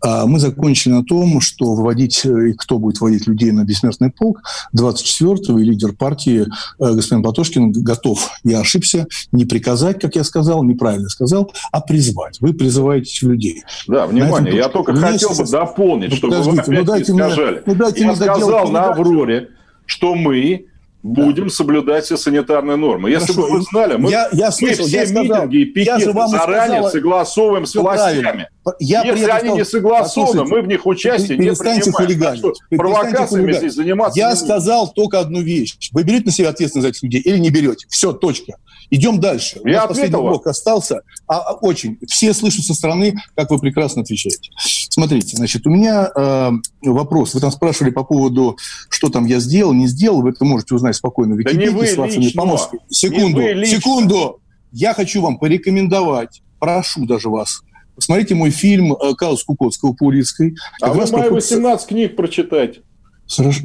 А, 0.00 0.26
мы 0.26 0.40
закончили 0.40 0.92
на 0.92 1.04
том, 1.04 1.40
что 1.40 1.74
выводить, 1.74 2.24
и 2.24 2.52
кто 2.54 2.78
будет 2.78 3.00
вводить 3.00 3.28
людей 3.28 3.52
на 3.52 3.64
бессмертный 3.64 4.10
полк, 4.10 4.42
24-го, 4.76 5.60
и 5.60 5.64
лидер 5.64 5.92
партии 5.92 6.46
э, 6.80 6.94
господин 6.94 7.22
Платошкин 7.22 7.72
готов, 7.72 8.28
я 8.42 8.60
ошибся, 8.60 9.06
не 9.30 9.44
приказать, 9.44 10.00
как 10.00 10.16
я 10.16 10.24
сказал, 10.24 10.64
неправильно 10.64 11.08
сказал, 11.08 11.52
а 11.70 11.80
призвать. 11.80 12.40
Вы 12.40 12.54
призываете 12.54 13.26
людей. 13.26 13.62
Да, 13.86 14.08
внимание, 14.08 14.56
я 14.56 14.68
только 14.68 14.94
хотел 14.94 15.30
бы 15.30 15.44
дополнить, 15.44 16.10
ну, 16.10 16.16
чтобы 16.16 16.42
вы 16.42 16.52
опять 16.58 16.68
ну, 16.68 16.84
дайте 16.84 17.12
не 17.12 17.18
сказали. 17.20 17.52
Мне, 17.52 17.62
ну, 17.66 17.74
дайте 17.76 18.02
я 18.02 18.16
сказал 18.16 18.68
на 18.68 18.90
«Авроре», 18.90 19.50
что 19.86 20.16
мы 20.16 20.66
будем 21.02 21.44
да. 21.44 21.50
соблюдать 21.50 22.04
все 22.04 22.16
санитарные 22.16 22.76
нормы. 22.76 23.10
Если 23.10 23.32
бы 23.32 23.48
вы 23.48 23.62
знали, 23.62 23.96
мы, 23.96 24.10
я, 24.10 24.28
я 24.32 24.50
слышал, 24.50 24.84
мы 24.84 24.88
все 24.88 25.00
я 25.00 25.06
сказал, 25.06 25.24
митинги 25.24 25.56
и 25.56 25.64
пикеты 25.64 26.12
заранее 26.12 26.66
сказала, 26.66 26.90
согласовываем 26.90 27.66
с 27.66 27.74
властями. 27.74 28.48
Я 28.78 29.02
Если 29.02 29.24
они 29.24 29.38
сказал, 29.38 29.56
не 29.56 29.64
согласованы, 29.64 30.44
мы 30.44 30.62
в 30.62 30.66
них 30.66 30.86
участие 30.86 31.38
не 31.38 31.50
принимаем. 31.52 31.92
Хулиганить. 31.92 32.38
Что 32.40 32.54
провокациями 32.70 33.52
здесь 33.52 33.74
заниматься 33.74 34.18
Я 34.18 34.36
сказал 34.36 34.92
только 34.92 35.18
одну 35.18 35.40
вещь. 35.40 35.76
Вы 35.92 36.02
берете 36.02 36.26
на 36.26 36.32
себя 36.32 36.50
ответственность 36.50 36.84
за 36.84 36.90
этих 36.90 37.02
людей 37.02 37.20
или 37.22 37.38
не 37.38 37.50
берете? 37.50 37.86
Все, 37.88 38.12
точка. 38.12 38.54
Идем 38.90 39.20
дальше. 39.20 39.60
Я 39.64 39.70
У 39.70 39.74
нас 39.74 39.86
последний 39.86 40.16
блок 40.16 40.46
остался. 40.46 41.02
А, 41.26 41.38
а, 41.38 41.52
очень. 41.54 41.98
Все 42.08 42.34
слышат 42.34 42.64
со 42.64 42.74
стороны, 42.74 43.14
как 43.36 43.50
вы 43.50 43.58
прекрасно 43.58 44.02
отвечаете. 44.02 44.50
Смотрите, 44.90 45.36
значит, 45.36 45.66
у 45.66 45.70
меня 45.70 46.10
э, 46.14 46.50
вопрос. 46.82 47.34
Вы 47.34 47.40
там 47.40 47.52
спрашивали 47.52 47.90
по 47.90 48.02
поводу, 48.02 48.58
что 48.88 49.08
там 49.08 49.24
я 49.24 49.38
сделал, 49.38 49.72
не 49.72 49.86
сделал. 49.86 50.20
Вы 50.20 50.30
это 50.30 50.44
можете 50.44 50.74
узнать 50.74 50.96
спокойно 50.96 51.36
в 51.36 51.38
Википедии 51.38 51.66
да 51.66 51.72
не 51.72 51.78
вы 51.78 51.86
с 51.86 51.96
вашими 51.96 52.28
помощниками. 52.30 52.82
Секунду, 52.90 53.40
секунду. 53.64 54.40
Я 54.72 54.92
хочу 54.92 55.22
вам 55.22 55.38
порекомендовать, 55.38 56.42
прошу 56.58 57.06
даже 57.06 57.28
вас, 57.28 57.62
Посмотрите 57.94 58.34
мой 58.34 58.50
фильм 58.50 58.94
э, 58.94 59.14
«Казус 59.14 59.44
Кукотского» 59.44 59.92
по 59.92 60.04
Улицкой. 60.04 60.56
А 60.80 60.92
вы 60.92 61.06
мои 61.12 61.28
18 61.28 61.86
книг 61.86 62.16
прочитать. 62.16 62.80
Хорошо 63.28 63.64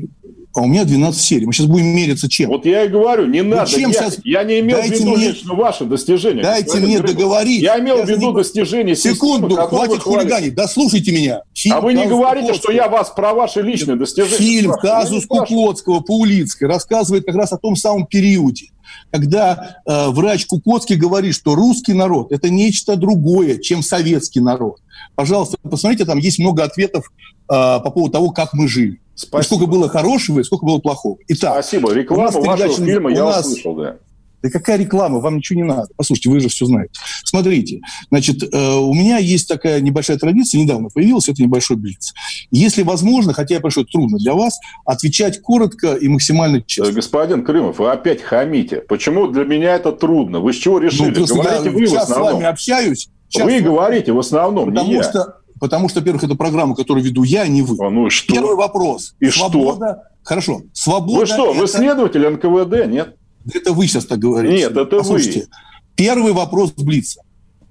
а 0.55 0.61
у 0.61 0.67
меня 0.67 0.85
12 0.85 1.21
серий. 1.21 1.45
Мы 1.45 1.53
сейчас 1.53 1.67
будем 1.67 1.87
мериться 1.87 2.29
чем? 2.29 2.49
Вот 2.49 2.65
я 2.65 2.85
и 2.85 2.87
говорю, 2.87 3.25
не 3.25 3.41
надо. 3.41 3.69
чем 3.69 3.89
я, 3.89 3.93
сейчас... 3.93 4.17
я 4.23 4.43
не 4.43 4.61
имел 4.61 4.77
дайте 4.77 4.95
в 4.95 4.99
виду 4.99 5.15
мне... 5.17 5.27
лично 5.27 5.53
ваши 5.53 5.83
достижения. 5.83 6.41
Дайте 6.41 6.77
мне 6.77 6.97
Григорий. 6.97 7.13
договорить. 7.13 7.61
Я 7.61 7.79
имел 7.79 7.97
я 7.97 8.05
в 8.05 8.09
виду 8.09 8.27
не... 8.27 8.35
достижения 8.35 8.95
Секунду, 8.95 9.49
системы, 9.49 9.67
хватит 9.67 9.99
хулиганить. 10.01 10.55
Дослушайте 10.55 11.11
меня. 11.11 11.41
Фильм 11.53 11.75
а 11.75 11.81
вы 11.81 11.93
не 11.93 12.05
говорите, 12.05 12.47
Кукотского. 12.47 12.71
что 12.71 12.83
я 12.83 12.87
вас 12.87 13.09
про 13.09 13.33
ваши 13.33 13.61
личные 13.61 13.97
достижения 13.97 14.37
Фильм 14.37 14.71
«Казус 14.73 15.25
Кукотского» 15.25 15.99
по 15.99 16.19
Улицкой 16.19 16.69
рассказывает 16.69 17.25
как 17.25 17.35
раз 17.35 17.51
о 17.51 17.57
том 17.57 17.75
самом 17.75 18.05
периоде, 18.05 18.67
когда 19.11 19.81
э, 19.85 20.09
врач 20.09 20.45
Кукотский 20.45 20.95
говорит, 20.95 21.35
что 21.35 21.55
русский 21.55 21.93
народ– 21.93 22.27
это 22.31 22.49
нечто 22.49 22.95
другое, 22.95 23.57
чем 23.57 23.83
советский 23.83 24.39
народ. 24.39 24.79
Пожалуйста, 25.15 25.57
посмотрите, 25.61 26.05
там 26.05 26.17
есть 26.17 26.39
много 26.39 26.63
ответов 26.63 27.11
э, 27.43 27.45
по 27.47 27.91
поводу 27.91 28.11
того, 28.11 28.31
как 28.31 28.53
мы 28.53 28.67
жили. 28.67 28.99
Спасибо. 29.15 29.41
И 29.41 29.45
сколько 29.45 29.65
было 29.71 29.89
хорошего, 29.89 30.39
и 30.39 30.43
сколько 30.43 30.65
было 30.65 30.79
плохого. 30.79 31.17
Итак, 31.29 31.53
Спасибо. 31.53 31.93
Реклама 31.93 32.39
вашего 32.39 32.85
фильма 32.85 33.11
я 33.11 33.23
нас... 33.23 33.45
услышал, 33.45 33.75
да. 33.75 33.97
Да 34.45 34.51
какая 34.51 34.77
реклама? 34.77 35.19
Вам 35.21 35.37
ничего 35.37 35.57
не 35.57 35.65
надо. 35.65 35.87
Послушайте, 35.97 36.29
вы 36.29 36.39
же 36.39 36.49
все 36.49 36.67
знаете. 36.67 36.91
Смотрите, 37.23 37.81
значит, 38.11 38.43
э, 38.43 38.75
у 38.75 38.93
меня 38.93 39.17
есть 39.17 39.47
такая 39.47 39.81
небольшая 39.81 40.19
традиция, 40.19 40.61
недавно 40.61 40.89
появилась, 40.93 41.27
это 41.27 41.41
небольшой 41.41 41.77
блиц. 41.77 42.13
Если 42.51 42.83
возможно, 42.83 43.33
хотя 43.33 43.55
я 43.55 43.59
прошу, 43.59 43.81
это 43.81 43.91
трудно 43.93 44.19
для 44.19 44.35
вас, 44.35 44.59
отвечать 44.85 45.41
коротко 45.41 45.95
и 45.95 46.07
максимально 46.07 46.61
честно. 46.61 46.93
Господин 46.93 47.43
Крымов, 47.43 47.79
вы 47.79 47.89
опять 47.89 48.21
хамите. 48.21 48.81
Почему 48.81 49.27
для 49.29 49.45
меня 49.45 49.73
это 49.73 49.91
трудно? 49.91 50.39
Вы 50.41 50.53
с 50.53 50.57
чего 50.57 50.77
решили? 50.77 51.17
Ну, 51.17 51.25
Говорите 51.25 51.65
я 51.65 51.71
вы 51.71 51.87
в 51.87 51.95
основном. 51.95 52.29
с 52.29 52.33
вами 52.33 52.45
общаюсь. 52.45 53.09
Вы 53.43 53.61
говорите 53.61 54.11
в 54.11 54.19
основном, 54.19 54.69
потому 54.69 54.91
не 54.91 55.03
что, 55.03 55.17
я. 55.19 55.25
Потому 55.59 55.89
что, 55.89 55.99
во-первых, 55.99 56.23
это 56.23 56.35
программа, 56.35 56.75
которую 56.75 57.03
веду 57.03 57.23
я, 57.23 57.43
а 57.43 57.47
не 57.47 57.61
вы. 57.61 57.77
А 57.85 57.89
ну 57.89 58.07
и 58.07 58.09
что? 58.09 58.33
Первый 58.33 58.55
вопрос. 58.55 59.15
И 59.19 59.29
Свобода. 59.29 59.75
что? 59.75 60.03
Хорошо. 60.23 60.61
Свобода. 60.73 61.19
Вы 61.19 61.25
что, 61.25 61.51
это... 61.51 61.59
вы 61.59 61.67
следователь 61.67 62.27
НКВД, 62.27 62.87
нет? 62.87 63.15
Это 63.53 63.73
вы 63.73 63.87
сейчас 63.87 64.05
так 64.05 64.19
говорите. 64.19 64.55
Нет, 64.55 64.71
это 64.71 64.97
Послушайте, 64.97 65.41
вы. 65.41 65.47
Первый 65.95 66.33
вопрос 66.33 66.71
Блица. 66.71 67.21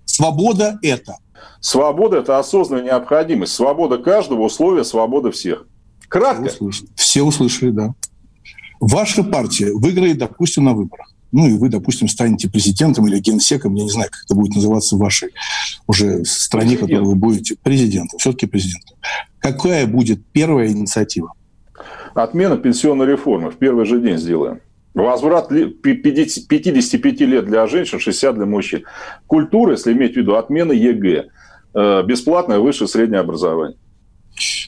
Свобода– 0.05 0.79
это? 0.83 1.17
Свобода– 1.61 2.17
это 2.19 2.39
осознанная 2.39 2.85
необходимость. 2.85 3.53
Свобода 3.53 3.99
каждого– 3.99 4.43
условия 4.43 4.85
свободы 4.85 5.31
всех. 5.31 5.67
Кратко. 6.09 6.49
Все 6.49 6.63
услышали, 6.65 6.91
Все 6.95 7.23
услышали 7.23 7.71
да. 7.71 7.95
Ваша 8.81 9.25
партия 9.25 9.73
выиграет, 9.73 10.19
допустим, 10.19 10.65
на 10.65 10.75
выборах 10.75 11.14
ну 11.35 11.49
и 11.49 11.53
вы, 11.59 11.69
допустим, 11.69 12.07
станете 12.07 12.49
президентом 12.49 13.09
или 13.09 13.19
генсеком, 13.19 13.75
я 13.75 13.83
не 13.83 13.91
знаю, 13.91 14.09
как 14.11 14.23
это 14.25 14.35
будет 14.37 14.55
называться 14.55 14.95
в 14.95 15.01
вашей 15.01 15.31
уже 15.89 16.25
стране, 16.25 16.77
в 16.77 16.81
которой 16.81 17.03
вы 17.03 17.17
будете 17.17 17.57
президентом, 17.61 18.21
все-таки 18.21 18.47
президентом. 18.47 18.97
Какая 19.41 19.87
будет 19.87 20.25
первая 20.33 20.69
инициатива? 20.69 21.33
Отмена 22.15 22.57
пенсионной 22.57 23.07
реформы. 23.07 23.51
В 23.51 23.57
первый 23.57 23.85
же 23.85 24.01
день 24.01 24.17
сделаем. 24.17 24.61
Возврат 24.95 25.49
55 25.49 27.21
лет 27.23 27.47
для 27.47 27.67
женщин, 27.67 27.99
60 27.99 28.37
для 28.37 28.47
мужчин. 28.47 28.85
Культура, 29.27 29.73
если 29.73 29.93
иметь 29.93 30.15
в 30.15 30.17
виду, 30.17 30.37
отмена 30.37 30.71
ЕГЭ. 30.71 31.25
Бесплатное 31.75 32.61
высшее 32.61 32.87
среднее 32.87 33.19
образование. 33.19 33.77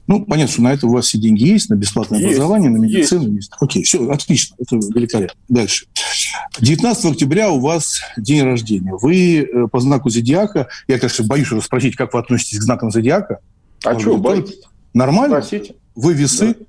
Ну, 0.07 0.24
понятно, 0.24 0.52
что 0.52 0.62
на 0.62 0.72
это 0.72 0.86
у 0.86 0.92
вас 0.92 1.07
все 1.07 1.18
деньги 1.18 1.44
есть, 1.44 1.68
на 1.68 1.74
бесплатное 1.74 2.20
есть, 2.20 2.34
образование, 2.34 2.70
на 2.70 2.76
медицину 2.76 3.22
есть. 3.22 3.34
есть. 3.34 3.52
Окей, 3.61 3.82
все, 3.82 4.09
отлично, 4.09 4.54
это 4.59 4.76
великолепно. 4.76 5.38
Дальше. 5.48 5.86
19 6.61 7.12
октября 7.12 7.50
у 7.50 7.61
вас 7.61 8.00
день 8.16 8.42
рождения. 8.42 8.94
Вы 9.00 9.40
э, 9.40 9.66
по 9.70 9.80
знаку 9.80 10.09
зодиака, 10.09 10.68
я, 10.86 10.98
конечно, 10.98 11.24
боюсь 11.24 11.50
уже 11.50 11.62
спросить, 11.62 11.96
как 11.96 12.14
вы 12.14 12.20
относитесь 12.20 12.59
к 12.59 12.62
знакам 12.62 12.90
зодиака. 12.90 13.40
А 13.84 13.98
что, 13.98 14.16
боитесь? 14.16 14.61
Нормально? 14.94 15.42
Спросите. 15.42 15.74
Вы 15.94 16.14
весы? 16.14 16.54
Да. 16.59 16.64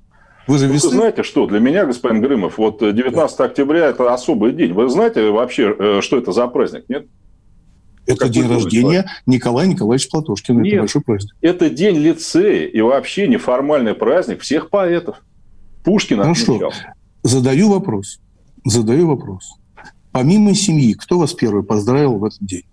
Вызов 0.48 0.70
весны? 0.70 0.88
Вы 0.88 0.96
знаете 0.96 1.22
что, 1.22 1.46
для 1.46 1.60
меня, 1.60 1.84
господин 1.84 2.22
Грымов, 2.22 2.56
вот 2.56 2.80
19 2.80 3.40
октября– 3.40 3.86
это 3.88 4.12
особый 4.12 4.52
день. 4.52 4.72
Вы 4.72 4.88
знаете 4.88 5.30
вообще, 5.30 5.76
э, 5.78 6.00
что 6.00 6.16
это 6.16 6.32
за 6.32 6.46
праздник, 6.48 6.84
нет? 6.88 7.06
Это 8.08 8.20
Какой 8.20 8.32
день 8.32 8.48
рождения 8.48 9.02
праздник? 9.02 9.22
Николая 9.26 9.66
Николаевича 9.66 10.08
Платошкина. 10.10 10.60
Нет, 10.60 10.72
это 10.72 10.82
большой 10.82 11.02
праздник. 11.02 11.34
Это 11.42 11.68
день 11.68 11.98
лицея 11.98 12.66
и 12.66 12.80
вообще 12.80 13.28
неформальный 13.28 13.92
праздник 13.92 14.40
всех 14.40 14.70
поэтов. 14.70 15.16
Пушкин 15.84 16.22
Хорошо. 16.22 16.54
отмечал. 16.54 16.72
Задаю 17.22 17.68
вопрос. 17.68 18.18
Задаю 18.64 19.08
вопрос. 19.08 19.52
Помимо 20.10 20.54
семьи, 20.54 20.94
кто 20.94 21.18
вас 21.18 21.34
первый 21.34 21.62
поздравил 21.62 22.16
в 22.16 22.24
этот 22.24 22.40
день? 22.40 22.64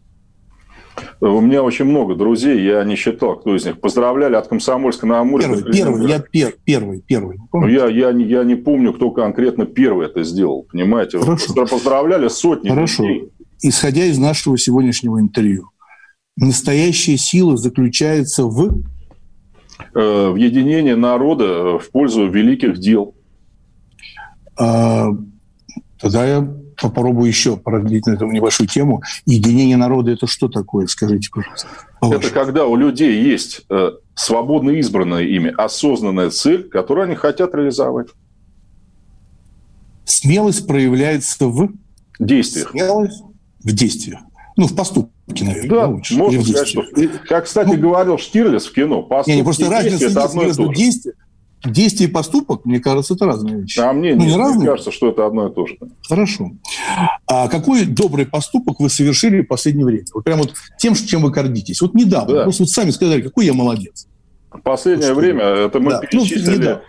У 1.19 1.41
меня 1.41 1.61
очень 1.63 1.83
много 1.83 2.15
друзей, 2.15 2.63
я 2.63 2.81
не 2.85 2.95
считал, 2.95 3.35
кто 3.35 3.53
из 3.53 3.65
них. 3.65 3.81
Поздравляли 3.81 4.35
от 4.35 4.47
Комсомольска 4.47 5.05
на 5.05 5.19
Амуре. 5.19 5.43
Первый, 5.43 5.73
первый, 5.73 6.09
я 6.09 6.19
пер, 6.19 6.55
первый, 6.63 7.01
первый. 7.01 7.37
Ну, 7.51 7.67
я, 7.67 7.87
я, 7.87 8.11
я 8.11 8.45
не 8.45 8.55
помню, 8.55 8.93
кто 8.93 9.11
конкретно 9.11 9.65
первый 9.65 10.05
это 10.05 10.23
сделал, 10.23 10.65
понимаете? 10.71 11.19
Хорошо. 11.19 11.53
Поздравляли 11.65 12.29
сотни 12.29 12.69
Хорошо. 12.69 13.03
людей 13.03 13.31
исходя 13.61 14.05
из 14.05 14.17
нашего 14.17 14.57
сегодняшнего 14.57 15.19
интервью, 15.19 15.69
настоящая 16.37 17.17
сила 17.17 17.57
заключается 17.57 18.45
в... 18.45 18.81
Э, 19.93 20.29
в 20.29 20.35
единении 20.35 20.93
народа 20.93 21.79
в 21.79 21.89
пользу 21.91 22.27
великих 22.27 22.77
дел. 22.79 23.15
А, 24.57 25.09
тогда 25.99 26.25
я 26.25 26.55
попробую 26.81 27.27
еще 27.27 27.57
продлить 27.57 28.05
на 28.05 28.11
эту 28.11 28.25
небольшую 28.27 28.67
тему. 28.67 29.01
Единение 29.25 29.77
народа– 29.77 30.11
это 30.13 30.27
что 30.27 30.47
такое? 30.47 30.87
Скажите, 30.87 31.29
пожалуйста. 31.31 31.67
Это 32.01 32.29
когда 32.29 32.65
у 32.65 32.75
людей 32.75 33.23
есть 33.23 33.61
э, 33.69 33.91
свободно 34.13 34.71
избранная 34.71 35.23
ими 35.23 35.53
осознанная 35.57 36.29
цель, 36.29 36.69
которую 36.69 37.05
они 37.05 37.15
хотят 37.15 37.55
реализовать. 37.55 38.07
Смелость 40.03 40.67
проявляется 40.67 41.47
в 41.47 41.71
действиях. 42.19 42.69
Смелость 42.71 43.23
в 43.65 43.73
действиях. 43.73 44.19
Ну, 44.55 44.67
в 44.67 44.75
поступке, 44.75 45.43
наверное. 45.43 45.69
Да, 45.69 45.87
лучше. 45.87 46.15
можно 46.15 46.41
сказать, 46.41 46.67
что... 46.67 46.83
Как, 47.27 47.43
кстати, 47.43 47.69
ну, 47.69 47.77
говорил 47.77 48.17
Штирлиц 48.17 48.65
в 48.67 48.73
кино, 48.73 49.01
поступки 49.01 49.31
не, 49.31 49.37
не, 49.37 49.43
просто 49.43 49.69
разница 49.69 50.05
это 50.05 50.23
одно 50.23 50.43
между 50.43 50.73
действием, 50.73 51.15
действие 51.65 52.09
и 52.09 52.11
поступок, 52.11 52.63
мне 52.63 52.79
кажется, 52.79 53.15
это 53.15 53.25
разные 53.25 53.61
вещи. 53.61 53.79
А 53.79 53.91
мне, 53.91 54.15
ну, 54.15 54.21
не, 54.21 54.27
не 54.27 54.37
разные? 54.37 54.59
мне 54.59 54.67
кажется, 54.67 54.91
что 54.91 55.09
это 55.09 55.25
одно 55.25 55.49
и 55.49 55.53
то 55.53 55.65
же. 55.65 55.77
Хорошо. 56.07 56.51
А 57.27 57.49
какой 57.49 57.85
добрый 57.85 58.25
поступок 58.25 58.79
вы 58.79 58.89
совершили 58.89 59.41
в 59.41 59.47
последнее 59.47 59.85
время? 59.85 60.05
Вот 60.13 60.23
прям 60.23 60.39
вот 60.39 60.53
тем, 60.77 60.95
чем 60.95 61.23
вы 61.23 61.31
гордитесь. 61.31 61.81
Вот 61.81 61.93
недавно. 61.93 62.35
Да. 62.35 62.43
Просто 62.43 62.63
вот 62.63 62.69
сами 62.69 62.91
сказали, 62.91 63.21
какой 63.21 63.45
я 63.45 63.53
молодец. 63.53 64.07
Последнее 64.63 65.13
вот 65.13 65.21
время 65.21 65.43
это 65.43 65.79
мы 65.79 65.91
да. 65.91 66.01
Ну, 66.13 66.25
перечислили... 66.25 66.67
Ну, 66.67 66.79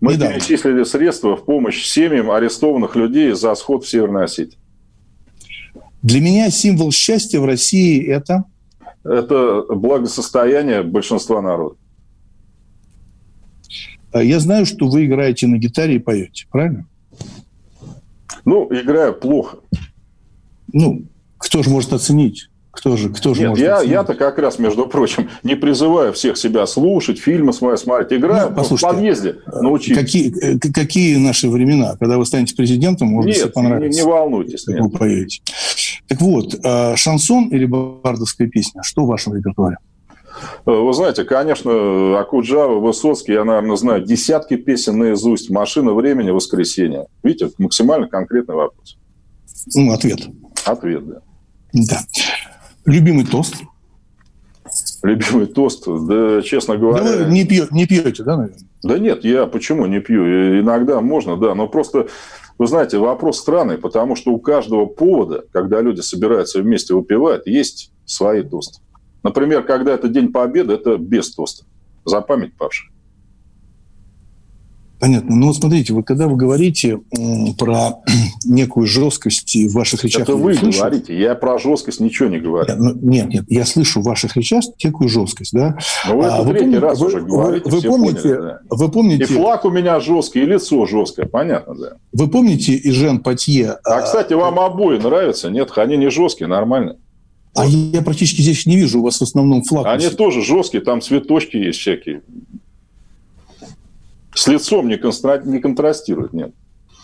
мы 0.00 0.14
недавно. 0.14 0.34
перечислили 0.34 0.84
средства 0.84 1.36
в 1.36 1.44
помощь 1.46 1.86
семьям 1.86 2.30
арестованных 2.30 2.96
людей 2.96 3.32
за 3.32 3.54
сход 3.54 3.84
в 3.84 3.88
Северной 3.88 4.24
Осетии. 4.24 4.58
Для 6.04 6.20
меня 6.20 6.50
символ 6.50 6.92
счастья 6.92 7.40
в 7.40 7.46
России 7.46 8.06
это? 8.06 8.44
Это 9.04 9.62
благосостояние 9.70 10.82
большинства 10.82 11.40
народа. 11.40 11.76
А 14.12 14.22
я 14.22 14.38
знаю, 14.38 14.66
что 14.66 14.86
вы 14.86 15.06
играете 15.06 15.46
на 15.46 15.56
гитаре 15.56 15.96
и 15.96 15.98
поете, 15.98 16.46
правильно? 16.50 16.86
Ну, 18.44 18.68
играю 18.70 19.14
плохо. 19.18 19.56
Ну, 20.74 21.06
кто 21.38 21.62
же 21.62 21.70
может 21.70 21.94
оценить? 21.94 22.50
Кто 22.74 22.96
же, 22.96 23.08
кто 23.10 23.34
же 23.34 23.42
Нет, 23.42 23.50
может 23.50 23.64
я, 23.64 23.80
я-то 23.82 24.14
как 24.14 24.38
раз, 24.38 24.58
между 24.58 24.86
прочим, 24.86 25.28
не 25.42 25.54
призываю 25.54 26.12
всех 26.12 26.36
себя 26.36 26.66
слушать, 26.66 27.18
фильмы 27.18 27.52
смотреть, 27.52 28.12
играю 28.12 28.52
ну, 28.54 28.62
в 28.62 28.80
подъезде 28.80 29.36
научить. 29.46 29.96
Какие, 29.96 30.56
э, 30.56 30.58
какие 30.58 31.16
наши 31.16 31.48
времена? 31.48 31.96
Когда 31.98 32.18
вы 32.18 32.26
станете 32.26 32.54
президентом, 32.54 33.08
может 33.08 33.34
нет, 33.34 33.44
быть, 33.44 33.54
понравится. 33.54 33.88
Не, 33.88 33.96
не 33.96 34.10
волнуйтесь. 34.10 34.66
Нет. 34.66 34.80
Вы 34.80 34.90
поедете. 34.90 35.42
Так 36.08 36.20
вот, 36.20 36.54
э, 36.62 36.96
шансон 36.96 37.48
или 37.48 37.64
бардовская 37.64 38.48
песня, 38.48 38.82
что 38.82 39.04
в 39.04 39.06
вашем 39.06 39.34
репертуаре? 39.34 39.76
Э, 40.66 40.70
вы 40.70 40.92
знаете, 40.92 41.24
конечно, 41.24 42.18
Акуджава, 42.18 42.78
Высоцкий, 42.80 43.32
я, 43.32 43.44
наверное, 43.44 43.76
знаю 43.76 44.04
десятки 44.04 44.56
песен 44.56 44.98
наизусть. 44.98 45.50
«Машина 45.50 45.92
времени», 45.92 46.30
«Воскресенье». 46.30 47.06
Видите, 47.22 47.50
максимально 47.58 48.08
конкретный 48.08 48.56
вопрос. 48.56 48.96
Ну, 49.74 49.92
ответ. 49.92 50.20
Ответ, 50.64 51.06
да. 51.06 51.20
Да. 51.72 52.00
Любимый 52.86 53.26
тост? 53.26 53.56
Любимый 55.02 55.46
тост? 55.46 55.84
Да, 55.86 56.42
честно 56.42 56.76
говоря... 56.76 57.04
Да 57.04 57.24
вы 57.24 57.32
не, 57.32 57.44
пьете, 57.44 57.68
не 57.70 57.86
пьете, 57.86 58.22
да, 58.22 58.36
наверное? 58.36 58.60
Да 58.82 58.98
нет, 58.98 59.24
я 59.24 59.46
почему 59.46 59.86
не 59.86 60.00
пью? 60.00 60.60
Иногда 60.60 61.00
можно, 61.00 61.36
да, 61.36 61.54
но 61.54 61.68
просто, 61.68 62.08
вы 62.58 62.66
знаете, 62.66 62.98
вопрос 62.98 63.38
странный, 63.38 63.78
потому 63.78 64.16
что 64.16 64.32
у 64.32 64.38
каждого 64.38 64.86
повода, 64.86 65.44
когда 65.52 65.80
люди 65.80 66.00
собираются 66.00 66.60
вместе 66.60 66.94
выпивать, 66.94 67.46
есть 67.46 67.92
свои 68.04 68.42
тосты. 68.42 68.80
Например, 69.22 69.62
когда 69.62 69.94
это 69.94 70.08
День 70.08 70.32
Победы, 70.32 70.74
это 70.74 70.98
без 70.98 71.34
тоста. 71.34 71.64
За 72.04 72.20
память 72.20 72.54
павших. 72.56 72.90
Понятно. 75.00 75.36
Ну, 75.36 75.48
вот 75.48 75.56
смотрите, 75.56 75.92
вот 75.92 76.06
когда 76.06 76.28
вы 76.28 76.36
говорите 76.36 77.00
про 77.58 78.02
некую 78.44 78.86
жесткость 78.86 79.54
в 79.54 79.72
ваших 79.74 80.04
речах... 80.04 80.22
Это 80.22 80.36
вы 80.36 80.54
слышу, 80.54 80.80
говорите, 80.80 81.18
я 81.18 81.34
про 81.34 81.58
жесткость 81.58 82.00
ничего 82.00 82.28
не 82.28 82.38
говорю. 82.38 82.68
Нет, 82.68 82.78
ну, 82.78 82.94
нет, 83.10 83.28
нет, 83.28 83.44
я 83.48 83.64
слышу 83.64 84.00
в 84.00 84.04
ваших 84.04 84.36
речах 84.36 84.64
некую 84.82 85.08
жесткость, 85.08 85.52
да? 85.52 85.76
Ну, 86.06 86.18
вы 86.18 86.26
а, 86.26 86.42
вы 86.42 86.52
третий 86.52 86.64
помните, 86.64 86.78
раз 86.78 87.00
вы, 87.00 87.06
уже 87.06 87.20
говорите, 87.20 87.68
вы, 87.68 87.76
вы 87.76 87.82
помните, 87.82 88.22
поняли, 88.22 88.40
да. 88.40 88.60
вы 88.70 88.90
помните... 88.90 89.24
И 89.24 89.26
флаг 89.26 89.64
у 89.64 89.70
меня 89.70 90.00
жесткий, 90.00 90.42
и 90.42 90.46
лицо 90.46 90.86
жесткое, 90.86 91.26
понятно, 91.26 91.74
да. 91.74 91.92
Вы 92.12 92.28
помните 92.28 92.72
и 92.74 92.90
Жен 92.90 93.20
Патье... 93.20 93.78
А, 93.84 94.02
кстати, 94.02 94.32
вам 94.32 94.58
обои 94.60 94.98
нравятся? 94.98 95.50
Нет, 95.50 95.72
они 95.76 95.96
не 95.96 96.10
жесткие, 96.10 96.46
нормально. 96.46 96.96
А 97.54 97.64
вот. 97.64 97.70
я 97.70 98.02
практически 98.02 98.42
здесь 98.42 98.66
не 98.66 98.76
вижу, 98.76 99.00
у 99.00 99.02
вас 99.02 99.18
в 99.18 99.22
основном 99.22 99.62
флаг. 99.62 99.86
Они 99.86 100.08
тоже 100.08 100.42
жесткие, 100.42 100.82
там 100.82 101.00
цветочки 101.00 101.56
есть 101.56 101.78
всякие. 101.78 102.22
С 104.34 104.46
лицом 104.48 104.88
не, 104.88 104.96
констра... 104.96 105.40
не 105.44 105.60
контрастирует, 105.60 106.32
нет. 106.32 106.52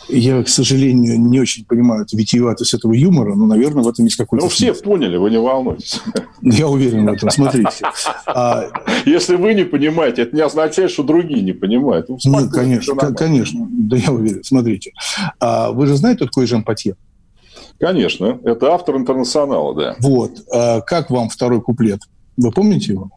Я, 0.08 0.42
к 0.42 0.48
сожалению, 0.48 1.20
не 1.20 1.40
очень 1.40 1.64
понимаю 1.64 2.02
эту 2.02 2.16
витиеватость 2.16 2.74
этого 2.74 2.92
юмора, 2.92 3.34
но, 3.36 3.46
наверное, 3.46 3.84
в 3.84 3.88
этом 3.88 4.06
есть 4.06 4.16
какой-то... 4.16 4.44
Ну, 4.44 4.50
все 4.50 4.74
поняли, 4.74 5.16
вы 5.16 5.30
не 5.30 5.38
волнуйтесь. 5.38 6.00
Я 6.42 6.68
уверен 6.68 7.06
в 7.06 7.12
этом, 7.12 7.30
смотрите. 7.30 7.70
А... 8.26 8.64
Если 9.06 9.36
вы 9.36 9.54
не 9.54 9.64
понимаете, 9.64 10.22
это 10.22 10.34
не 10.34 10.42
означает, 10.42 10.90
что 10.90 11.04
другие 11.04 11.42
не 11.42 11.52
понимают. 11.52 12.08
Ну, 12.08 12.18
ну 12.24 12.50
конечно, 12.50 12.96
конечно, 13.14 13.68
да 13.70 13.96
я 13.96 14.10
уверен. 14.10 14.42
Смотрите, 14.42 14.92
а 15.38 15.70
вы 15.70 15.86
же 15.86 15.96
знаете, 15.96 16.16
кто 16.18 16.26
такой 16.26 16.46
Жан 16.46 16.64
Патье? 16.64 16.96
Конечно, 17.78 18.40
это 18.44 18.72
автор 18.72 18.96
«Интернационала», 18.96 19.74
да. 19.74 19.96
Вот. 20.00 20.32
А 20.52 20.80
как 20.80 21.10
вам 21.10 21.28
второй 21.28 21.62
куплет? 21.62 22.00
Вы 22.36 22.50
помните 22.50 22.92
его? 22.92 23.10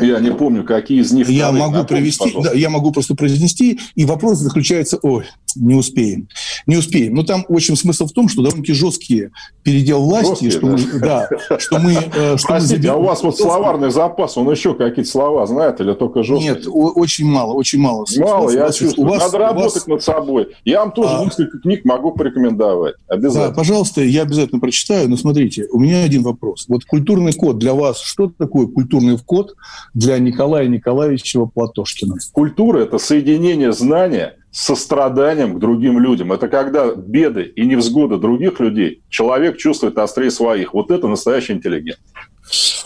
Я 0.00 0.20
не 0.20 0.32
помню, 0.32 0.64
какие 0.64 1.00
из 1.00 1.12
них. 1.12 1.28
Я 1.28 1.52
могу 1.52 1.84
привести, 1.84 2.34
да, 2.42 2.52
я 2.52 2.70
могу 2.70 2.92
просто 2.92 3.14
произнести, 3.14 3.80
и 3.94 4.04
вопрос 4.04 4.38
заключается, 4.38 4.98
ой, 5.02 5.26
не 5.56 5.74
успеем, 5.74 6.28
не 6.66 6.76
успеем. 6.76 7.14
Но 7.14 7.22
там 7.22 7.44
очень 7.48 7.76
смысл 7.76 8.06
в 8.06 8.12
том, 8.12 8.28
что 8.28 8.42
довольно-таки 8.42 8.72
жесткие 8.72 9.30
передел 9.62 10.02
власти, 10.02 10.50
жесткие, 10.50 10.50
что 10.50 10.98
да. 10.98 11.28
мы, 11.30 11.38
да, 11.48 11.58
что 11.58 11.78
мы, 11.78 11.92
э, 11.92 12.36
что 12.36 12.48
Простите, 12.48 12.54
мы 12.54 12.60
заберем... 12.60 12.92
а 12.92 12.96
у 12.96 13.02
вас 13.02 13.22
вот 13.22 13.38
словарный 13.38 13.90
запас, 13.90 14.36
он 14.36 14.50
еще 14.50 14.74
какие-то 14.74 15.10
слова 15.10 15.46
знает 15.46 15.80
или 15.80 15.92
только 15.94 16.22
жесткие? 16.22 16.54
Нет, 16.54 16.64
очень 16.66 17.26
мало, 17.26 17.54
очень 17.54 17.80
мало. 17.80 18.04
Мало, 18.18 18.50
я 18.50 18.70
чувствую. 18.72 19.06
У 19.06 19.10
вас, 19.10 19.20
Надо 19.24 19.38
работать 19.38 19.74
вас... 19.74 19.86
над 19.86 20.02
собой. 20.02 20.48
Я 20.64 20.80
вам 20.80 20.92
тоже 20.92 21.16
а... 21.16 21.24
несколько 21.24 21.58
книг 21.58 21.84
могу 21.84 22.12
порекомендовать. 22.12 22.94
Обязательно. 23.08 23.48
Да, 23.48 23.54
пожалуйста, 23.54 24.02
я 24.02 24.22
обязательно 24.22 24.60
прочитаю. 24.60 25.08
Но 25.08 25.16
смотрите, 25.16 25.66
у 25.70 25.78
меня 25.78 26.02
один 26.04 26.22
вопрос. 26.22 26.66
Вот 26.68 26.84
культурный 26.84 27.32
код 27.32 27.58
для 27.58 27.74
вас, 27.74 28.00
что 28.00 28.30
такое 28.36 28.66
культурный 28.66 29.18
код 29.18 29.54
для 29.94 30.18
Николая 30.18 30.66
Николаевича 30.68 31.44
Платошкина? 31.46 32.16
Культура– 32.32 32.78
это 32.80 32.98
соединение 32.98 33.72
знания 33.72 34.36
состраданием 34.50 35.54
к 35.54 35.58
другим 35.58 35.98
людям. 36.00 36.32
Это 36.32 36.48
когда 36.48 36.92
беды 36.94 37.52
и 37.54 37.64
невзгоды 37.64 38.18
других 38.18 38.58
людей 38.60 39.02
человек 39.08 39.58
чувствует 39.58 39.98
острее 39.98 40.30
своих. 40.30 40.74
Вот 40.74 40.90
это 40.90 41.06
настоящий 41.06 41.52
интеллигент. 41.52 42.00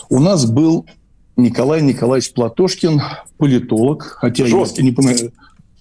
У 0.09 0.19
нас 0.19 0.45
был 0.45 0.85
Николай 1.35 1.81
Николаевич 1.81 2.33
Платошкин, 2.33 3.01
политолог, 3.37 4.03
хотя 4.03 4.45
Жесткий. 4.45 4.81
я 4.81 4.89
не 4.89 4.95
понимаю, 4.95 5.31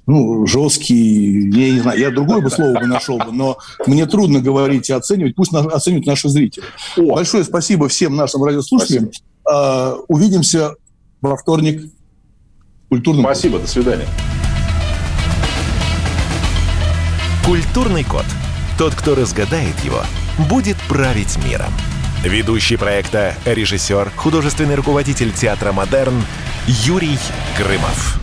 ну, 0.06 0.46
жесткий, 0.46 1.50
я 1.50 1.72
не 1.72 1.80
знаю, 1.80 1.98
я 1.98 2.10
другое 2.10 2.42
бы 2.42 2.50
слово 2.50 2.78
бы 2.78 2.86
нашел 2.86 3.18
бы, 3.18 3.32
но 3.32 3.58
мне 3.86 4.06
трудно 4.06 4.40
говорить 4.40 4.90
и 4.90 4.92
оценивать, 4.92 5.34
пусть 5.34 5.54
оценивают 5.54 6.06
наши 6.06 6.28
зрители. 6.28 6.64
О. 6.98 7.14
Большое 7.14 7.44
спасибо 7.44 7.88
всем 7.88 8.14
нашим 8.14 8.42
радиослушателям. 8.44 9.10
Спасибо. 9.12 9.28
А, 9.50 9.96
увидимся 10.08 10.74
во 11.20 11.36
вторник. 11.36 11.90
Культурный 12.90 13.22
Спасибо, 13.22 13.58
до 13.58 13.66
свидания. 13.66 14.06
Культурный 17.46 18.04
код. 18.04 18.24
Тот, 18.78 18.94
кто 18.94 19.14
разгадает 19.14 19.78
его, 19.80 20.00
будет 20.48 20.78
править 20.88 21.36
миром. 21.44 21.70
Ведущий 22.22 22.78
проекта, 22.78 23.34
режиссер, 23.44 24.12
художественный 24.16 24.76
руководитель 24.76 25.30
театра 25.30 25.70
«Модерн» 25.72 26.24
Юрий 26.66 27.18
Грымов. 27.58 28.18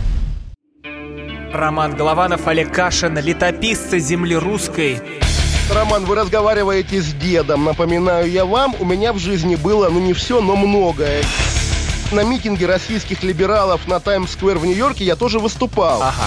Роман 1.54 1.94
Голованов, 1.94 2.48
Олег 2.48 2.74
Кашин, 2.74 3.16
летописцы 3.16 4.00
земли 4.00 4.34
русской. 4.34 5.00
Роман, 5.72 6.04
вы 6.04 6.16
разговариваете 6.16 7.00
с 7.00 7.12
дедом. 7.12 7.62
Напоминаю 7.62 8.28
я 8.28 8.44
вам, 8.44 8.74
у 8.80 8.84
меня 8.84 9.12
в 9.12 9.18
жизни 9.18 9.54
было, 9.54 9.88
ну 9.88 10.00
не 10.00 10.14
все, 10.14 10.40
но 10.40 10.56
многое. 10.56 11.22
На 12.10 12.24
митинге 12.24 12.66
российских 12.66 13.22
либералов 13.22 13.86
на 13.86 14.00
Таймс-сквер 14.00 14.58
в 14.58 14.66
Нью-Йорке 14.66 15.04
я 15.04 15.14
тоже 15.14 15.38
выступал. 15.38 16.02
Ага. 16.02 16.26